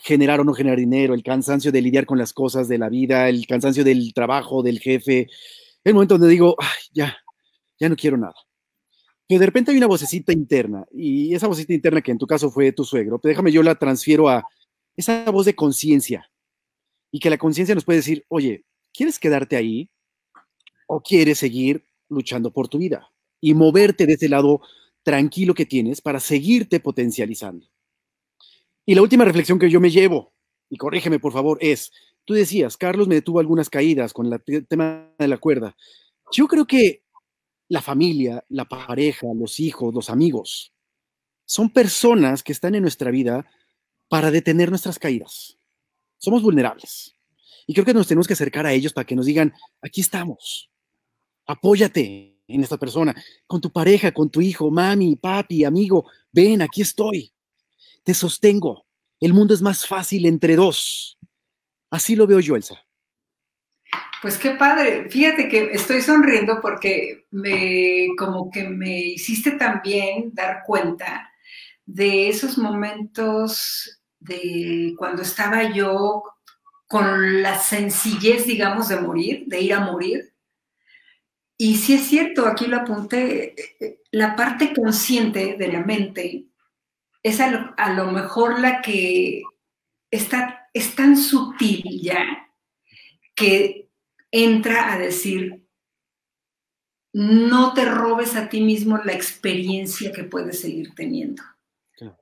generar 0.03 0.41
o 0.41 0.45
no 0.45 0.53
generar 0.53 0.79
dinero, 0.79 1.15
el 1.15 1.23
cansancio 1.23 1.73
de 1.73 1.81
lidiar 1.81 2.05
con 2.05 2.19
las 2.19 2.33
cosas 2.33 2.69
de 2.69 2.79
la 2.79 2.89
vida, 2.89 3.29
el 3.29 3.47
cansancio 3.47 3.85
del 3.85 4.13
trabajo, 4.13 4.63
del 4.63 4.81
jefe. 4.81 5.29
El 5.85 5.95
momento 5.95 6.15
donde 6.15 6.29
digo, 6.29 6.57
Ay, 6.59 6.89
ya, 6.93 7.17
ya 7.79 7.89
no 7.89 7.97
quiero 7.97 8.17
nada. 8.17 8.35
Pero 9.29 9.41
de 9.41 9.47
repente 9.47 9.71
hay 9.73 9.77
una 9.77 9.87
vocecita 9.87 10.33
interna, 10.33 10.87
y 10.93 11.35
esa 11.35 11.49
vocecita 11.49 11.75
interna 11.75 12.01
que 12.01 12.13
en 12.13 12.19
tu 12.19 12.27
caso 12.27 12.51
fue 12.51 12.73
tu 12.73 12.85
suegro, 12.85 13.19
pero 13.19 13.31
déjame 13.31 13.53
yo 13.53 13.63
la 13.63 13.75
transfiero 13.75 14.29
a 14.29 14.45
esa 14.97 15.31
voz 15.31 15.47
de 15.47 15.55
conciencia, 15.55 16.31
y 17.11 17.19
que 17.19 17.31
la 17.31 17.39
conciencia 17.39 17.75
nos 17.75 17.85
puede 17.85 17.99
decir, 17.99 18.25
oye, 18.29 18.65
¿quieres 18.93 19.19
quedarte 19.19 19.57
ahí 19.57 19.91
o 20.87 21.01
quieres 21.01 21.39
seguir 21.39 21.87
luchando 22.09 22.53
por 22.53 22.69
tu 22.69 22.79
vida? 22.79 23.11
Y 23.41 23.55
moverte 23.55 24.07
de 24.07 24.15
ese 24.15 24.29
lado 24.29 24.61
tranquilo 25.03 25.55
que 25.55 25.67
tienes 25.67 26.01
para 26.01 26.21
seguirte 26.21 26.81
potencializando. 26.81 27.67
Y 28.85 28.95
la 28.95 29.03
última 29.03 29.25
reflexión 29.25 29.59
que 29.59 29.71
yo 29.71 29.81
me 29.81 29.91
llevo, 29.91 30.33
y 30.69 30.77
corrígeme 30.77 31.19
por 31.19 31.33
favor, 31.33 31.59
es, 31.61 31.93
tú 32.25 32.35
decías, 32.35 32.77
Carlos 32.77 33.09
me 33.09 33.17
detuvo 33.17 33.41
algunas 33.41 33.71
caídas 33.71 34.13
con 34.13 34.33
el 34.33 34.67
tema 34.67 35.13
de 35.19 35.29
la 35.29 35.39
cuerda. 35.39 35.77
Yo 36.33 36.47
creo 36.47 36.67
que 36.67 37.03
la 37.69 37.83
familia, 37.83 38.45
la 38.49 38.65
pareja, 38.65 39.27
los 39.35 39.61
hijos, 39.61 39.95
los 39.95 40.11
amigos, 40.11 40.73
son 41.45 41.71
personas 41.71 42.43
que 42.43 42.53
están 42.53 42.75
en 42.75 42.83
nuestra 42.83 43.11
vida 43.11 43.47
para 44.09 44.31
detener 44.31 44.71
nuestras 44.71 44.99
caídas. 44.99 45.59
Somos 46.19 46.43
vulnerables. 46.43 47.15
Y 47.67 47.75
creo 47.75 47.85
que 47.85 47.95
nos 47.95 48.07
tenemos 48.07 48.27
que 48.27 48.35
acercar 48.35 48.67
a 48.67 48.73
ellos 48.73 48.93
para 48.93 49.05
que 49.05 49.17
nos 49.17 49.27
digan, 49.27 49.53
aquí 49.83 50.01
estamos, 50.01 50.71
apóyate 51.47 52.41
en 52.47 52.63
esta 52.63 52.77
persona, 52.77 53.15
con 53.47 53.61
tu 53.61 53.73
pareja, 53.73 54.13
con 54.13 54.31
tu 54.31 54.41
hijo, 54.41 54.71
mami, 54.71 55.17
papi, 55.17 55.65
amigo, 55.65 56.09
ven, 56.31 56.63
aquí 56.63 56.83
estoy, 56.83 57.33
te 58.05 58.15
sostengo. 58.15 58.87
El 59.19 59.33
mundo 59.33 59.55
es 59.55 59.63
más 59.63 59.87
fácil 59.87 60.27
entre 60.27 60.55
dos. 60.55 61.19
Así 61.91 62.15
lo 62.15 62.27
veo 62.27 62.39
yo, 62.39 62.55
Elsa. 62.55 62.86
Pues 64.23 64.39
qué 64.39 64.53
padre. 64.53 65.09
Fíjate 65.11 65.49
que 65.49 65.71
estoy 65.73 66.01
sonriendo 66.01 66.61
porque 66.61 67.27
me, 67.31 68.09
como 68.19 68.51
que 68.51 68.65
me 68.65 68.99
hiciste 69.01 69.53
también 69.53 70.31
dar 70.35 70.63
cuenta 70.67 71.31
de 71.85 72.29
esos 72.29 72.59
momentos 72.59 74.01
de 74.19 74.95
cuando 74.99 75.23
estaba 75.23 75.73
yo 75.73 76.25
con 76.89 77.43
la 77.43 77.59
sencillez, 77.59 78.47
digamos, 78.47 78.89
de 78.89 79.01
morir, 79.01 79.45
de 79.47 79.61
ir 79.61 79.75
a 79.75 79.81
morir. 79.81 80.33
Y 81.59 81.77
sí 81.77 81.95
es 81.95 82.07
cierto, 82.07 82.47
aquí 82.47 82.67
lo 82.67 82.79
apunté, 82.79 83.55
la 84.11 84.37
parte 84.37 84.75
consciente 84.75 85.57
de 85.59 85.69
la 85.73 85.81
mente 85.81 86.47
es 87.23 87.41
a 87.41 87.51
lo, 87.51 87.75
a 87.77 87.93
lo 87.93 88.11
mejor 88.13 88.61
la 88.61 88.83
que 88.83 89.43
está, 90.11 90.69
es 90.73 90.95
tan 90.95 91.17
sutil 91.17 91.83
ya 92.03 92.47
que 93.35 93.86
entra 94.45 94.93
a 94.93 94.99
decir, 94.99 95.67
no 97.13 97.73
te 97.73 97.87
robes 97.87 98.37
a 98.37 98.49
ti 98.49 98.61
mismo 98.61 98.99
la 98.99 99.13
experiencia 99.13 100.13
que 100.13 100.25
puedes 100.25 100.61
seguir 100.61 100.95
teniendo. 100.95 101.43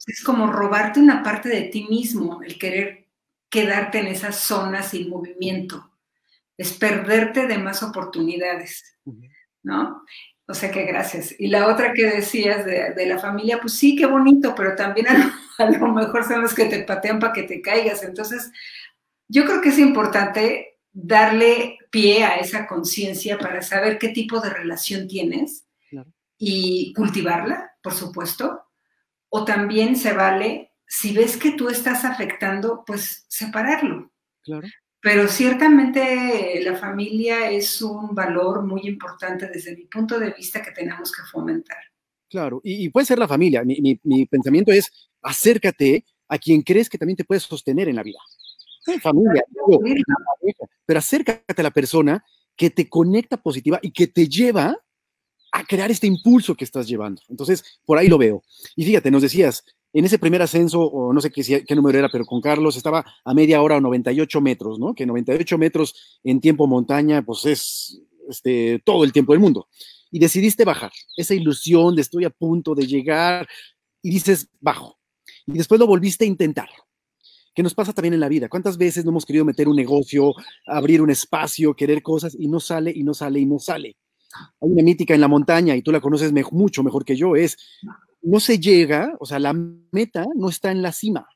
Es 0.06 0.22
como 0.22 0.46
robarte 0.46 1.00
una 1.00 1.24
parte 1.24 1.48
de 1.48 1.62
ti 1.62 1.86
mismo, 1.88 2.42
el 2.42 2.58
querer 2.58 3.08
quedarte 3.50 3.98
en 3.98 4.06
esa 4.06 4.30
zona 4.30 4.82
sin 4.82 5.10
movimiento. 5.10 5.90
Es 6.56 6.72
perderte 6.72 7.48
de 7.48 7.58
más 7.58 7.82
oportunidades, 7.82 8.96
¿no? 9.64 10.04
O 10.46 10.54
sea 10.54 10.70
que 10.70 10.84
gracias. 10.84 11.34
Y 11.38 11.48
la 11.48 11.66
otra 11.66 11.92
que 11.92 12.04
decías 12.04 12.64
de, 12.64 13.06
la 13.06 13.18
familia, 13.18 13.60
pues 13.60 13.74
sí, 13.74 13.96
qué 13.96 14.06
bonito, 14.06 14.54
pero 14.54 14.76
también 14.76 15.06
a 15.58 15.64
lo 15.64 15.88
mejor 15.88 16.24
son 16.24 16.42
los 16.42 16.54
que 16.54 16.66
te 16.66 16.84
patean 16.84 17.18
para 17.18 17.32
que 17.32 17.42
te 17.42 17.60
caigas. 17.60 18.04
Entonces, 18.04 18.52
yo 19.26 19.44
creo 19.44 19.60
que 19.60 19.70
es 19.70 19.78
importante 19.78 20.78
darle 20.92 21.78
pie 21.94 22.24
a 22.24 22.34
esa 22.38 22.66
conciencia 22.66 23.38
para 23.38 23.62
saber 23.62 24.00
qué 24.00 24.08
tipo 24.08 24.40
de 24.40 24.50
relación 24.50 25.06
tienes 25.06 25.64
y 26.36 26.92
cultivarla, 26.92 27.70
por 27.80 27.94
supuesto. 27.94 28.64
O 29.28 29.44
también 29.44 29.94
se 29.94 30.12
vale, 30.12 30.72
si 30.88 31.14
ves 31.14 31.36
que 31.36 31.52
tú 31.52 31.68
estás 31.68 32.04
afectando, 32.04 32.82
pues 32.84 33.26
separarlo. 33.28 34.12
Claro. 34.42 34.66
Pero 35.00 35.28
ciertamente 35.28 36.60
la 36.64 36.74
familia 36.74 37.48
es 37.48 37.80
un 37.80 38.12
valor 38.12 38.66
muy 38.66 38.80
importante 38.88 39.48
desde 39.48 39.76
mi 39.76 39.84
punto 39.84 40.18
de 40.18 40.32
vista 40.32 40.60
que 40.62 40.72
tenemos 40.72 41.12
que 41.12 41.22
fomentar. 41.30 41.78
Claro, 42.28 42.60
y, 42.64 42.88
puede 42.88 43.06
ser 43.06 43.20
la 43.20 43.28
familia. 43.28 43.62
Mi, 43.62 44.00
mi 44.02 44.26
pensamiento 44.26 44.72
es 44.72 44.90
acércate 45.22 46.04
a 46.26 46.38
quien 46.38 46.62
crees 46.62 46.88
que 46.88 46.98
también 46.98 47.16
te 47.16 47.24
puede 47.24 47.38
sostener 47.38 47.88
en 47.88 47.94
la 47.94 48.02
vida 48.02 48.18
familia, 49.00 49.44
pero 50.86 50.98
acércate 50.98 51.60
a 51.60 51.62
la 51.62 51.70
persona 51.70 52.24
que 52.56 52.70
te 52.70 52.88
conecta 52.88 53.36
positiva 53.36 53.78
y 53.82 53.90
que 53.90 54.06
te 54.06 54.28
lleva 54.28 54.76
a 55.52 55.64
crear 55.64 55.90
este 55.90 56.06
impulso 56.06 56.54
que 56.54 56.64
estás 56.64 56.86
llevando. 56.86 57.22
Entonces, 57.28 57.80
por 57.84 57.96
ahí 57.96 58.08
lo 58.08 58.18
veo. 58.18 58.42
Y 58.76 58.84
fíjate, 58.84 59.10
nos 59.10 59.22
decías, 59.22 59.64
en 59.92 60.04
ese 60.04 60.18
primer 60.18 60.42
ascenso, 60.42 60.80
o 60.80 61.12
no 61.12 61.20
sé 61.20 61.30
qué, 61.30 61.64
qué 61.64 61.74
número 61.76 61.98
era, 61.98 62.08
pero 62.08 62.24
con 62.24 62.40
Carlos 62.40 62.76
estaba 62.76 63.04
a 63.24 63.34
media 63.34 63.62
hora 63.62 63.76
o 63.76 63.80
98 63.80 64.40
metros, 64.40 64.78
¿no? 64.80 64.94
Que 64.94 65.06
98 65.06 65.56
metros 65.56 66.18
en 66.24 66.40
tiempo 66.40 66.66
montaña, 66.66 67.22
pues 67.22 67.46
es 67.46 68.02
este, 68.28 68.82
todo 68.84 69.04
el 69.04 69.12
tiempo 69.12 69.32
del 69.32 69.40
mundo. 69.40 69.68
Y 70.10 70.18
decidiste 70.18 70.64
bajar, 70.64 70.92
esa 71.16 71.34
ilusión 71.34 71.94
de 71.94 72.02
estoy 72.02 72.24
a 72.24 72.30
punto 72.30 72.74
de 72.74 72.86
llegar, 72.86 73.46
y 74.02 74.10
dices, 74.10 74.48
bajo. 74.60 74.98
Y 75.46 75.52
después 75.52 75.78
lo 75.78 75.86
volviste 75.86 76.24
a 76.24 76.28
intentar 76.28 76.68
que 77.54 77.62
nos 77.62 77.74
pasa 77.74 77.92
también 77.92 78.14
en 78.14 78.20
la 78.20 78.28
vida. 78.28 78.48
¿Cuántas 78.48 78.76
veces 78.76 79.04
no 79.04 79.10
hemos 79.10 79.24
querido 79.24 79.44
meter 79.44 79.68
un 79.68 79.76
negocio, 79.76 80.32
abrir 80.66 81.00
un 81.00 81.10
espacio, 81.10 81.74
querer 81.74 82.02
cosas 82.02 82.36
y 82.38 82.48
no 82.48 82.60
sale 82.60 82.92
y 82.94 83.04
no 83.04 83.14
sale 83.14 83.38
y 83.40 83.46
no 83.46 83.58
sale? 83.58 83.96
Hay 84.60 84.70
una 84.70 84.82
mítica 84.82 85.14
en 85.14 85.20
la 85.20 85.28
montaña 85.28 85.76
y 85.76 85.82
tú 85.82 85.92
la 85.92 86.00
conoces 86.00 86.32
mucho 86.50 86.82
mejor 86.82 87.04
que 87.04 87.16
yo, 87.16 87.36
es, 87.36 87.56
no 88.22 88.40
se 88.40 88.58
llega, 88.58 89.14
o 89.20 89.26
sea, 89.26 89.38
la 89.38 89.52
meta 89.52 90.26
no 90.34 90.48
está 90.48 90.72
en 90.72 90.82
la 90.82 90.92
cima, 90.92 91.28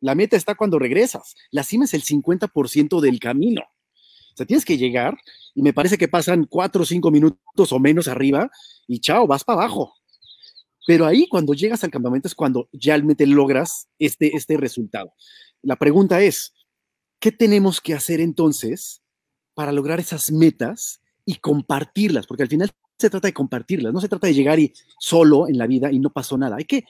la 0.00 0.14
meta 0.14 0.36
está 0.36 0.54
cuando 0.54 0.78
regresas, 0.78 1.34
la 1.50 1.64
cima 1.64 1.84
es 1.84 1.92
el 1.92 2.02
50% 2.02 3.00
del 3.00 3.18
camino. 3.18 3.62
O 3.62 4.36
sea, 4.36 4.46
tienes 4.46 4.64
que 4.64 4.76
llegar 4.76 5.16
y 5.54 5.62
me 5.62 5.72
parece 5.72 5.96
que 5.96 6.08
pasan 6.08 6.44
cuatro 6.44 6.82
o 6.82 6.86
cinco 6.86 7.10
minutos 7.10 7.72
o 7.72 7.78
menos 7.78 8.06
arriba 8.06 8.50
y 8.86 9.00
chao, 9.00 9.26
vas 9.26 9.44
para 9.44 9.60
abajo. 9.62 9.94
Pero 10.86 11.06
ahí 11.06 11.28
cuando 11.28 11.52
llegas 11.52 11.82
al 11.84 11.90
campamento 11.90 12.28
es 12.28 12.34
cuando 12.34 12.68
realmente 12.72 13.26
logras 13.26 13.88
este, 13.98 14.36
este 14.36 14.56
resultado. 14.56 15.12
La 15.62 15.76
pregunta 15.76 16.22
es, 16.22 16.54
¿qué 17.18 17.32
tenemos 17.32 17.80
que 17.80 17.94
hacer 17.94 18.20
entonces 18.20 19.02
para 19.54 19.72
lograr 19.72 19.98
esas 19.98 20.30
metas 20.30 21.00
y 21.24 21.36
compartirlas? 21.36 22.26
Porque 22.26 22.44
al 22.44 22.48
final 22.48 22.70
se 22.98 23.10
trata 23.10 23.28
de 23.28 23.34
compartirlas, 23.34 23.92
no 23.92 24.00
se 24.00 24.08
trata 24.08 24.28
de 24.28 24.34
llegar 24.34 24.58
y 24.58 24.72
solo 24.98 25.48
en 25.48 25.58
la 25.58 25.66
vida 25.66 25.90
y 25.90 25.98
no 25.98 26.10
pasó 26.10 26.38
nada. 26.38 26.56
Hay 26.56 26.64
que 26.64 26.84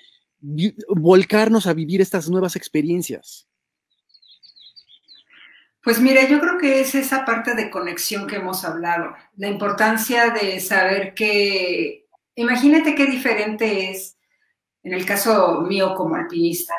volcarnos 0.89 1.67
a 1.67 1.73
vivir 1.73 2.01
estas 2.01 2.29
nuevas 2.29 2.55
experiencias. 2.55 3.49
Pues 5.83 6.01
mira, 6.01 6.29
yo 6.29 6.41
creo 6.41 6.59
que 6.59 6.81
es 6.81 6.97
esa 6.97 7.25
parte 7.25 7.55
de 7.55 7.71
conexión 7.71 8.27
que 8.27 8.37
hemos 8.37 8.65
hablado, 8.65 9.15
la 9.37 9.47
importancia 9.47 10.31
de 10.31 10.59
saber 10.59 11.15
que, 11.15 12.06
imagínate 12.37 12.95
qué 12.95 13.07
diferente 13.07 13.91
es, 13.91 14.17
en 14.83 14.95
el 14.95 15.05
caso 15.05 15.63
mío 15.63 15.95
como 15.95 16.15
alpinista, 16.15 16.75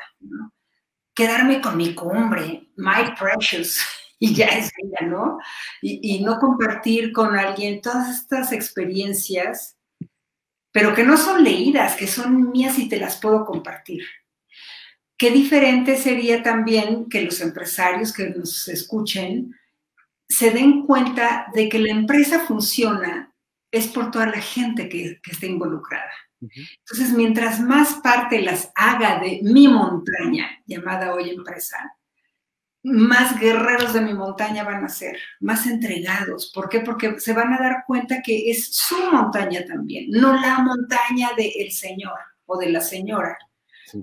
quedarme 1.14 1.60
con 1.60 1.76
mi 1.76 1.94
cumbre, 1.94 2.70
my 2.78 3.14
precious, 3.20 3.80
y 4.20 4.34
ya 4.34 4.48
es 4.48 4.72
ella, 4.78 5.08
¿no? 5.08 5.38
Y 5.82 6.24
no 6.24 6.40
compartir 6.40 7.12
con 7.12 7.38
alguien 7.38 7.82
todas 7.82 8.10
estas 8.10 8.52
experiencias, 8.52 9.78
pero 10.72 10.96
que 10.96 11.04
no 11.04 11.18
son 11.18 11.44
leídas, 11.44 11.96
que 11.96 12.08
son 12.08 12.50
mías 12.52 12.80
y 12.80 12.90
te 12.90 12.98
las 12.98 13.18
puedo 13.18 13.46
compartir. 13.46 14.04
Qué 15.18 15.32
diferente 15.32 15.98
sería 15.98 16.44
también 16.44 17.10
que 17.10 17.22
los 17.22 17.42
empresarios 17.42 18.14
que 18.14 18.30
nos 18.30 18.68
escuchen 18.68 19.56
se 20.30 20.52
den 20.52 20.86
cuenta 20.86 21.48
de 21.54 21.70
que 21.70 21.80
la 21.80 21.92
empresa 21.92 22.42
funciona 22.42 23.27
es 23.72 23.88
por 23.88 24.12
toda 24.12 24.28
la 24.28 24.42
gente 24.42 24.90
que, 24.90 25.20
está 25.30 25.46
involucrada. 25.46 26.12
Entonces, 26.40 27.14
mientras 27.16 27.60
más 27.60 27.96
parte 27.96 28.42
las 28.42 28.72
haga 28.76 29.20
de 29.20 29.40
mi 29.44 29.68
montaña, 29.68 30.48
llamada 30.66 31.14
hoy 31.14 31.32
empresa, 31.32 31.78
más 32.84 33.40
guerreros 33.40 33.94
de 33.94 34.02
mi 34.02 34.14
montaña 34.14 34.64
van 34.64 34.86
a 34.86 34.90
ser, 34.90 35.18
más 35.40 35.66
entregados. 35.66 36.52
¿Por 36.54 36.70
qué? 36.70 36.82
Porque 36.82 37.20
se 37.20 37.34
van 37.34 37.54
a 37.54 37.60
dar 37.60 37.84
cuenta 37.86 38.22
que 38.22 38.50
es 38.52 38.70
su 38.72 38.96
montaña 39.12 39.66
también, 39.66 40.10
no 40.12 40.34
la 40.40 40.60
montaña 40.60 41.32
del 41.36 41.72
señor 41.72 42.20
o 42.46 42.58
de 42.58 42.70
la 42.70 42.82
señora 42.82 43.38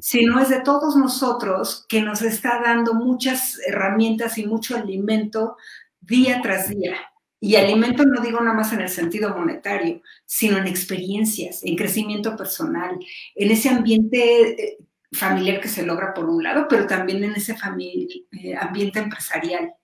sino 0.01 0.41
es 0.41 0.49
de 0.49 0.61
todos 0.61 0.97
nosotros 0.97 1.85
que 1.89 2.01
nos 2.01 2.23
está 2.23 2.61
dando 2.61 2.95
muchas 2.95 3.59
herramientas 3.67 4.39
y 4.39 4.47
mucho 4.47 4.77
alimento 4.77 5.57
día 6.01 6.41
tras 6.43 6.69
día. 6.69 6.97
Y 7.45 7.57
alimento 7.57 8.05
no 8.05 8.23
digo 8.23 8.41
nada 8.41 8.55
más 8.55 8.73
en 8.73 8.81
el 8.81 8.89
sentido 8.89 9.37
monetario, 9.37 10.01
sino 10.25 10.57
en 10.59 10.67
experiencias, 10.67 11.63
en 11.63 11.77
crecimiento 11.77 12.37
personal, 12.37 12.99
en 13.35 13.51
ese 13.51 13.69
ambiente 13.69 14.51
eh, 14.51 14.79
familiar 15.13 15.61
que 15.61 15.69
se 15.69 15.85
logra 15.85 16.15
por 16.15 16.25
un 16.25 16.43
lado, 16.43 16.67
pero 16.69 16.87
también 16.87 17.23
en 17.23 17.33
ese 17.33 17.53
eh, 17.53 18.55
ambiente 18.59 18.99
empresarial. 18.99 19.75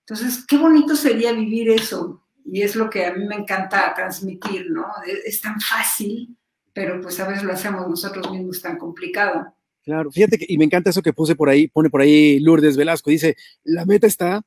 Entonces, 0.00 0.44
qué 0.46 0.56
bonito 0.56 0.94
sería 0.94 1.32
vivir 1.32 1.70
eso. 1.70 2.22
Y 2.44 2.62
es 2.62 2.76
lo 2.76 2.88
que 2.88 3.06
a 3.06 3.14
mí 3.14 3.26
me 3.26 3.34
encanta 3.34 3.92
transmitir, 3.94 4.70
¿no? 4.70 4.86
es 5.24 5.40
tan 5.40 5.60
fácil 5.60 6.36
pero 6.72 7.00
pues 7.00 7.18
a 7.20 7.28
veces 7.28 7.44
lo 7.44 7.52
hacemos 7.52 7.88
nosotros 7.88 8.30
mismos 8.30 8.62
tan 8.62 8.78
complicado. 8.78 9.54
Claro, 9.82 10.10
fíjate 10.10 10.38
que, 10.38 10.46
y 10.48 10.58
me 10.58 10.64
encanta 10.64 10.90
eso 10.90 11.02
que 11.02 11.12
puse 11.12 11.34
por 11.34 11.48
ahí, 11.48 11.68
pone 11.68 11.90
por 11.90 12.00
ahí 12.00 12.38
Lourdes 12.38 12.76
Velasco, 12.76 13.10
dice, 13.10 13.36
la 13.64 13.84
meta 13.84 14.06
está 14.06 14.42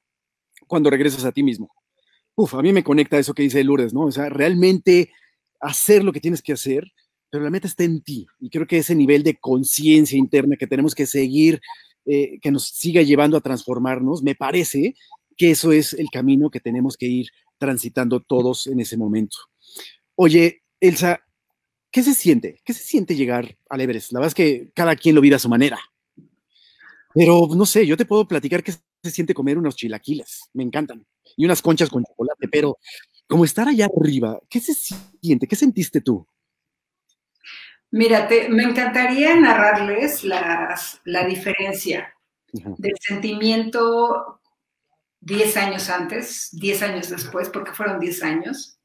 cuando 0.68 0.90
regresas 0.90 1.26
a 1.26 1.32
ti 1.32 1.44
mismo. 1.44 1.72
Uf, 2.36 2.56
a 2.56 2.62
mí 2.62 2.74
me 2.74 2.84
conecta 2.84 3.20
eso 3.20 3.34
que 3.34 3.44
dice 3.44 3.64
Lourdes, 3.64 3.94
¿no? 3.94 4.06
O 4.06 4.12
sea, 4.12 4.30
realmente 4.30 5.12
hacer 5.60 6.04
lo 6.04 6.12
que 6.12 6.20
tienes 6.20 6.42
que 6.42 6.54
hacer, 6.54 6.92
pero 7.30 7.44
la 7.44 7.52
meta 7.52 7.68
está 7.68 7.84
en 7.84 8.02
ti. 8.02 8.26
Y 8.40 8.50
creo 8.50 8.66
que 8.66 8.78
ese 8.78 8.96
nivel 8.96 9.24
de 9.24 9.36
conciencia 9.36 10.18
interna 10.18 10.56
que 10.58 10.68
tenemos 10.68 10.96
que 10.96 11.06
seguir, 11.06 11.62
eh, 12.06 12.40
que 12.42 12.52
nos 12.52 12.68
siga 12.70 13.02
llevando 13.04 13.38
a 13.38 13.42
transformarnos, 13.42 14.24
me 14.24 14.36
parece 14.36 14.96
que 15.38 15.52
eso 15.52 15.72
es 15.72 15.94
el 15.94 16.10
camino 16.12 16.50
que 16.50 16.60
tenemos 16.60 16.98
que 16.98 17.08
ir 17.08 17.28
transitando 17.60 18.20
todos 18.20 18.68
en 18.68 18.80
ese 18.80 18.98
momento. 18.98 19.38
Oye, 20.16 20.64
Elsa, 20.80 21.24
¿qué 21.92 22.04
se 22.04 22.14
siente? 22.14 22.60
¿Qué 22.66 22.74
se 22.74 22.84
siente 22.84 23.16
llegar 23.16 23.58
al 23.70 23.82
Everest? 23.82 24.12
La 24.12 24.20
verdad 24.20 24.30
es 24.30 24.36
que 24.36 24.72
cada 24.76 24.96
quien 24.96 25.16
lo 25.16 25.22
vive 25.22 25.36
a 25.36 25.40
su 25.40 25.50
manera. 25.50 25.80
Pero 27.14 27.48
no 27.56 27.66
sé, 27.66 27.86
yo 27.86 27.96
te 27.96 28.06
puedo 28.06 28.28
platicar 28.28 28.64
qué 28.64 28.72
se 28.72 29.12
siente 29.12 29.36
comer 29.36 29.58
unos 29.58 29.76
chilaquiles, 29.76 30.50
me 30.54 30.64
encantan, 30.64 31.06
y 31.38 31.46
unas 31.46 31.62
conchas 31.62 31.90
con 31.90 32.04
chocolate, 32.04 32.48
pero 32.48 32.78
como 33.28 33.46
estar 33.46 33.68
allá 33.68 33.88
arriba, 33.88 34.40
¿qué 34.50 34.60
se 34.60 34.74
siente? 34.74 35.48
¿Qué 35.48 35.56
sentiste 35.56 36.02
tú? 36.02 36.28
Mírate, 37.92 38.50
me 38.50 38.64
encantaría 38.64 39.36
narrarles 39.36 40.24
la 40.24 41.26
diferencia 41.28 42.14
del 42.52 42.94
sentimiento 43.00 44.42
10 45.22 45.58
años 45.58 45.90
antes, 45.90 46.50
10 46.54 46.84
años 46.84 47.10
después, 47.10 47.50
porque 47.50 47.72
fueron 47.72 48.00
10 48.00 48.24
años. 48.24 48.80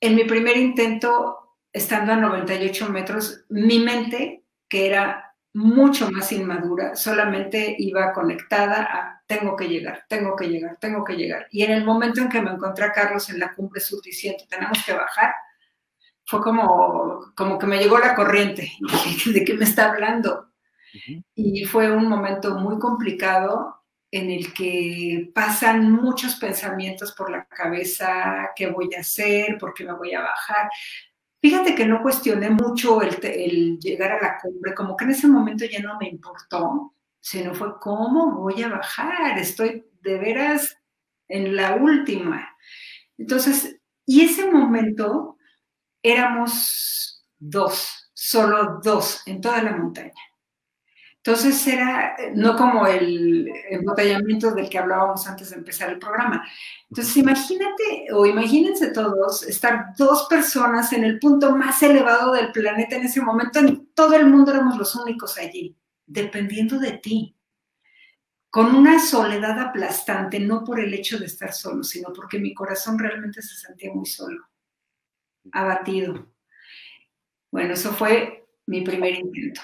En 0.00 0.14
mi 0.14 0.24
primer 0.24 0.56
intento 0.56 1.56
estando 1.72 2.12
a 2.12 2.16
98 2.16 2.90
metros, 2.90 3.44
mi 3.48 3.80
mente, 3.80 4.44
que 4.68 4.86
era 4.86 5.33
mucho 5.54 6.10
más 6.10 6.32
inmadura, 6.32 6.96
solamente 6.96 7.76
iba 7.78 8.12
conectada 8.12 8.82
a 8.82 9.22
tengo 9.26 9.56
que 9.56 9.68
llegar, 9.68 10.04
tengo 10.08 10.34
que 10.36 10.48
llegar, 10.48 10.76
tengo 10.78 11.04
que 11.04 11.14
llegar. 11.14 11.46
Y 11.50 11.62
en 11.62 11.70
el 11.70 11.84
momento 11.84 12.20
en 12.20 12.28
que 12.28 12.42
me 12.42 12.50
encontré 12.50 12.84
a 12.84 12.92
Carlos 12.92 13.30
en 13.30 13.38
la 13.38 13.54
cumbre 13.54 13.80
suficiente, 13.80 14.46
tenemos 14.48 14.84
que 14.84 14.92
bajar, 14.92 15.32
fue 16.26 16.42
como, 16.42 17.32
como 17.36 17.58
que 17.58 17.66
me 17.66 17.78
llegó 17.78 17.98
la 17.98 18.14
corriente. 18.14 18.72
¿De 19.26 19.44
qué 19.44 19.54
me 19.54 19.64
está 19.64 19.92
hablando? 19.92 20.50
Y 21.34 21.64
fue 21.64 21.90
un 21.90 22.08
momento 22.08 22.56
muy 22.56 22.78
complicado 22.78 23.82
en 24.10 24.30
el 24.30 24.52
que 24.52 25.30
pasan 25.34 25.90
muchos 25.90 26.36
pensamientos 26.36 27.12
por 27.12 27.30
la 27.30 27.44
cabeza, 27.46 28.50
qué 28.54 28.68
voy 28.68 28.94
a 28.94 29.00
hacer, 29.00 29.58
por 29.58 29.74
qué 29.74 29.84
me 29.84 29.92
voy 29.92 30.14
a 30.14 30.20
bajar. 30.20 30.68
Fíjate 31.44 31.74
que 31.74 31.84
no 31.84 32.00
cuestioné 32.00 32.48
mucho 32.48 33.02
el, 33.02 33.78
llegar 33.78 34.12
a 34.12 34.22
la 34.22 34.38
cumbre, 34.40 34.72
como 34.72 34.96
que 34.96 35.04
en 35.04 35.10
ese 35.10 35.28
momento 35.28 35.66
ya 35.66 35.78
no 35.80 35.98
me 35.98 36.08
importó, 36.08 36.94
sino 37.20 37.52
fue 37.52 37.78
cómo 37.78 38.36
voy 38.36 38.62
a 38.62 38.70
bajar, 38.70 39.38
estoy 39.38 39.84
de 40.00 40.18
veras 40.18 40.74
en 41.28 41.54
la 41.54 41.74
última. 41.74 42.48
Entonces, 43.18 43.78
y 44.06 44.22
ese 44.22 44.50
momento 44.50 45.36
éramos 46.02 47.22
dos, 47.38 48.10
solo 48.14 48.80
dos 48.82 49.20
en 49.26 49.42
toda 49.42 49.62
la 49.62 49.76
montaña. 49.76 50.22
Entonces 51.26 51.66
era 51.66 52.14
no 52.34 52.54
como 52.54 52.86
el 52.86 53.50
embotellamiento 53.70 54.50
del 54.50 54.68
que 54.68 54.76
hablábamos 54.76 55.26
antes 55.26 55.48
de 55.48 55.56
empezar 55.56 55.88
el 55.88 55.98
programa. 55.98 56.46
Entonces 56.90 57.16
imagínate 57.16 58.08
o 58.12 58.26
imagínense 58.26 58.90
todos 58.90 59.42
estar 59.44 59.94
dos 59.96 60.26
personas 60.28 60.92
en 60.92 61.02
el 61.02 61.18
punto 61.18 61.56
más 61.56 61.82
elevado 61.82 62.34
del 62.34 62.52
planeta 62.52 62.96
en 62.96 63.04
ese 63.04 63.22
momento, 63.22 63.58
en 63.58 63.86
todo 63.94 64.12
el 64.12 64.26
mundo 64.26 64.52
éramos 64.52 64.76
los 64.76 64.94
únicos 64.96 65.38
allí, 65.38 65.74
dependiendo 66.04 66.78
de 66.78 66.98
ti, 66.98 67.34
con 68.50 68.74
una 68.74 68.98
soledad 68.98 69.58
aplastante, 69.58 70.38
no 70.38 70.62
por 70.62 70.78
el 70.78 70.92
hecho 70.92 71.18
de 71.18 71.24
estar 71.24 71.54
solo, 71.54 71.82
sino 71.84 72.12
porque 72.12 72.38
mi 72.38 72.52
corazón 72.52 72.98
realmente 72.98 73.40
se 73.40 73.56
sentía 73.56 73.90
muy 73.94 74.04
solo, 74.04 74.46
abatido. 75.52 76.26
Bueno, 77.50 77.72
eso 77.72 77.94
fue 77.94 78.46
mi 78.66 78.82
primer 78.82 79.14
intento. 79.14 79.62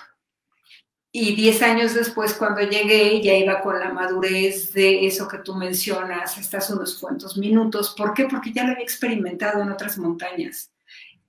Y 1.13 1.35
diez 1.35 1.61
años 1.63 1.95
después, 1.95 2.35
cuando 2.35 2.61
llegué, 2.61 3.21
ya 3.21 3.35
iba 3.35 3.61
con 3.63 3.81
la 3.81 3.93
madurez 3.93 4.73
de 4.73 5.07
eso 5.07 5.27
que 5.27 5.39
tú 5.39 5.57
mencionas, 5.57 6.39
estas 6.39 6.71
unos 6.71 6.97
cuantos 6.99 7.37
minutos. 7.37 7.95
¿Por 7.97 8.15
qué? 8.15 8.27
Porque 8.27 8.53
ya 8.53 8.63
lo 8.63 8.73
había 8.73 8.85
experimentado 8.85 9.61
en 9.61 9.73
otras 9.73 9.99
montañas. 9.99 10.73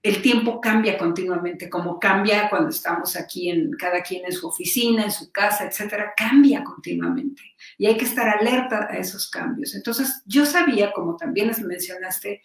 El 0.04 0.22
tiempo 0.22 0.62
cambia 0.62 1.00
continuamente, 1.00 1.68
como 1.68 2.00
cambia 2.00 2.48
cuando 2.50 2.70
estamos 2.70 3.16
aquí, 3.16 3.50
en 3.50 3.72
cada 3.72 4.04
quien 4.04 4.24
en 4.26 4.32
su 4.32 4.48
oficina, 4.48 5.04
en 5.04 5.12
su 5.12 5.32
casa, 5.32 5.66
etcétera, 5.66 6.14
cambia 6.16 6.64
continuamente. 6.64 7.42
Y 7.80 7.88
hay 7.88 7.98
que 7.98 8.06
estar 8.06 8.30
alerta 8.30 8.88
a 8.88 8.98
esos 8.98 9.32
cambios. 9.32 9.74
Entonces, 9.74 10.22
yo 10.26 10.46
sabía, 10.46 10.92
como 10.92 11.18
también 11.18 11.48
les 11.48 11.60
mencionaste, 11.60 12.44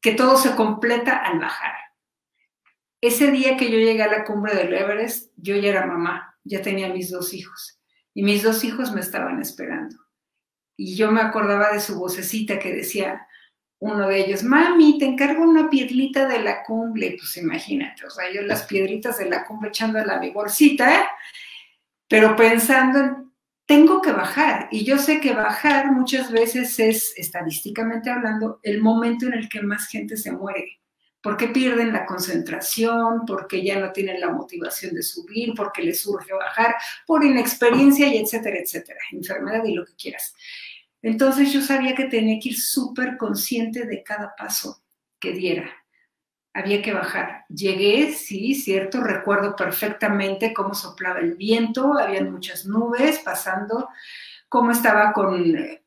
que 0.00 0.12
todo 0.12 0.38
se 0.38 0.54
completa 0.54 1.18
al 1.18 1.40
bajar. 1.40 1.74
Ese 3.02 3.30
día 3.30 3.58
que 3.58 3.70
yo 3.70 3.78
llegué 3.78 4.02
a 4.02 4.10
la 4.10 4.24
cumbre 4.24 4.54
del 4.54 4.72
Everest, 4.72 5.30
yo 5.36 5.56
ya 5.56 5.68
era 5.68 5.84
mamá 5.84 6.33
ya 6.44 6.62
tenía 6.62 6.88
mis 6.88 7.10
dos 7.10 7.34
hijos 7.34 7.80
y 8.14 8.22
mis 8.22 8.42
dos 8.42 8.62
hijos 8.64 8.92
me 8.92 9.00
estaban 9.00 9.40
esperando. 9.40 9.96
Y 10.76 10.96
yo 10.96 11.10
me 11.10 11.20
acordaba 11.20 11.72
de 11.72 11.80
su 11.80 11.98
vocecita 11.98 12.58
que 12.58 12.72
decía, 12.72 13.26
uno 13.78 14.08
de 14.08 14.24
ellos, 14.24 14.42
mami, 14.42 14.98
te 14.98 15.04
encargo 15.04 15.44
una 15.44 15.68
piedrita 15.70 16.26
de 16.26 16.40
la 16.40 16.62
cumbre. 16.62 17.16
Pues 17.18 17.36
imagínate, 17.36 18.06
o 18.06 18.10
sea, 18.10 18.32
yo 18.32 18.42
las 18.42 18.64
piedritas 18.64 19.18
de 19.18 19.28
la 19.28 19.44
cumbre 19.44 19.68
echándola 19.68 20.16
a 20.16 20.20
mi 20.20 20.30
bolsita, 20.30 21.00
¿eh? 21.00 21.04
pero 22.08 22.36
pensando 22.36 22.98
en, 23.00 23.32
tengo 23.66 24.00
que 24.00 24.12
bajar. 24.12 24.68
Y 24.70 24.84
yo 24.84 24.98
sé 24.98 25.20
que 25.20 25.32
bajar 25.32 25.92
muchas 25.92 26.30
veces 26.30 26.78
es, 26.78 27.14
estadísticamente 27.16 28.10
hablando, 28.10 28.60
el 28.62 28.80
momento 28.80 29.26
en 29.26 29.34
el 29.34 29.48
que 29.48 29.62
más 29.62 29.88
gente 29.88 30.16
se 30.16 30.32
muere 30.32 30.80
porque 31.24 31.48
pierden 31.48 31.94
la 31.94 32.04
concentración, 32.04 33.24
porque 33.26 33.64
ya 33.64 33.80
no 33.80 33.92
tienen 33.92 34.20
la 34.20 34.28
motivación 34.28 34.94
de 34.94 35.02
subir, 35.02 35.54
porque 35.56 35.82
les 35.82 36.02
surge 36.02 36.34
bajar, 36.34 36.76
por 37.06 37.24
inexperiencia 37.24 38.06
y 38.08 38.18
etcétera, 38.18 38.58
etcétera, 38.58 39.00
enfermedad 39.10 39.64
y 39.64 39.72
lo 39.72 39.86
que 39.86 39.94
quieras. 39.94 40.34
Entonces 41.00 41.50
yo 41.50 41.62
sabía 41.62 41.94
que 41.94 42.04
tenía 42.04 42.38
que 42.38 42.50
ir 42.50 42.60
súper 42.60 43.16
consciente 43.16 43.86
de 43.86 44.02
cada 44.02 44.36
paso 44.36 44.84
que 45.18 45.32
diera, 45.32 45.70
había 46.52 46.82
que 46.82 46.92
bajar. 46.92 47.46
Llegué, 47.48 48.12
sí, 48.12 48.54
cierto, 48.54 49.00
recuerdo 49.00 49.56
perfectamente 49.56 50.52
cómo 50.52 50.74
soplaba 50.74 51.20
el 51.20 51.36
viento, 51.36 51.98
había 51.98 52.22
muchas 52.22 52.66
nubes 52.66 53.20
pasando, 53.20 53.88
cómo 54.50 54.72
estaba 54.72 55.14
con, 55.14 55.56
eh, 55.56 55.82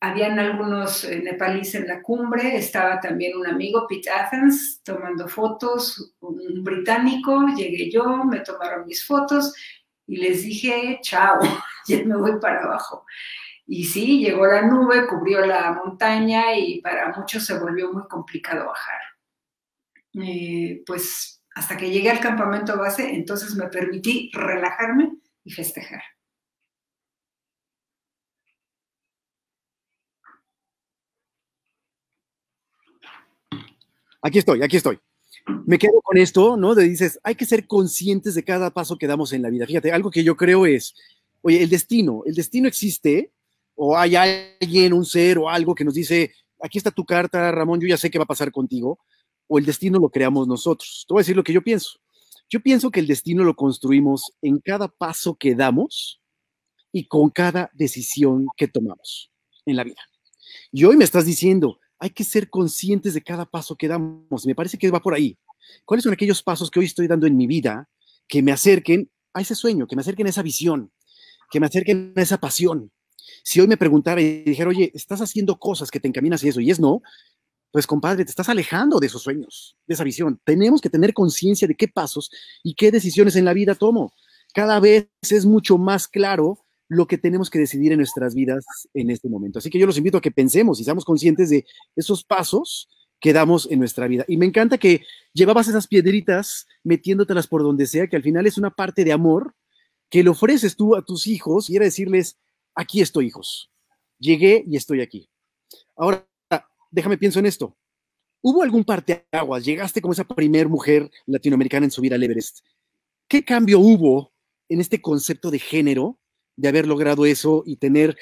habían 0.00 0.38
algunos 0.38 1.04
eh, 1.04 1.20
nepalíes 1.22 1.74
en 1.74 1.86
la 1.86 2.00
cumbre, 2.00 2.56
estaba 2.56 2.98
también 3.00 3.36
un 3.36 3.46
amigo, 3.46 3.86
Pete 3.86 4.10
Athens, 4.10 4.80
tomando 4.82 5.28
fotos, 5.28 6.14
un 6.20 6.64
británico, 6.64 7.46
llegué 7.54 7.90
yo, 7.90 8.24
me 8.24 8.40
tomaron 8.40 8.86
mis 8.86 9.06
fotos 9.06 9.54
y 10.06 10.16
les 10.16 10.42
dije, 10.42 10.98
chao, 11.02 11.38
ya 11.86 12.02
me 12.04 12.16
voy 12.16 12.40
para 12.40 12.62
abajo. 12.62 13.04
Y 13.66 13.84
sí, 13.84 14.24
llegó 14.24 14.46
la 14.46 14.62
nube, 14.62 15.06
cubrió 15.06 15.44
la 15.46 15.72
montaña 15.72 16.54
y 16.56 16.80
para 16.80 17.12
muchos 17.16 17.44
se 17.44 17.58
volvió 17.58 17.92
muy 17.92 18.08
complicado 18.08 18.66
bajar. 18.66 19.00
Eh, 20.14 20.82
pues 20.86 21.40
hasta 21.54 21.76
que 21.76 21.90
llegué 21.90 22.10
al 22.10 22.20
campamento 22.20 22.76
base, 22.76 23.14
entonces 23.14 23.54
me 23.54 23.68
permití 23.68 24.30
relajarme 24.32 25.12
y 25.44 25.52
festejar. 25.52 26.02
Aquí 34.22 34.38
estoy, 34.38 34.62
aquí 34.62 34.76
estoy. 34.76 34.98
Me 35.66 35.78
quedo 35.78 36.00
con 36.02 36.18
esto, 36.18 36.56
¿no? 36.56 36.74
De 36.74 36.88
dices, 36.88 37.18
hay 37.22 37.34
que 37.34 37.46
ser 37.46 37.66
conscientes 37.66 38.34
de 38.34 38.44
cada 38.44 38.70
paso 38.70 38.98
que 38.98 39.06
damos 39.06 39.32
en 39.32 39.42
la 39.42 39.50
vida. 39.50 39.66
Fíjate, 39.66 39.92
algo 39.92 40.10
que 40.10 40.22
yo 40.22 40.36
creo 40.36 40.66
es, 40.66 40.94
oye, 41.42 41.62
el 41.62 41.70
destino, 41.70 42.22
el 42.26 42.34
destino 42.34 42.68
existe, 42.68 43.32
o 43.74 43.96
hay 43.96 44.16
alguien, 44.16 44.92
un 44.92 45.06
ser 45.06 45.38
o 45.38 45.48
algo 45.48 45.74
que 45.74 45.84
nos 45.84 45.94
dice, 45.94 46.34
aquí 46.60 46.76
está 46.76 46.90
tu 46.90 47.04
carta, 47.06 47.50
Ramón, 47.50 47.80
yo 47.80 47.88
ya 47.88 47.96
sé 47.96 48.10
qué 48.10 48.18
va 48.18 48.24
a 48.24 48.28
pasar 48.28 48.52
contigo, 48.52 48.98
o 49.46 49.58
el 49.58 49.64
destino 49.64 49.98
lo 49.98 50.10
creamos 50.10 50.46
nosotros. 50.46 51.06
Te 51.08 51.14
voy 51.14 51.20
a 51.20 51.22
decir 51.22 51.36
lo 51.36 51.44
que 51.44 51.54
yo 51.54 51.62
pienso. 51.62 51.98
Yo 52.50 52.60
pienso 52.60 52.90
que 52.90 53.00
el 53.00 53.06
destino 53.06 53.42
lo 53.44 53.54
construimos 53.54 54.32
en 54.42 54.58
cada 54.58 54.88
paso 54.88 55.36
que 55.36 55.54
damos 55.54 56.20
y 56.92 57.06
con 57.06 57.30
cada 57.30 57.70
decisión 57.72 58.48
que 58.56 58.68
tomamos 58.68 59.30
en 59.64 59.76
la 59.76 59.84
vida. 59.84 60.00
Y 60.72 60.84
hoy 60.84 60.96
me 60.96 61.04
estás 61.04 61.24
diciendo, 61.24 61.78
hay 62.00 62.10
que 62.10 62.24
ser 62.24 62.48
conscientes 62.48 63.14
de 63.14 63.22
cada 63.22 63.44
paso 63.44 63.76
que 63.76 63.86
damos. 63.86 64.46
Me 64.46 64.54
parece 64.54 64.78
que 64.78 64.90
va 64.90 65.00
por 65.00 65.14
ahí. 65.14 65.38
¿Cuáles 65.84 66.02
son 66.02 66.12
aquellos 66.12 66.42
pasos 66.42 66.70
que 66.70 66.80
hoy 66.80 66.86
estoy 66.86 67.06
dando 67.06 67.26
en 67.26 67.36
mi 67.36 67.46
vida 67.46 67.88
que 68.26 68.42
me 68.42 68.52
acerquen 68.52 69.10
a 69.34 69.42
ese 69.42 69.54
sueño, 69.54 69.86
que 69.86 69.94
me 69.94 70.00
acerquen 70.00 70.26
a 70.26 70.30
esa 70.30 70.42
visión, 70.42 70.90
que 71.50 71.60
me 71.60 71.66
acerquen 71.66 72.14
a 72.16 72.22
esa 72.22 72.38
pasión? 72.38 72.90
Si 73.44 73.60
hoy 73.60 73.68
me 73.68 73.76
preguntara 73.76 74.20
y 74.20 74.42
dijera, 74.42 74.70
oye, 74.70 74.90
estás 74.94 75.20
haciendo 75.20 75.58
cosas 75.58 75.90
que 75.90 76.00
te 76.00 76.08
encaminan 76.08 76.36
hacia 76.36 76.50
eso 76.50 76.60
y 76.60 76.70
es 76.70 76.80
no, 76.80 77.02
pues 77.70 77.86
compadre, 77.86 78.24
te 78.24 78.30
estás 78.30 78.48
alejando 78.48 78.98
de 78.98 79.06
esos 79.06 79.22
sueños, 79.22 79.76
de 79.86 79.94
esa 79.94 80.02
visión. 80.02 80.40
Tenemos 80.42 80.80
que 80.80 80.90
tener 80.90 81.12
conciencia 81.12 81.68
de 81.68 81.76
qué 81.76 81.86
pasos 81.86 82.30
y 82.64 82.74
qué 82.74 82.90
decisiones 82.90 83.36
en 83.36 83.44
la 83.44 83.52
vida 83.52 83.74
tomo. 83.74 84.12
Cada 84.54 84.80
vez 84.80 85.08
es 85.20 85.44
mucho 85.44 85.76
más 85.76 86.08
claro 86.08 86.64
lo 86.90 87.06
que 87.06 87.18
tenemos 87.18 87.50
que 87.50 87.60
decidir 87.60 87.92
en 87.92 87.98
nuestras 87.98 88.34
vidas 88.34 88.64
en 88.94 89.10
este 89.10 89.28
momento. 89.28 89.60
Así 89.60 89.70
que 89.70 89.78
yo 89.78 89.86
los 89.86 89.96
invito 89.96 90.18
a 90.18 90.20
que 90.20 90.32
pensemos 90.32 90.80
y 90.80 90.84
seamos 90.84 91.04
conscientes 91.04 91.48
de 91.48 91.64
esos 91.94 92.24
pasos 92.24 92.88
que 93.20 93.32
damos 93.32 93.70
en 93.70 93.78
nuestra 93.78 94.08
vida. 94.08 94.24
Y 94.26 94.36
me 94.36 94.44
encanta 94.44 94.76
que 94.76 95.04
llevabas 95.32 95.68
esas 95.68 95.86
piedritas 95.86 96.66
metiéndotelas 96.82 97.46
por 97.46 97.62
donde 97.62 97.86
sea, 97.86 98.08
que 98.08 98.16
al 98.16 98.24
final 98.24 98.44
es 98.44 98.58
una 98.58 98.70
parte 98.70 99.04
de 99.04 99.12
amor 99.12 99.54
que 100.10 100.24
le 100.24 100.30
ofreces 100.30 100.74
tú 100.74 100.96
a 100.96 101.04
tus 101.04 101.28
hijos 101.28 101.70
y 101.70 101.76
era 101.76 101.84
decirles, 101.84 102.40
aquí 102.74 103.00
estoy, 103.00 103.28
hijos. 103.28 103.70
Llegué 104.18 104.64
y 104.66 104.76
estoy 104.76 105.00
aquí. 105.00 105.30
Ahora, 105.94 106.28
déjame 106.90 107.18
pienso 107.18 107.38
en 107.38 107.46
esto. 107.46 107.76
¿Hubo 108.42 108.64
algún 108.64 108.82
parteaguas? 108.82 109.64
Llegaste 109.64 110.00
como 110.00 110.12
esa 110.12 110.24
primer 110.24 110.68
mujer 110.68 111.08
latinoamericana 111.26 111.84
en 111.84 111.92
subir 111.92 112.12
al 112.14 112.22
Everest. 112.24 112.64
¿Qué 113.28 113.44
cambio 113.44 113.78
hubo 113.78 114.32
en 114.68 114.80
este 114.80 115.00
concepto 115.00 115.52
de 115.52 115.60
género 115.60 116.19
de 116.60 116.68
haber 116.68 116.86
logrado 116.86 117.26
eso 117.26 117.62
y 117.66 117.76
tener 117.76 118.16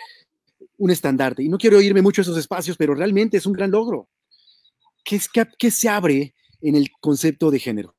un 0.77 0.91
estandarte? 0.91 1.43
Y 1.43 1.49
no 1.49 1.59
quiero 1.59 1.81
irme 1.81 2.03
mucho 2.03 2.21
a 2.21 2.25
esos 2.25 2.39
espacios, 2.39 2.77
pero 2.77 2.95
realmente 2.95 3.37
es 3.37 3.47
un 3.47 3.53
gran 3.53 3.71
logro. 3.71 4.09
¿Qué, 5.05 5.21
qué, 5.33 5.47
qué 5.59 5.71
se 5.71 5.89
abre 5.89 6.35
en 6.61 6.75
el 6.75 6.91
concepto 7.01 7.51
de 7.51 7.59
género? 7.59 7.95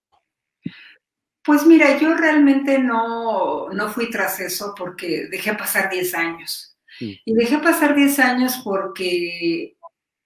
Pues 1.43 1.65
mira, 1.65 1.97
yo 1.97 2.13
realmente 2.15 2.79
no, 2.79 3.69
no 3.69 3.89
fui 3.89 4.09
tras 4.09 4.39
eso 4.39 4.73
porque 4.77 5.27
dejé 5.31 5.53
pasar 5.53 5.89
10 5.89 6.13
años. 6.15 6.77
Y 6.99 7.33
dejé 7.33 7.59
pasar 7.59 7.95
10 7.95 8.19
años 8.19 8.61
porque 8.63 9.77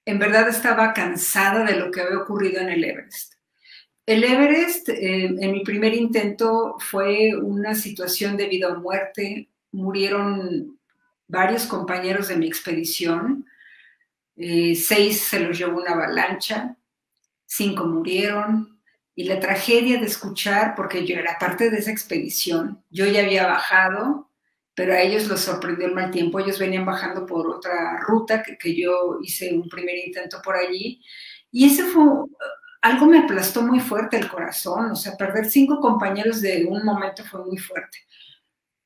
en 0.06 0.20
verdad 0.20 0.50
estaba 0.50 0.92
cansada 0.94 1.64
de 1.64 1.78
lo 1.78 1.92
que 1.92 2.02
había 2.02 2.18
ocurrido 2.18 2.62
en 2.62 2.70
el 2.70 2.84
Everest. 2.84 3.36
El 4.06 4.24
Everest, 4.24 4.90
eh, 4.90 5.26
en 5.40 5.52
mi 5.52 5.64
primer 5.64 5.94
intento, 5.94 6.76
fue 6.80 7.36
una 7.36 7.74
situación 7.76 8.36
de 8.36 8.48
vida 8.48 8.70
o 8.70 8.82
muerte. 8.82 9.50
Murieron 9.74 10.80
varios 11.28 11.66
compañeros 11.66 12.30
de 12.30 12.38
mi 12.38 12.48
expedición. 12.48 13.46
Eh, 14.38 14.76
seis 14.76 15.22
se 15.22 15.42
los 15.42 15.58
llevó 15.58 15.82
una 15.82 15.92
avalancha, 15.92 16.78
cinco 17.46 17.86
murieron, 17.86 18.74
y 19.16 19.26
la 19.26 19.40
tragedia 19.40 20.00
de 20.00 20.08
escuchar, 20.08 20.74
porque 20.76 21.06
yo 21.06 21.16
era 21.18 21.38
parte 21.40 21.70
de 21.70 21.78
esa 21.78 21.92
expedición, 21.92 22.84
yo 22.90 23.06
ya 23.06 23.22
había 23.22 23.46
bajado, 23.46 24.30
pero 24.74 24.94
a 24.94 25.02
ellos 25.02 25.28
los 25.28 25.42
sorprendió 25.42 25.86
el 25.86 25.94
mal 25.94 26.10
tiempo, 26.10 26.40
ellos 26.40 26.58
venían 26.58 26.86
bajando 26.86 27.26
por 27.26 27.48
otra 27.48 28.00
ruta 28.00 28.42
que, 28.42 28.58
que 28.58 28.76
yo 28.76 29.20
hice 29.22 29.54
un 29.54 29.70
primer 29.70 29.98
intento 29.98 30.42
por 30.44 30.56
allí, 30.56 31.00
y 31.52 31.66
ese 31.66 31.84
fue, 31.84 32.04
algo 32.82 33.06
me 33.06 33.20
aplastó 33.20 33.62
muy 33.62 33.80
fuerte 33.80 34.18
el 34.18 34.28
corazón, 34.28 34.92
o 34.92 34.96
sea, 34.96 35.16
perder 35.16 35.46
cinco 35.50 35.80
compañeros 35.80 36.42
de 36.42 36.66
un 36.66 36.84
momento 36.84 37.24
fue 37.24 37.46
muy 37.46 37.58
fuerte. 37.58 38.00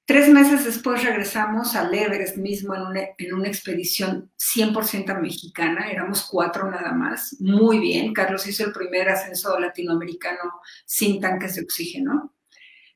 Tres 0.07 0.29
meses 0.29 0.63
después 0.63 1.03
regresamos 1.03 1.75
al 1.75 1.93
Everest 1.93 2.37
mismo 2.37 2.73
en 2.73 2.81
una, 2.81 3.01
en 3.17 3.33
una 3.33 3.49
expedición 3.49 4.31
100% 4.37 5.19
mexicana, 5.19 5.91
éramos 5.91 6.25
cuatro 6.31 6.71
nada 6.71 6.93
más, 6.93 7.35
muy 7.41 7.79
bien. 7.79 8.13
Carlos 8.13 8.47
hizo 8.47 8.63
el 8.63 8.71
primer 8.71 9.09
ascenso 9.09 9.59
latinoamericano 9.59 10.61
sin 10.85 11.19
tanques 11.19 11.55
de 11.55 11.63
oxígeno, 11.63 12.33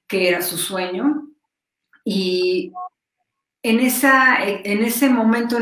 que 0.07 0.29
era 0.29 0.41
su 0.41 0.57
sueño. 0.57 1.27
Y 2.05 2.71
en, 3.61 3.81
esa, 3.81 4.37
en 4.45 4.81
ese 4.81 5.09
momento 5.09 5.57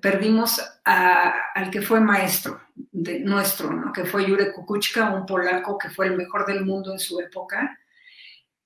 perdimos 0.00 0.62
al 0.84 1.68
que 1.72 1.82
fue 1.82 1.98
maestro 1.98 2.60
de 2.92 3.18
nuestro, 3.18 3.72
¿no? 3.72 3.92
que 3.92 4.04
fue 4.04 4.24
Jurek 4.24 4.54
Kukuczka, 4.54 5.12
un 5.12 5.26
polaco 5.26 5.76
que 5.76 5.90
fue 5.90 6.06
el 6.06 6.16
mejor 6.16 6.46
del 6.46 6.64
mundo 6.64 6.92
en 6.92 7.00
su 7.00 7.18
época. 7.18 7.76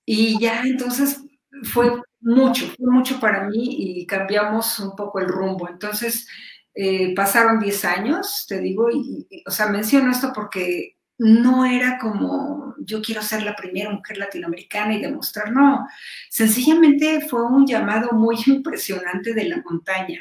Y 0.04 0.38
ya 0.38 0.60
entonces 0.64 1.22
fue 1.64 1.90
mucho, 2.20 2.66
fue 2.76 2.90
mucho 2.90 3.20
para 3.20 3.44
mí 3.44 4.00
y 4.00 4.06
cambiamos 4.06 4.78
un 4.80 4.94
poco 4.96 5.20
el 5.20 5.28
rumbo. 5.28 5.68
Entonces, 5.68 6.26
eh, 6.74 7.14
pasaron 7.14 7.58
10 7.58 7.84
años, 7.84 8.44
te 8.48 8.60
digo, 8.60 8.90
y, 8.90 9.26
o 9.46 9.50
sea, 9.50 9.68
menciono 9.68 10.10
esto 10.10 10.32
porque 10.34 10.98
no 11.18 11.64
era 11.64 11.98
como 11.98 12.74
yo 12.78 13.02
quiero 13.02 13.22
ser 13.22 13.42
la 13.42 13.56
primera 13.56 13.90
mujer 13.90 14.18
latinoamericana 14.18 14.94
y 14.94 15.00
demostrar, 15.00 15.50
no, 15.52 15.86
sencillamente 16.30 17.26
fue 17.28 17.42
un 17.42 17.66
llamado 17.66 18.12
muy 18.12 18.36
impresionante 18.46 19.34
de 19.34 19.44
la 19.44 19.62
montaña. 19.64 20.20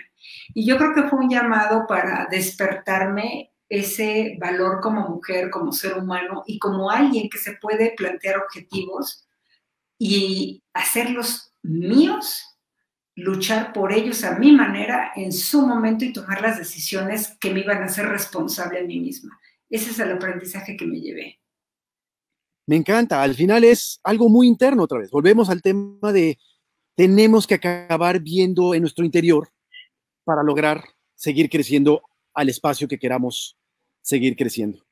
Y 0.53 0.65
yo 0.65 0.77
creo 0.77 0.93
que 0.93 1.03
fue 1.03 1.19
un 1.19 1.29
llamado 1.29 1.85
para 1.87 2.27
despertarme 2.31 3.51
ese 3.69 4.37
valor 4.39 4.79
como 4.81 5.07
mujer, 5.09 5.49
como 5.49 5.71
ser 5.71 5.97
humano 5.97 6.43
y 6.45 6.59
como 6.59 6.89
alguien 6.89 7.29
que 7.29 7.37
se 7.37 7.53
puede 7.53 7.93
plantear 7.97 8.37
objetivos 8.37 9.24
y 9.97 10.63
hacerlos 10.73 11.53
míos, 11.63 12.43
luchar 13.15 13.73
por 13.73 13.93
ellos 13.93 14.23
a 14.23 14.37
mi 14.37 14.51
manera 14.51 15.11
en 15.15 15.31
su 15.31 15.65
momento 15.65 16.03
y 16.05 16.13
tomar 16.13 16.41
las 16.41 16.57
decisiones 16.57 17.37
que 17.39 17.53
me 17.53 17.61
iban 17.61 17.81
a 17.81 17.85
hacer 17.85 18.07
responsable 18.07 18.79
a 18.79 18.83
mí 18.83 18.99
misma. 18.99 19.39
Ese 19.69 19.91
es 19.91 19.99
el 19.99 20.11
aprendizaje 20.11 20.75
que 20.75 20.85
me 20.85 20.99
llevé. 20.99 21.39
Me 22.67 22.75
encanta, 22.75 23.21
al 23.21 23.35
final 23.35 23.63
es 23.63 23.99
algo 24.03 24.27
muy 24.27 24.47
interno 24.47 24.83
otra 24.83 24.99
vez. 24.99 25.11
Volvemos 25.11 25.49
al 25.49 25.61
tema 25.61 26.11
de 26.11 26.39
tenemos 26.95 27.45
que 27.45 27.55
acabar 27.55 28.19
viendo 28.19 28.73
en 28.73 28.81
nuestro 28.81 29.05
interior 29.05 29.49
para 30.23 30.43
lograr 30.43 30.83
seguir 31.13 31.49
creciendo 31.49 32.01
al 32.33 32.49
espacio 32.49 32.87
que 32.87 32.97
queramos 32.97 33.57
seguir 34.01 34.35
creciendo. 34.35 34.85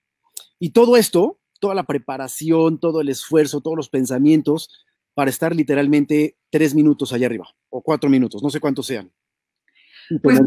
Y 0.59 0.69
todo 0.69 0.97
esto, 0.97 1.39
toda 1.59 1.75
la 1.75 1.83
preparación, 1.83 2.79
todo 2.79 3.01
el 3.01 3.09
esfuerzo, 3.09 3.61
todos 3.61 3.77
los 3.77 3.89
pensamientos, 3.89 4.69
para 5.13 5.29
estar 5.29 5.55
literalmente 5.55 6.37
tres 6.49 6.73
minutos 6.73 7.13
allá 7.13 7.27
arriba, 7.27 7.47
o 7.69 7.81
cuatro 7.81 8.09
minutos, 8.09 8.41
no 8.41 8.49
sé 8.49 8.59
cuántos 8.59 8.87
sean. 8.87 9.11
Pues 10.21 10.39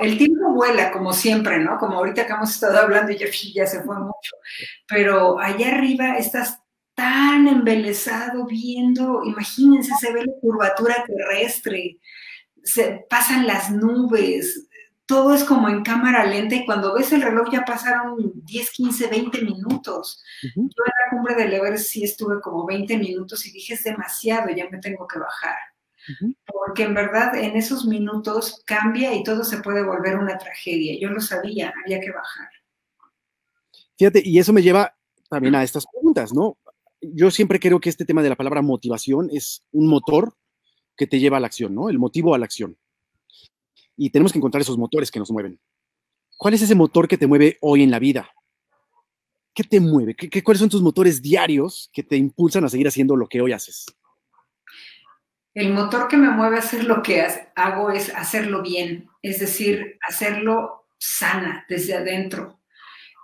el 0.00 0.18
tiempo, 0.18 0.54
vuela, 0.54 0.92
como 0.92 1.12
siempre, 1.12 1.58
¿no? 1.58 1.78
Como 1.78 1.94
ahorita 1.94 2.26
que 2.26 2.32
hemos 2.32 2.50
estado 2.50 2.78
hablando 2.78 3.12
y 3.12 3.18
ya, 3.18 3.26
ya 3.54 3.66
se 3.66 3.82
fue 3.82 3.98
mucho. 3.98 4.36
Pero 4.86 5.38
allá 5.38 5.76
arriba 5.76 6.16
estás 6.16 6.60
tan 6.94 7.48
embelesado 7.48 8.46
viendo, 8.46 9.22
imagínense, 9.24 9.92
se 9.98 10.12
ve 10.12 10.24
la 10.24 10.32
curvatura 10.40 11.04
terrestre, 11.06 11.98
se 12.62 13.06
pasan 13.08 13.46
las 13.46 13.70
nubes, 13.70 14.68
todo 15.10 15.34
es 15.34 15.42
como 15.42 15.68
en 15.68 15.82
cámara 15.82 16.24
lenta 16.24 16.54
y 16.54 16.64
cuando 16.64 16.94
ves 16.94 17.10
el 17.10 17.20
reloj 17.20 17.48
ya 17.50 17.64
pasaron 17.64 18.32
10, 18.44 18.70
15, 18.70 19.08
20 19.08 19.42
minutos. 19.42 20.22
Yo 20.40 20.60
en 20.60 20.66
la 20.68 21.10
cumbre 21.10 21.34
del 21.34 21.52
Everest 21.52 21.86
sí 21.90 22.04
estuve 22.04 22.40
como 22.40 22.64
20 22.64 22.96
minutos 22.96 23.44
y 23.44 23.50
dije, 23.50 23.74
es 23.74 23.82
demasiado, 23.82 24.50
ya 24.50 24.70
me 24.70 24.78
tengo 24.78 25.08
que 25.08 25.18
bajar. 25.18 25.56
Porque 26.46 26.84
en 26.84 26.94
verdad 26.94 27.34
en 27.34 27.56
esos 27.56 27.86
minutos 27.86 28.62
cambia 28.64 29.12
y 29.12 29.24
todo 29.24 29.42
se 29.42 29.58
puede 29.58 29.82
volver 29.82 30.16
una 30.16 30.38
tragedia. 30.38 30.96
Yo 31.00 31.08
lo 31.08 31.20
sabía, 31.20 31.72
había 31.84 31.98
que 31.98 32.12
bajar. 32.12 32.48
Fíjate, 33.98 34.22
y 34.24 34.38
eso 34.38 34.52
me 34.52 34.62
lleva 34.62 34.94
también 35.28 35.56
a 35.56 35.64
estas 35.64 35.86
preguntas, 35.92 36.32
¿no? 36.32 36.56
Yo 37.00 37.32
siempre 37.32 37.58
creo 37.58 37.80
que 37.80 37.88
este 37.88 38.04
tema 38.04 38.22
de 38.22 38.28
la 38.28 38.36
palabra 38.36 38.62
motivación 38.62 39.28
es 39.32 39.64
un 39.72 39.88
motor 39.88 40.36
que 40.96 41.08
te 41.08 41.18
lleva 41.18 41.38
a 41.38 41.40
la 41.40 41.48
acción, 41.48 41.74
¿no? 41.74 41.90
El 41.90 41.98
motivo 41.98 42.32
a 42.32 42.38
la 42.38 42.44
acción. 42.44 42.76
Y 44.00 44.10
tenemos 44.10 44.32
que 44.32 44.38
encontrar 44.38 44.62
esos 44.62 44.78
motores 44.78 45.10
que 45.10 45.18
nos 45.18 45.30
mueven. 45.30 45.60
¿Cuál 46.38 46.54
es 46.54 46.62
ese 46.62 46.74
motor 46.74 47.06
que 47.06 47.18
te 47.18 47.26
mueve 47.26 47.58
hoy 47.60 47.82
en 47.82 47.90
la 47.90 47.98
vida? 47.98 48.30
¿Qué 49.54 49.62
te 49.62 49.78
mueve? 49.78 50.14
¿Qué, 50.14 50.42
cuáles 50.42 50.60
son 50.60 50.70
tus 50.70 50.80
motores 50.80 51.20
diarios 51.20 51.90
que 51.92 52.02
te 52.02 52.16
impulsan 52.16 52.64
a 52.64 52.68
seguir 52.68 52.88
haciendo 52.88 53.14
lo 53.14 53.28
que 53.28 53.42
hoy 53.42 53.52
haces? 53.52 53.84
El 55.52 55.74
motor 55.74 56.08
que 56.08 56.16
me 56.16 56.30
mueve 56.30 56.56
a 56.56 56.60
hacer 56.60 56.84
lo 56.84 57.02
que 57.02 57.26
hago 57.54 57.90
es 57.90 58.14
hacerlo 58.14 58.62
bien, 58.62 59.08
es 59.20 59.40
decir, 59.40 59.98
hacerlo 60.08 60.86
sana 60.98 61.66
desde 61.68 61.94
adentro, 61.94 62.60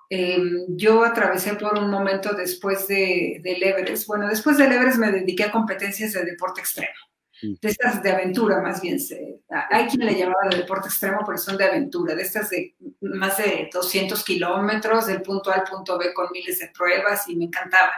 Em, 0.09 0.77
yo 0.77 1.05
atravesé 1.05 1.55
por 1.55 1.77
un 1.79 1.91
momento 1.91 2.33
después 2.33 2.87
de, 2.87 3.41
del 3.43 3.63
Everest. 3.63 4.07
Bueno, 4.07 4.29
después 4.29 4.57
del 4.57 4.73
Everest 4.73 4.99
me 4.99 5.11
dediqué 5.11 5.45
a 5.45 5.51
competencias 5.51 6.13
de 6.13 6.25
deporte 6.25 6.61
extremo, 6.61 6.95
de 7.43 7.69
estas 7.69 8.03
de 8.03 8.11
aventura 8.11 8.61
más 8.61 8.81
bien. 8.81 8.99
hay 9.71 9.87
quien 9.87 10.07
le 10.07 10.15
llamaba 10.15 10.49
de 10.51 10.59
deporte 10.59 10.89
extremo, 10.89 11.21
pero 11.27 11.39
son 11.39 11.57
de 11.57 11.65
aventura, 11.65 12.15
de 12.15 12.23
estas 12.23 12.51
de 12.51 12.75
más 13.01 13.39
de 13.39 13.69
200 13.73 14.25
kilómetros, 14.25 15.07
del 15.07 15.23
punto 15.23 15.51
A 15.51 15.55
al 15.55 15.65
punto 15.65 15.99
B 15.99 16.13
con 16.15 16.29
miles 16.33 16.59
de 16.59 16.71
pruebas 16.77 17.29
y 17.29 17.37
me 17.37 17.45
encantaba. 17.45 17.93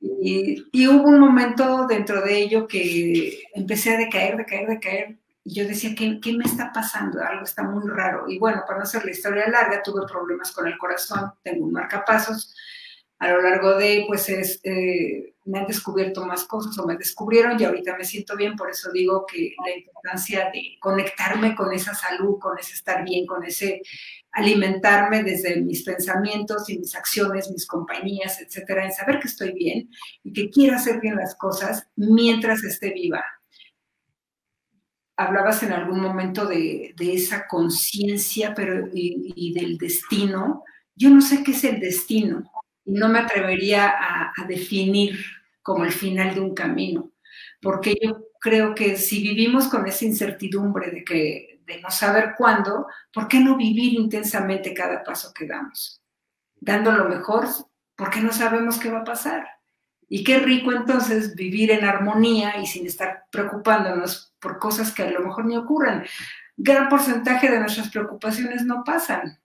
y, 0.00 0.64
y 0.72 0.86
hubo 0.86 1.08
un 1.08 1.18
momento 1.18 1.86
dentro 1.86 2.22
de 2.22 2.38
ello 2.38 2.66
que 2.66 3.42
empecé 3.54 3.94
a 3.94 3.98
decaer, 3.98 4.36
decaer, 4.36 4.68
decaer 4.68 5.18
y 5.46 5.54
yo 5.54 5.68
decía, 5.68 5.94
¿qué, 5.96 6.18
¿qué, 6.20 6.32
me 6.32 6.44
está 6.44 6.72
pasando? 6.72 7.22
Algo 7.22 7.44
está 7.44 7.62
muy 7.62 7.88
raro. 7.88 8.28
Y 8.28 8.36
bueno, 8.36 8.64
para 8.66 8.78
no 8.78 8.82
hacer 8.82 9.04
la 9.04 9.12
historia 9.12 9.48
larga, 9.48 9.80
tuve 9.80 10.04
problemas 10.04 10.50
con 10.50 10.66
el 10.66 10.76
corazón, 10.76 11.34
tengo 11.44 11.66
un 11.66 11.72
marcapasos. 11.72 12.52
A 13.20 13.30
lo 13.30 13.40
largo 13.40 13.76
de, 13.76 14.06
pues, 14.08 14.28
es, 14.28 14.60
eh, 14.64 15.35
me 15.46 15.60
han 15.60 15.66
descubierto 15.66 16.26
más 16.26 16.44
cosas 16.44 16.76
o 16.78 16.86
me 16.86 16.96
descubrieron 16.96 17.60
y 17.60 17.64
ahorita 17.64 17.96
me 17.96 18.04
siento 18.04 18.36
bien. 18.36 18.56
Por 18.56 18.70
eso 18.70 18.90
digo 18.92 19.24
que 19.26 19.54
la 19.64 19.76
importancia 19.76 20.50
de 20.52 20.76
conectarme 20.80 21.54
con 21.54 21.72
esa 21.72 21.94
salud, 21.94 22.38
con 22.38 22.58
ese 22.58 22.74
estar 22.74 23.04
bien, 23.04 23.26
con 23.26 23.44
ese 23.44 23.82
alimentarme 24.32 25.22
desde 25.22 25.60
mis 25.62 25.82
pensamientos 25.82 26.68
y 26.68 26.78
mis 26.78 26.94
acciones, 26.94 27.50
mis 27.50 27.66
compañías, 27.66 28.40
etcétera, 28.40 28.84
en 28.84 28.92
saber 28.92 29.18
que 29.18 29.28
estoy 29.28 29.52
bien 29.52 29.88
y 30.22 30.32
que 30.32 30.50
quiero 30.50 30.76
hacer 30.76 31.00
bien 31.00 31.16
las 31.16 31.34
cosas 31.34 31.88
mientras 31.96 32.62
esté 32.62 32.90
viva 32.90 33.24
hablabas 35.16 35.62
en 35.62 35.72
algún 35.72 36.00
momento 36.00 36.46
de, 36.46 36.94
esa 36.98 37.46
conciencia 37.46 38.54
y, 38.92 39.54
del 39.54 39.78
destino. 39.78 40.62
Yo 40.94 41.10
no 41.10 41.20
sé 41.20 41.42
qué 41.42 41.52
es 41.52 41.64
el 41.64 41.80
destino 41.80 42.50
y 42.84 42.92
no 42.92 43.08
me 43.08 43.20
atrevería 43.20 43.88
a, 43.88 44.32
definir 44.46 45.18
como 45.66 45.84
el 45.84 45.90
final 45.90 46.32
de 46.32 46.40
un 46.40 46.54
camino, 46.54 47.10
porque 47.60 47.96
yo 48.00 48.28
creo 48.38 48.72
que 48.72 48.96
si 48.96 49.20
vivimos 49.20 49.66
con 49.66 49.84
esa 49.88 50.04
incertidumbre 50.04 50.92
de 50.92 51.02
que 51.02 51.60
no 51.82 51.90
saber 51.90 52.34
cuándo, 52.38 52.86
¿por 53.12 53.26
qué 53.26 53.40
no 53.40 53.56
vivir 53.56 53.94
intensamente 53.94 54.72
cada 54.72 55.02
paso 55.02 55.34
que 55.34 55.44
damos? 55.44 56.00
Dando 56.54 56.92
lo 56.92 57.08
mejor, 57.08 57.48
porque 57.96 58.20
no 58.20 58.32
sabemos 58.32 58.78
qué 58.78 58.92
va 58.92 59.00
a 59.00 59.04
pasar. 59.04 59.44
Y 60.08 60.22
qué 60.22 60.38
rico 60.38 60.70
entonces 60.70 61.34
vivir 61.34 61.72
en 61.72 61.84
armonía 61.84 62.58
y 62.58 62.66
sin 62.66 62.86
estar 62.86 63.24
preocupándonos 63.32 64.36
por 64.38 64.60
cosas 64.60 64.92
que 64.92 65.02
a 65.02 65.10
lo 65.10 65.18
mejor 65.18 65.46
ni 65.46 65.56
ocurren. 65.56 66.04
Gran 66.56 66.88
porcentaje 66.88 67.50
de 67.50 67.58
nuestras 67.58 67.90
preocupaciones 67.90 68.64
no 68.64 68.84
pasan. 68.84 69.40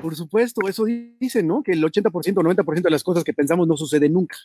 Por 0.00 0.16
supuesto, 0.16 0.62
eso 0.68 0.84
dicen, 0.84 1.46
¿no? 1.46 1.62
Que 1.62 1.72
el 1.72 1.82
80%, 1.82 2.10
90% 2.10 2.82
de 2.82 2.90
las 2.90 3.04
cosas 3.04 3.22
que 3.22 3.34
pensamos 3.34 3.68
no 3.68 3.76
suceden 3.76 4.12
nunca. 4.14 4.36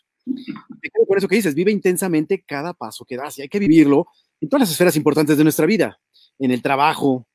Por 1.08 1.18
eso 1.18 1.28
que 1.28 1.38
dices, 1.38 1.56
vive 1.56 1.72
intensamente 1.72 2.44
cada 2.46 2.74
paso 2.74 3.06
que 3.06 3.16
das 3.16 3.40
y 3.40 3.44
hay 3.44 3.50
que 3.50 3.60
vivirlo 3.60 4.08
en 4.42 4.50
todas 4.50 4.62
las 4.62 4.72
esferas 4.72 4.96
importantes 4.96 5.38
de 5.38 5.44
nuestra 5.44 5.66
vida, 5.66 6.00
en 6.40 6.52
el 6.52 6.62
trabajo, 6.62 7.28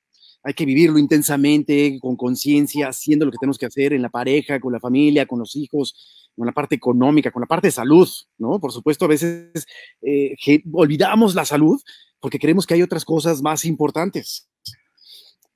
hay 0.46 0.52
que 0.52 0.66
vivirlo 0.66 0.98
intensamente, 0.98 1.98
con 2.00 2.16
conciencia, 2.16 2.88
haciendo 2.88 3.24
lo 3.24 3.32
que 3.32 3.38
tenemos 3.38 3.57
que 3.57 3.64
hacer 3.64 3.94
en 3.94 4.02
la 4.02 4.11
pareja, 4.11 4.61
con 4.61 4.74
la 4.74 4.78
familia, 4.78 5.24
con 5.24 5.38
los 5.38 5.57
hijos, 5.57 6.30
con 6.36 6.46
la 6.46 6.52
parte 6.52 6.74
económica, 6.74 7.30
con 7.30 7.40
la 7.40 7.46
parte 7.46 7.68
de 7.68 7.72
salud, 7.72 8.09
¿no? 8.36 8.61
Por 8.61 8.70
supuesto, 8.70 9.07
a 9.07 9.09
veces 9.09 9.66
eh, 10.02 10.36
olvidamos 10.70 11.34
la 11.34 11.46
salud 11.46 11.80
porque 12.20 12.38
creemos 12.38 12.66
que 12.66 12.74
hay 12.74 12.82
otras 12.82 13.07
cosas 13.07 13.40
más 13.40 13.64
importantes. 13.64 14.46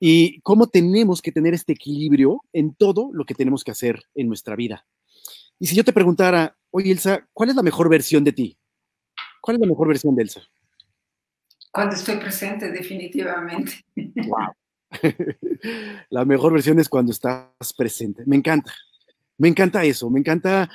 Y 0.00 0.40
cómo 0.42 0.68
tenemos 0.68 1.20
que 1.20 1.32
tener 1.32 1.54
este 1.54 1.72
equilibrio 1.72 2.42
en 2.52 2.74
todo 2.74 3.10
lo 3.12 3.24
que 3.24 3.34
tenemos 3.34 3.64
que 3.64 3.72
hacer 3.72 4.02
en 4.14 4.28
nuestra 4.28 4.54
vida. 4.56 4.86
Y 5.58 5.66
si 5.66 5.74
yo 5.74 5.84
te 5.84 5.92
preguntara, 5.92 6.56
oye 6.70 6.92
Elsa, 6.92 7.26
¿cuál 7.32 7.50
es 7.50 7.56
la 7.56 7.62
mejor 7.62 7.88
versión 7.88 8.22
de 8.22 8.32
ti? 8.32 8.58
¿Cuál 9.40 9.56
es 9.56 9.60
la 9.60 9.66
mejor 9.66 9.88
versión 9.88 10.14
de 10.14 10.22
Elsa? 10.22 10.42
Cuando 11.72 11.96
estoy 11.96 12.16
presente, 12.16 12.70
definitivamente. 12.70 13.84
Wow. 13.96 14.54
la 16.10 16.24
mejor 16.24 16.52
versión 16.52 16.78
es 16.78 16.88
cuando 16.88 17.12
estás 17.12 17.72
presente. 17.76 18.22
Me 18.26 18.36
encanta. 18.36 18.72
Me 19.38 19.46
encanta 19.46 19.84
eso, 19.84 20.10
me 20.10 20.18
encanta 20.18 20.68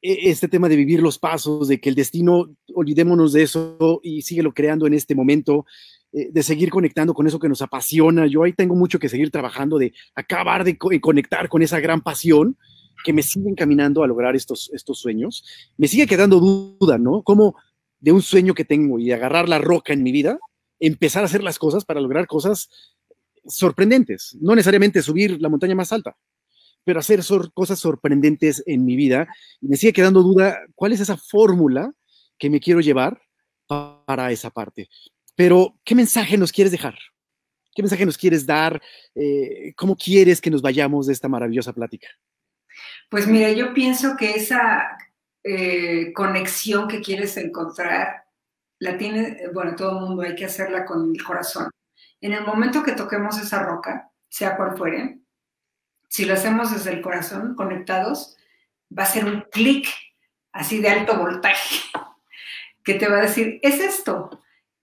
e-, 0.00 0.30
este 0.30 0.48
tema 0.48 0.68
de 0.70 0.76
vivir 0.76 1.02
los 1.02 1.18
pasos, 1.18 1.68
de 1.68 1.80
que 1.80 1.90
el 1.90 1.94
destino, 1.94 2.50
olvidémonos 2.74 3.34
de 3.34 3.42
eso 3.42 4.00
y 4.02 4.22
síguelo 4.22 4.54
creando 4.54 4.86
en 4.86 4.94
este 4.94 5.14
momento, 5.14 5.66
eh, 6.12 6.28
de 6.32 6.42
seguir 6.42 6.70
conectando 6.70 7.14
con 7.14 7.26
eso 7.26 7.38
que 7.38 7.48
nos 7.48 7.62
apasiona. 7.62 8.26
Yo 8.26 8.42
ahí 8.42 8.52
tengo 8.52 8.74
mucho 8.74 8.98
que 8.98 9.08
seguir 9.08 9.30
trabajando, 9.30 9.78
de 9.78 9.92
acabar 10.14 10.64
de 10.64 10.76
conectar 10.78 11.48
con 11.48 11.62
esa 11.62 11.80
gran 11.80 12.00
pasión 12.00 12.56
que 13.04 13.12
me 13.12 13.22
sigue 13.22 13.48
encaminando 13.48 14.02
a 14.02 14.06
lograr 14.06 14.36
estos, 14.36 14.70
estos 14.72 14.98
sueños. 14.98 15.44
Me 15.76 15.88
sigue 15.88 16.06
quedando 16.06 16.40
duda, 16.40 16.98
¿no? 16.98 17.22
Como 17.22 17.56
de 18.00 18.12
un 18.12 18.22
sueño 18.22 18.54
que 18.54 18.64
tengo 18.64 18.98
y 18.98 19.12
agarrar 19.12 19.48
la 19.48 19.58
roca 19.58 19.92
en 19.92 20.02
mi 20.02 20.12
vida, 20.12 20.38
empezar 20.78 21.22
a 21.22 21.26
hacer 21.26 21.42
las 21.42 21.58
cosas 21.58 21.84
para 21.84 22.00
lograr 22.00 22.26
cosas 22.26 22.70
sorprendentes, 23.46 24.36
no 24.40 24.54
necesariamente 24.54 25.02
subir 25.02 25.40
la 25.40 25.48
montaña 25.48 25.74
más 25.74 25.92
alta, 25.92 26.16
pero 26.84 27.00
hacer 27.00 27.20
cosas 27.54 27.78
sorprendentes 27.78 28.62
en 28.66 28.84
mi 28.84 28.96
vida. 28.96 29.28
Me 29.60 29.76
sigue 29.76 29.92
quedando 29.92 30.22
duda, 30.22 30.58
¿cuál 30.74 30.92
es 30.92 31.00
esa 31.00 31.16
fórmula 31.16 31.92
que 32.38 32.50
me 32.50 32.60
quiero 32.60 32.80
llevar 32.80 33.20
para 33.66 34.32
esa 34.32 34.50
parte? 34.50 34.88
Pero, 35.40 35.80
¿qué 35.86 35.94
mensaje 35.94 36.36
nos 36.36 36.52
quieres 36.52 36.70
dejar? 36.70 36.98
¿Qué 37.74 37.80
mensaje 37.80 38.04
nos 38.04 38.18
quieres 38.18 38.44
dar? 38.44 38.78
Eh, 39.14 39.72
¿Cómo 39.74 39.96
quieres 39.96 40.38
que 40.38 40.50
nos 40.50 40.60
vayamos 40.60 41.06
de 41.06 41.14
esta 41.14 41.28
maravillosa 41.28 41.72
plática? 41.72 42.08
Pues 43.08 43.26
mira, 43.26 43.50
yo 43.50 43.72
pienso 43.72 44.18
que 44.18 44.32
esa 44.32 44.98
eh, 45.42 46.12
conexión 46.12 46.88
que 46.88 47.00
quieres 47.00 47.38
encontrar, 47.38 48.24
la 48.80 48.98
tiene, 48.98 49.48
bueno, 49.54 49.74
todo 49.76 49.98
el 49.98 50.04
mundo 50.08 50.24
hay 50.24 50.34
que 50.34 50.44
hacerla 50.44 50.84
con 50.84 51.10
el 51.10 51.24
corazón. 51.24 51.70
En 52.20 52.34
el 52.34 52.44
momento 52.44 52.82
que 52.82 52.92
toquemos 52.92 53.38
esa 53.38 53.62
roca, 53.62 54.10
sea 54.28 54.58
cual 54.58 54.76
fuere, 54.76 55.20
si 56.06 56.26
lo 56.26 56.34
hacemos 56.34 56.70
desde 56.70 56.92
el 56.92 57.00
corazón, 57.00 57.54
conectados, 57.54 58.36
va 58.92 59.04
a 59.04 59.06
ser 59.06 59.24
un 59.24 59.40
clic 59.50 59.88
así 60.52 60.82
de 60.82 60.90
alto 60.90 61.16
voltaje 61.16 61.76
que 62.84 62.92
te 62.92 63.08
va 63.08 63.20
a 63.20 63.22
decir, 63.22 63.58
es 63.62 63.80
esto. 63.80 64.42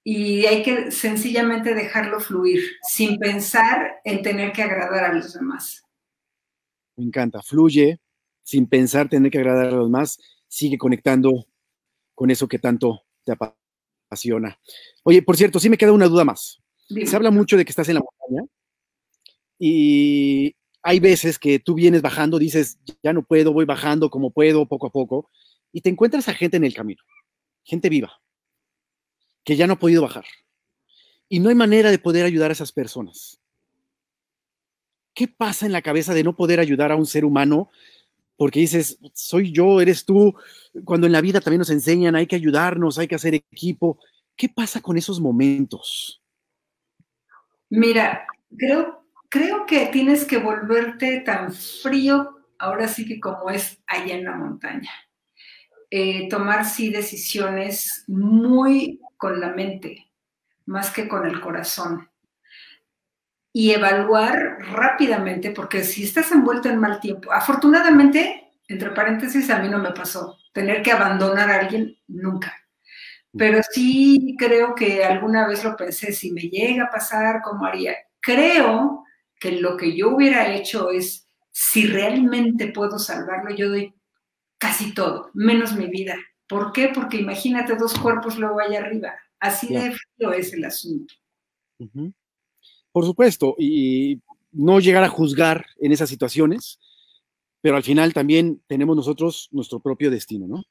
Y 0.09 0.45
hay 0.45 0.63
que 0.63 0.89
sencillamente 0.89 1.73
dejarlo 1.73 2.21
fluir, 2.21 2.63
sin 2.81 3.17
pensar 3.17 3.99
en 4.05 4.21
tener 4.21 4.53
que 4.53 4.63
agradar 4.63 5.03
a 5.03 5.13
los 5.13 5.33
demás. 5.33 5.83
Me 6.95 7.03
encanta, 7.03 7.41
fluye, 7.41 7.99
sin 8.41 8.67
pensar 8.67 9.09
tener 9.09 9.29
que 9.29 9.39
agradar 9.39 9.65
a 9.65 9.71
los 9.71 9.87
demás, 9.87 10.17
sigue 10.47 10.77
conectando 10.77 11.45
con 12.15 12.31
eso 12.31 12.47
que 12.47 12.57
tanto 12.57 13.03
te 13.25 13.33
apasiona. 13.33 14.57
Oye, 15.03 15.21
por 15.23 15.35
cierto, 15.35 15.59
sí 15.59 15.69
me 15.69 15.77
queda 15.77 15.91
una 15.91 16.07
duda 16.07 16.23
más. 16.23 16.63
Se 17.05 17.13
habla 17.13 17.29
mucho 17.29 17.57
de 17.57 17.65
que 17.65 17.71
estás 17.71 17.89
en 17.89 17.95
la 17.95 18.01
montaña 18.01 18.49
y 19.59 20.55
hay 20.83 21.01
veces 21.01 21.37
que 21.37 21.59
tú 21.59 21.75
vienes 21.75 22.01
bajando, 22.01 22.39
dices, 22.39 22.79
ya 23.03 23.11
no 23.11 23.23
puedo, 23.23 23.51
voy 23.51 23.65
bajando 23.65 24.09
como 24.09 24.31
puedo, 24.31 24.69
poco 24.69 24.87
a 24.87 24.91
poco, 24.91 25.29
y 25.73 25.81
te 25.81 25.89
encuentras 25.89 26.29
a 26.29 26.33
gente 26.33 26.55
en 26.55 26.63
el 26.63 26.73
camino, 26.73 27.03
gente 27.65 27.89
viva, 27.89 28.21
que 29.47 29.55
ya 29.55 29.65
no 29.65 29.75
ha 29.75 29.79
podido 29.79 30.01
bajar. 30.01 30.25
Y 31.29 31.39
no 31.39 31.47
hay 31.47 31.55
manera 31.55 31.89
de 31.89 31.99
poder 31.99 32.25
ayudar 32.25 32.49
a 32.49 32.53
esas 32.53 32.73
personas. 32.73 33.39
¿Qué 35.13 35.29
pasa 35.29 35.65
en 35.65 35.71
la 35.71 35.81
cabeza 35.81 36.13
de 36.13 36.25
no 36.25 36.35
poder 36.35 36.59
ayudar 36.59 36.91
a 36.91 36.97
un 36.97 37.05
ser 37.05 37.23
humano? 37.23 37.69
Porque 38.35 38.59
dices, 38.59 38.99
soy 39.13 39.53
yo, 39.53 39.79
eres 39.79 40.03
tú, 40.03 40.35
cuando 40.83 41.07
en 41.07 41.13
la 41.13 41.21
vida 41.21 41.39
también 41.39 41.59
nos 41.59 41.69
enseñan, 41.69 42.17
hay 42.17 42.27
que 42.27 42.35
ayudarnos, 42.35 42.99
hay 42.99 43.07
que 43.07 43.15
hacer 43.15 43.35
equipo. 43.35 43.99
¿Qué 44.35 44.49
pasa 44.49 44.81
con 44.81 44.97
esos 44.97 45.21
momentos? 45.21 46.21
Mira, 47.69 48.27
Creo, 48.57 49.05
creo 49.29 49.65
que 49.65 49.85
tienes 49.87 50.25
que 50.25 50.39
volverte 50.39 51.21
tan 51.21 51.53
frío, 51.53 52.37
ahora 52.59 52.89
sí 52.89 53.05
que 53.05 53.21
como 53.21 53.49
es 53.49 53.81
allá 53.87 54.15
en 54.15 54.25
la 54.25 54.35
montaña. 54.35 54.91
Eh, 55.89 56.27
tomar 56.27 56.65
sí 56.65 56.89
decisiones 56.89 58.03
muy 58.07 58.99
con 59.17 59.39
la 59.39 59.49
mente, 59.49 60.07
más 60.65 60.91
que 60.91 61.07
con 61.07 61.25
el 61.25 61.41
corazón. 61.41 62.09
Y 63.51 63.71
evaluar 63.71 64.59
rápidamente, 64.71 65.51
porque 65.51 65.83
si 65.83 66.03
estás 66.03 66.31
envuelto 66.31 66.69
en 66.69 66.79
mal 66.79 66.99
tiempo, 66.99 67.31
afortunadamente, 67.31 68.51
entre 68.67 68.91
paréntesis, 68.91 69.49
a 69.49 69.59
mí 69.59 69.67
no 69.67 69.79
me 69.79 69.91
pasó. 69.91 70.37
Tener 70.53 70.81
que 70.83 70.91
abandonar 70.91 71.49
a 71.49 71.59
alguien, 71.59 71.97
nunca. 72.07 72.55
Pero 73.35 73.61
sí 73.71 74.35
creo 74.37 74.75
que 74.75 75.03
alguna 75.03 75.47
vez 75.47 75.63
lo 75.63 75.75
pensé, 75.75 76.11
si 76.13 76.31
me 76.31 76.41
llega 76.41 76.85
a 76.85 76.89
pasar, 76.89 77.41
¿cómo 77.43 77.65
haría? 77.65 77.95
Creo 78.19 79.03
que 79.39 79.51
lo 79.53 79.77
que 79.77 79.95
yo 79.95 80.09
hubiera 80.09 80.47
hecho 80.53 80.91
es, 80.91 81.27
si 81.51 81.87
realmente 81.87 82.67
puedo 82.67 82.99
salvarlo, 82.99 83.55
yo 83.55 83.69
doy 83.69 83.93
casi 84.57 84.93
todo, 84.93 85.31
menos 85.33 85.75
mi 85.75 85.87
vida. 85.87 86.15
¿Por 86.47 86.71
qué? 86.71 86.91
Porque 86.93 87.17
imagínate 87.17 87.75
dos 87.75 87.93
cuerpos 87.97 88.37
luego 88.37 88.59
allá 88.59 88.79
arriba. 88.79 89.13
Así 89.39 89.67
de 89.73 89.91
frío 89.91 90.31
es 90.33 90.53
el 90.53 90.65
asunto. 90.65 91.13
Por 92.91 93.05
supuesto, 93.05 93.55
y 93.57 94.21
no 94.51 94.79
llegar 94.79 95.03
a 95.03 95.09
juzgar 95.09 95.65
en 95.77 95.91
esas 95.91 96.09
situaciones, 96.09 96.79
pero 97.61 97.75
al 97.75 97.83
final 97.83 98.13
también 98.13 98.61
tenemos 98.67 98.95
nosotros 98.95 99.49
nuestro 99.51 99.79
propio 99.79 100.09
destino, 100.09 100.47
¿no? 100.47 100.63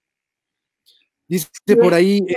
Dice 1.29 1.49
por 1.81 1.93
ahí, 1.93 2.19
eh, 2.19 2.35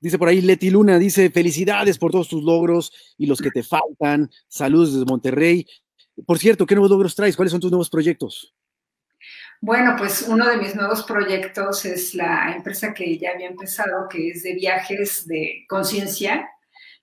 dice 0.00 0.18
por 0.18 0.28
ahí 0.28 0.40
Leti 0.40 0.70
Luna, 0.70 0.98
dice 0.98 1.30
felicidades 1.30 1.98
por 1.98 2.12
todos 2.12 2.28
tus 2.28 2.42
logros 2.42 2.92
y 3.18 3.26
los 3.26 3.40
que 3.40 3.50
te 3.50 3.62
faltan. 3.62 4.30
Saludos 4.48 4.92
desde 4.92 5.06
Monterrey. 5.06 5.66
Por 6.26 6.38
cierto, 6.38 6.66
¿qué 6.66 6.74
nuevos 6.74 6.90
logros 6.90 7.14
traes? 7.14 7.36
¿Cuáles 7.36 7.50
son 7.50 7.60
tus 7.60 7.70
nuevos 7.70 7.90
proyectos? 7.90 8.54
Bueno, 9.62 9.94
pues 9.96 10.26
uno 10.28 10.48
de 10.48 10.56
mis 10.56 10.74
nuevos 10.74 11.04
proyectos 11.04 11.84
es 11.84 12.16
la 12.16 12.52
empresa 12.52 12.92
que 12.92 13.16
ya 13.16 13.30
había 13.30 13.46
empezado, 13.46 14.08
que 14.08 14.30
es 14.30 14.42
de 14.42 14.54
viajes 14.54 15.24
de 15.28 15.64
conciencia, 15.68 16.50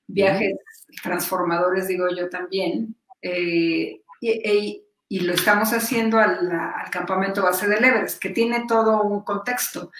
viajes 0.05 0.57
transformadores, 1.01 1.87
digo 1.87 2.07
yo 2.13 2.27
también. 2.27 2.97
Eh, 3.21 4.01
y, 4.19 4.83
lo 5.21 5.33
estamos 5.33 5.71
haciendo 5.71 6.19
al, 6.19 6.51
al, 6.51 6.89
campamento 6.91 7.41
base 7.41 7.65
del 7.65 7.81
Everest, 7.81 8.19
que 8.19 8.31
tiene 8.31 8.65
todo 8.67 9.03
un 9.03 9.23
contexto, 9.23 9.91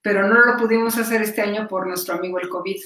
pero 0.00 0.26
no 0.26 0.42
lo 0.42 0.56
pudimos 0.56 0.96
hacer 0.96 1.20
este 1.20 1.42
año 1.42 1.68
por 1.68 1.86
nuestro 1.86 2.14
amigo 2.14 2.40
el 2.40 2.48
COVID. 2.48 2.80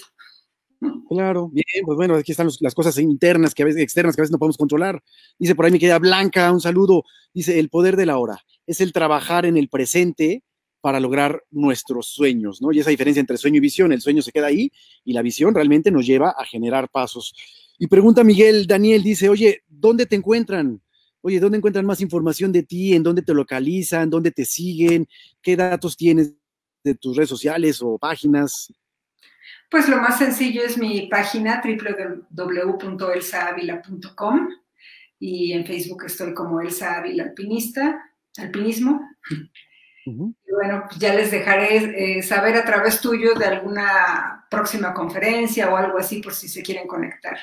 Claro, 1.08 1.48
bien, 1.52 1.84
pues 1.84 1.96
bueno, 1.96 2.16
aquí 2.16 2.32
están 2.32 2.48
las 2.58 2.74
cosas 2.74 2.98
internas, 2.98 3.54
que 3.54 3.62
a 3.62 3.66
veces 3.66 3.80
externas, 3.80 4.16
que 4.16 4.22
a 4.22 4.24
veces 4.24 4.32
no 4.32 4.40
podemos 4.40 4.58
controlar. 4.58 5.00
Dice 5.38 5.54
por 5.54 5.66
ahí 5.66 5.70
mi 5.70 5.78
querida 5.78 6.00
Blanca, 6.00 6.50
un 6.50 6.60
saludo. 6.60 7.04
Dice, 7.32 7.60
el 7.60 7.68
poder 7.68 7.94
de 7.94 8.06
la 8.06 8.18
hora 8.18 8.42
es 8.66 8.80
el 8.80 8.92
trabajar 8.92 9.46
en 9.46 9.56
el 9.56 9.68
presente 9.68 10.42
para 10.80 11.00
lograr 11.00 11.44
nuestros 11.50 12.08
sueños, 12.08 12.62
¿no? 12.62 12.72
Y 12.72 12.80
esa 12.80 12.90
diferencia 12.90 13.20
entre 13.20 13.36
sueño 13.36 13.58
y 13.58 13.60
visión, 13.60 13.92
el 13.92 14.00
sueño 14.00 14.22
se 14.22 14.32
queda 14.32 14.46
ahí 14.46 14.72
y 15.04 15.12
la 15.12 15.22
visión 15.22 15.54
realmente 15.54 15.90
nos 15.90 16.06
lleva 16.06 16.30
a 16.30 16.44
generar 16.44 16.88
pasos. 16.88 17.34
Y 17.78 17.86
pregunta 17.86 18.24
Miguel, 18.24 18.66
Daniel 18.66 19.02
dice, 19.02 19.28
oye, 19.28 19.62
¿dónde 19.68 20.06
te 20.06 20.16
encuentran? 20.16 20.80
Oye, 21.22 21.38
¿dónde 21.38 21.58
encuentran 21.58 21.84
más 21.84 22.00
información 22.00 22.50
de 22.50 22.62
ti? 22.62 22.94
¿En 22.94 23.02
dónde 23.02 23.20
te 23.22 23.34
localizan? 23.34 24.08
¿Dónde 24.08 24.30
te 24.30 24.46
siguen? 24.46 25.06
¿Qué 25.42 25.56
datos 25.56 25.96
tienes 25.96 26.32
de 26.82 26.94
tus 26.94 27.14
redes 27.16 27.28
sociales 27.28 27.82
o 27.82 27.98
páginas? 27.98 28.72
Pues 29.70 29.86
lo 29.88 29.98
más 29.98 30.18
sencillo 30.18 30.62
es 30.62 30.78
mi 30.78 31.08
página 31.08 31.60
www.elsaavila.com 31.62 34.48
y 35.18 35.52
en 35.52 35.66
Facebook 35.66 36.04
estoy 36.06 36.32
como 36.34 36.60
Elsa 36.60 36.98
Ávila 36.98 37.22
Alpinista, 37.24 38.09
Alpinismo. 38.38 39.00
Y 40.06 40.52
bueno, 40.52 40.84
pues 40.88 40.98
ya 40.98 41.14
les 41.14 41.30
dejaré 41.30 42.18
eh, 42.18 42.22
saber 42.22 42.56
a 42.56 42.64
través 42.64 43.00
tuyo 43.00 43.34
de 43.34 43.44
alguna 43.44 44.46
próxima 44.50 44.92
conferencia 44.94 45.70
o 45.70 45.76
algo 45.76 45.98
así 45.98 46.20
por 46.20 46.34
si 46.34 46.48
se 46.48 46.62
quieren 46.62 46.88
conectar. 46.88 47.38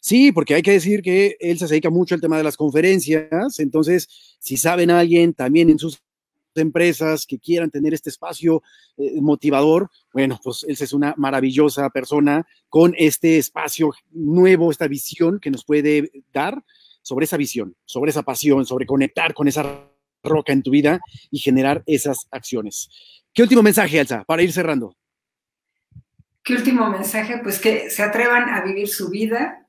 Sí, 0.00 0.32
porque 0.32 0.54
hay 0.54 0.62
que 0.62 0.72
decir 0.72 1.02
que 1.02 1.36
Elsa 1.40 1.66
se 1.66 1.74
dedica 1.74 1.90
mucho 1.90 2.14
al 2.14 2.20
tema 2.20 2.36
de 2.36 2.44
las 2.44 2.56
conferencias, 2.56 3.58
entonces 3.58 4.36
si 4.38 4.56
saben 4.56 4.90
a 4.90 5.00
alguien 5.00 5.32
también 5.32 5.70
en 5.70 5.78
sus 5.78 6.02
empresas 6.54 7.26
que 7.26 7.38
quieran 7.38 7.70
tener 7.70 7.94
este 7.94 8.10
espacio 8.10 8.62
eh, 8.96 9.20
motivador, 9.20 9.90
bueno, 10.12 10.38
pues 10.42 10.64
él 10.68 10.76
es 10.78 10.92
una 10.92 11.14
maravillosa 11.16 11.88
persona 11.90 12.46
con 12.68 12.94
este 12.98 13.38
espacio 13.38 13.92
nuevo, 14.10 14.70
esta 14.70 14.88
visión 14.88 15.38
que 15.40 15.50
nos 15.50 15.64
puede 15.64 16.10
dar 16.32 16.62
sobre 17.02 17.24
esa 17.24 17.36
visión, 17.36 17.74
sobre 17.84 18.10
esa 18.10 18.22
pasión, 18.22 18.66
sobre 18.66 18.86
conectar 18.86 19.34
con 19.34 19.48
esa 19.48 19.88
roca 20.22 20.52
en 20.52 20.62
tu 20.62 20.70
vida 20.70 21.00
y 21.30 21.38
generar 21.38 21.82
esas 21.86 22.26
acciones. 22.30 22.88
¿Qué 23.32 23.42
último 23.42 23.62
mensaje, 23.62 23.98
Elsa, 23.98 24.24
para 24.24 24.42
ir 24.42 24.52
cerrando? 24.52 24.96
¿Qué 26.42 26.54
último 26.54 26.88
mensaje? 26.88 27.38
Pues 27.42 27.58
que 27.60 27.90
se 27.90 28.02
atrevan 28.02 28.48
a 28.48 28.62
vivir 28.62 28.88
su 28.88 29.08
vida 29.10 29.66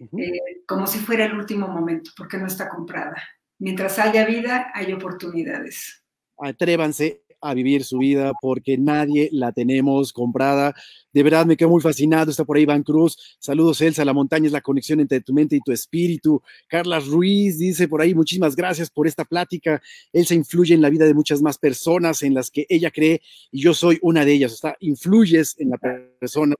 eh, 0.00 0.64
como 0.66 0.86
si 0.86 0.98
fuera 0.98 1.24
el 1.24 1.34
último 1.34 1.68
momento, 1.68 2.10
porque 2.16 2.38
no 2.38 2.46
está 2.46 2.68
comprada. 2.68 3.22
Mientras 3.58 3.98
haya 3.98 4.26
vida, 4.26 4.70
hay 4.74 4.92
oportunidades 4.92 6.04
atrévanse 6.38 7.23
a 7.44 7.54
vivir 7.54 7.84
su 7.84 7.98
vida 7.98 8.32
porque 8.40 8.78
nadie 8.78 9.28
la 9.30 9.52
tenemos 9.52 10.12
comprada. 10.12 10.74
De 11.12 11.22
verdad 11.22 11.46
me 11.46 11.56
quedo 11.56 11.68
muy 11.68 11.80
fascinado. 11.80 12.30
Está 12.30 12.44
por 12.44 12.56
ahí 12.56 12.62
Iván 12.62 12.82
Cruz. 12.82 13.36
Saludos, 13.38 13.80
Elsa. 13.82 14.04
La 14.04 14.14
montaña 14.14 14.46
es 14.46 14.52
la 14.52 14.62
conexión 14.62 14.98
entre 15.00 15.20
tu 15.20 15.32
mente 15.34 15.54
y 15.56 15.60
tu 15.60 15.70
espíritu. 15.70 16.42
Carla 16.66 16.98
Ruiz 17.00 17.58
dice 17.58 17.86
por 17.86 18.00
ahí, 18.00 18.14
muchísimas 18.14 18.56
gracias 18.56 18.90
por 18.90 19.06
esta 19.06 19.24
plática. 19.24 19.80
Elsa 20.12 20.34
influye 20.34 20.74
en 20.74 20.80
la 20.80 20.90
vida 20.90 21.04
de 21.04 21.14
muchas 21.14 21.42
más 21.42 21.58
personas 21.58 22.22
en 22.22 22.34
las 22.34 22.50
que 22.50 22.66
ella 22.68 22.90
cree 22.90 23.20
y 23.52 23.60
yo 23.60 23.74
soy 23.74 23.98
una 24.00 24.24
de 24.24 24.32
ellas. 24.32 24.54
O 24.54 24.56
sea, 24.56 24.76
influyes 24.80 25.54
en 25.58 25.70
la 25.70 25.78
persona. 25.78 26.54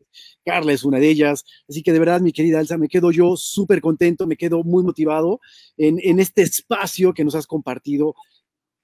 Carla 0.45 0.72
es 0.72 0.85
una 0.85 0.99
de 0.99 1.09
ellas. 1.09 1.45
Así 1.68 1.82
que 1.82 1.93
de 1.93 1.99
verdad, 1.99 2.20
mi 2.20 2.32
querida 2.32 2.61
Elsa, 2.61 2.76
me 2.76 2.89
quedo 2.89 3.11
yo 3.11 3.37
súper 3.37 3.80
contento, 3.80 4.26
me 4.26 4.37
quedo 4.37 4.62
muy 4.62 4.85
motivado 4.85 5.41
en, 5.78 5.99
en 6.03 6.20
este 6.20 6.43
espacio 6.43 7.14
que 7.14 7.24
nos 7.24 7.35
has 7.35 7.47
compartido 7.47 8.14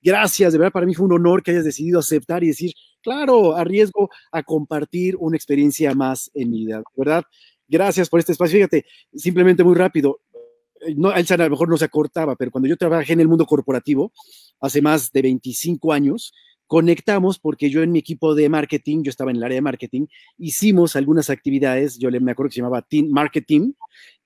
Gracias, 0.03 0.53
de 0.53 0.59
verdad 0.59 0.73
para 0.73 0.87
mí 0.87 0.95
fue 0.95 1.07
un 1.07 1.13
honor 1.13 1.43
que 1.43 1.51
hayas 1.51 1.65
decidido 1.65 1.99
aceptar 1.99 2.43
y 2.43 2.49
decir, 2.49 2.73
claro, 3.03 3.55
arriesgo 3.57 4.09
a 4.33 4.43
compartir 4.43 5.17
una 5.19 5.37
experiencia 5.37 5.95
más 5.95 6.31
en 6.35 6.51
mi 6.51 6.65
vida, 6.65 6.83
verdad. 6.97 7.25
Gracias 7.69 8.09
por 8.09 8.19
este 8.19 8.33
espacio. 8.33 8.57
Fíjate, 8.57 8.85
simplemente 9.15 9.63
muy 9.63 9.77
rápido. 9.77 10.21
Eh, 10.81 10.95
no, 10.97 11.11
a 11.11 11.21
lo 11.21 11.51
mejor 11.51 11.69
no 11.69 11.77
se 11.77 11.85
acortaba, 11.85 12.35
pero 12.35 12.51
cuando 12.51 12.69
yo 12.69 12.77
trabajé 12.77 13.13
en 13.13 13.21
el 13.21 13.29
mundo 13.29 13.47
corporativo, 13.47 14.13
hace 14.61 14.83
más 14.83 15.13
de 15.13 15.23
25 15.23 15.93
años, 15.93 16.33
conectamos 16.67 17.39
porque 17.39 17.71
yo 17.71 17.83
en 17.83 17.93
mi 17.93 18.01
equipo 18.01 18.35
de 18.35 18.49
marketing, 18.49 19.03
yo 19.03 19.11
estaba 19.11 19.31
en 19.31 19.37
el 19.37 19.45
área 19.45 19.57
de 19.57 19.63
marketing, 19.63 20.07
hicimos 20.39 20.97
algunas 20.97 21.31
actividades, 21.31 21.99
yo 21.99 22.11
me 22.11 22.33
acuerdo 22.33 22.51
que 22.51 22.55
se 22.55 22.61
llamaba 22.61 22.83
Team 22.83 23.09
Marketing, 23.11 23.73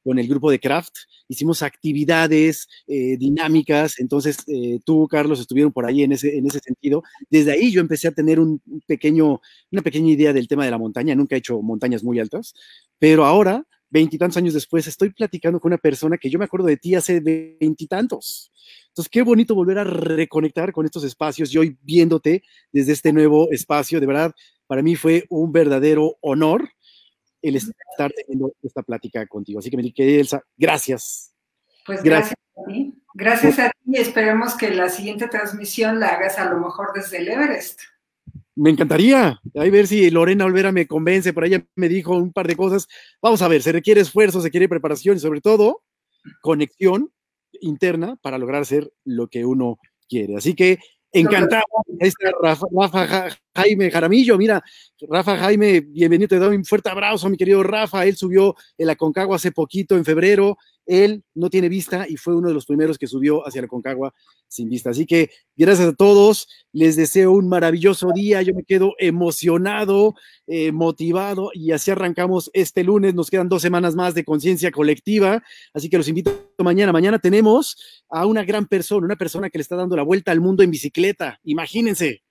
con 0.05 0.19
el 0.19 0.29
grupo 0.29 0.51
de 0.51 0.61
Craft, 0.61 0.95
hicimos 1.29 1.63
actividades 1.63 2.69
eh, 2.87 3.17
dinámicas, 3.17 3.99
entonces 3.99 4.37
eh, 4.47 4.79
tú, 4.85 5.09
Carlos, 5.09 5.41
estuvieron 5.41 5.73
por 5.73 5.87
ahí 5.87 6.03
en 6.03 6.13
ese, 6.13 6.37
en 6.37 6.47
ese 6.47 6.61
sentido. 6.61 7.03
Desde 7.31 7.53
ahí 7.53 7.73
yo 7.73 7.81
empecé 7.81 8.09
a 8.09 8.13
tener 8.13 8.39
un 8.39 8.61
pequeño, 8.87 9.41
una 9.73 9.83
pequeña 9.83 10.13
idea 10.13 10.33
del 10.33 10.47
tema 10.47 10.65
de 10.65 10.71
la 10.71 10.79
montaña, 10.79 11.15
nunca 11.15 11.35
he 11.35 11.39
hecho 11.39 11.61
montañas 11.63 12.05
muy 12.05 12.21
altas, 12.21 12.55
pero 12.99 13.25
ahora, 13.25 13.67
veintitantos 13.89 14.37
años 14.37 14.55
después, 14.55 14.87
estoy 14.87 15.11
platicando 15.11 15.59
con 15.59 15.71
una 15.71 15.79
persona 15.79 16.19
que 16.19 16.29
yo 16.29 16.39
me 16.39 16.45
acuerdo 16.45 16.67
de 16.67 16.77
ti 16.77 16.95
hace 16.95 17.21
veintitantos. 17.21 18.53
Entonces, 18.89 19.09
qué 19.11 19.23
bonito 19.23 19.55
volver 19.55 19.79
a 19.79 19.85
reconectar 19.85 20.73
con 20.73 20.85
estos 20.85 21.05
espacios 21.05 21.55
y 21.55 21.59
hoy 21.59 21.79
viéndote 21.83 22.43
desde 22.73 22.93
este 22.93 23.13
nuevo 23.13 23.51
espacio, 23.51 24.01
de 24.01 24.07
verdad, 24.07 24.33
para 24.67 24.83
mí 24.83 24.97
fue 24.97 25.25
un 25.31 25.53
verdadero 25.53 26.17
honor 26.21 26.69
el 27.49 27.57
estar 27.57 28.13
teniendo 28.13 28.53
esta 28.63 28.83
plática 28.83 29.27
contigo. 29.27 29.59
Así 29.59 29.71
que 29.71 29.77
me 29.77 29.93
querida 29.93 30.21
Elsa, 30.21 30.43
gracias. 30.57 31.35
Pues 31.87 32.03
gracias, 32.03 32.35
a 32.57 32.65
ti. 32.67 32.95
Gracias 33.15 33.59
a 33.59 33.71
ti. 33.71 33.97
Esperemos 33.97 34.55
que 34.55 34.71
la 34.71 34.89
siguiente 34.89 35.29
transmisión 35.29 36.01
la 36.01 36.09
hagas 36.09 36.39
a 36.39 36.51
lo 36.51 36.59
mejor 36.59 36.93
desde 36.95 37.19
el 37.19 37.29
Everest. 37.29 37.81
Me 38.57 38.71
encantaría. 38.71 39.41
A 39.55 39.65
ver 39.65 39.87
si 39.87 40.11
Lorena 40.11 40.45
Olvera 40.45 40.73
me 40.73 40.87
convence. 40.87 41.33
Por 41.33 41.45
ella 41.45 41.65
me 41.75 41.89
dijo 41.89 42.17
un 42.17 42.33
par 42.33 42.47
de 42.47 42.57
cosas. 42.57 42.89
Vamos 43.21 43.43
a 43.43 43.49
ver, 43.49 43.63
se 43.63 43.73
requiere 43.73 44.01
esfuerzo, 44.01 44.41
se 44.41 44.49
requiere 44.49 44.69
preparación 44.69 45.17
y 45.17 45.21
sobre 45.21 45.41
todo 45.41 45.83
conexión 46.41 47.13
interna 47.61 48.17
para 48.23 48.39
lograr 48.39 48.63
hacer 48.63 48.93
lo 49.05 49.29
que 49.29 49.45
uno 49.45 49.79
quiere. 50.09 50.37
Así 50.37 50.55
que 50.55 50.79
Encantado. 51.15 51.65
Este 52.01 52.31
Rafa, 52.43 52.67
Rafa, 52.73 53.29
Jaime 53.57 53.89
Jaramillo, 53.89 54.37
mira, 54.37 54.65
Rafa 55.09 55.37
Jaime, 55.37 55.81
bienvenido, 55.81 56.29
te 56.29 56.39
doy 56.39 56.57
un 56.57 56.65
fuerte 56.65 56.91
abrazo, 56.91 57.29
mi 57.29 57.37
querido 57.37 57.63
Rafa. 57.63 58.05
Él 58.05 58.17
subió 58.17 58.57
el 58.77 58.91
Aconcagua 58.91 59.37
hace 59.37 59.53
poquito, 59.53 59.97
en 59.97 60.05
febrero, 60.05 60.57
él 60.87 61.23
no 61.35 61.51
tiene 61.51 61.69
vista 61.69 62.07
y 62.09 62.17
fue 62.17 62.35
uno 62.35 62.49
de 62.49 62.55
los 62.55 62.67
primeros 62.67 62.99
que 62.99 63.07
subió 63.07 63.47
hacia 63.47 63.63
la 63.63 63.69
Concagua 63.69 64.13
sin 64.49 64.69
vista. 64.69 64.91
Así 64.91 65.07
que 65.07 65.31
gracias 65.57 65.89
a 65.89 65.95
todos, 65.95 66.49
les 66.73 66.97
deseo 66.97 67.31
un 67.31 67.49
maravilloso 67.49 68.09
día, 68.13 68.43
yo 68.43 68.55
me 68.55 68.65
quedo 68.65 68.95
emocionado, 68.99 70.15
eh, 70.49 70.73
motivado 70.73 71.51
y 71.55 71.71
así 71.71 71.93
arrancamos 71.93 72.51
este 72.55 72.83
lunes, 72.83 73.15
nos 73.15 73.31
quedan 73.31 73.49
dos 73.49 73.63
semanas 73.63 73.95
más 73.95 74.15
de 74.15 74.25
conciencia 74.25 74.73
colectiva, 74.73 75.45
así 75.73 75.89
que 75.89 75.97
los 75.97 76.09
invito 76.09 76.33
mañana. 76.59 76.93
Mañana 76.93 77.21
tenemos 77.21 78.03
a 78.11 78.27
una 78.27 78.43
gran 78.43 78.67
persona, 78.67 79.07
una 79.07 79.17
persona 79.17 79.49
que 79.49 79.59
le 79.59 79.63
está 79.63 79.77
dando 79.77 79.95
la 79.95 80.03
vuelta 80.03 80.33
al 80.33 80.41
mundo 80.41 80.65
en 80.65 80.73
bicicleta, 80.73 81.39
imagínense 81.45 82.24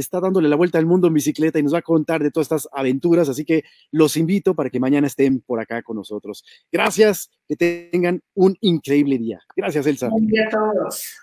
está 0.00 0.20
dándole 0.20 0.48
la 0.48 0.56
vuelta 0.56 0.78
al 0.78 0.86
mundo 0.86 1.08
en 1.08 1.14
bicicleta 1.14 1.58
y 1.58 1.62
nos 1.62 1.74
va 1.74 1.78
a 1.78 1.82
contar 1.82 2.22
de 2.22 2.30
todas 2.30 2.46
estas 2.46 2.68
aventuras, 2.72 3.28
así 3.28 3.44
que 3.44 3.64
los 3.90 4.16
invito 4.16 4.54
para 4.54 4.70
que 4.70 4.80
mañana 4.80 5.06
estén 5.06 5.40
por 5.40 5.60
acá 5.60 5.82
con 5.82 5.96
nosotros. 5.96 6.44
Gracias, 6.70 7.30
que 7.48 7.56
tengan 7.56 8.22
un 8.34 8.56
increíble 8.60 9.18
día. 9.18 9.40
Gracias, 9.56 9.86
Elsa. 9.86 10.08
Buen 10.08 10.26
día 10.26 10.46
a 10.46 10.50
todos. 10.50 11.16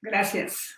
Gracias. 0.00 0.76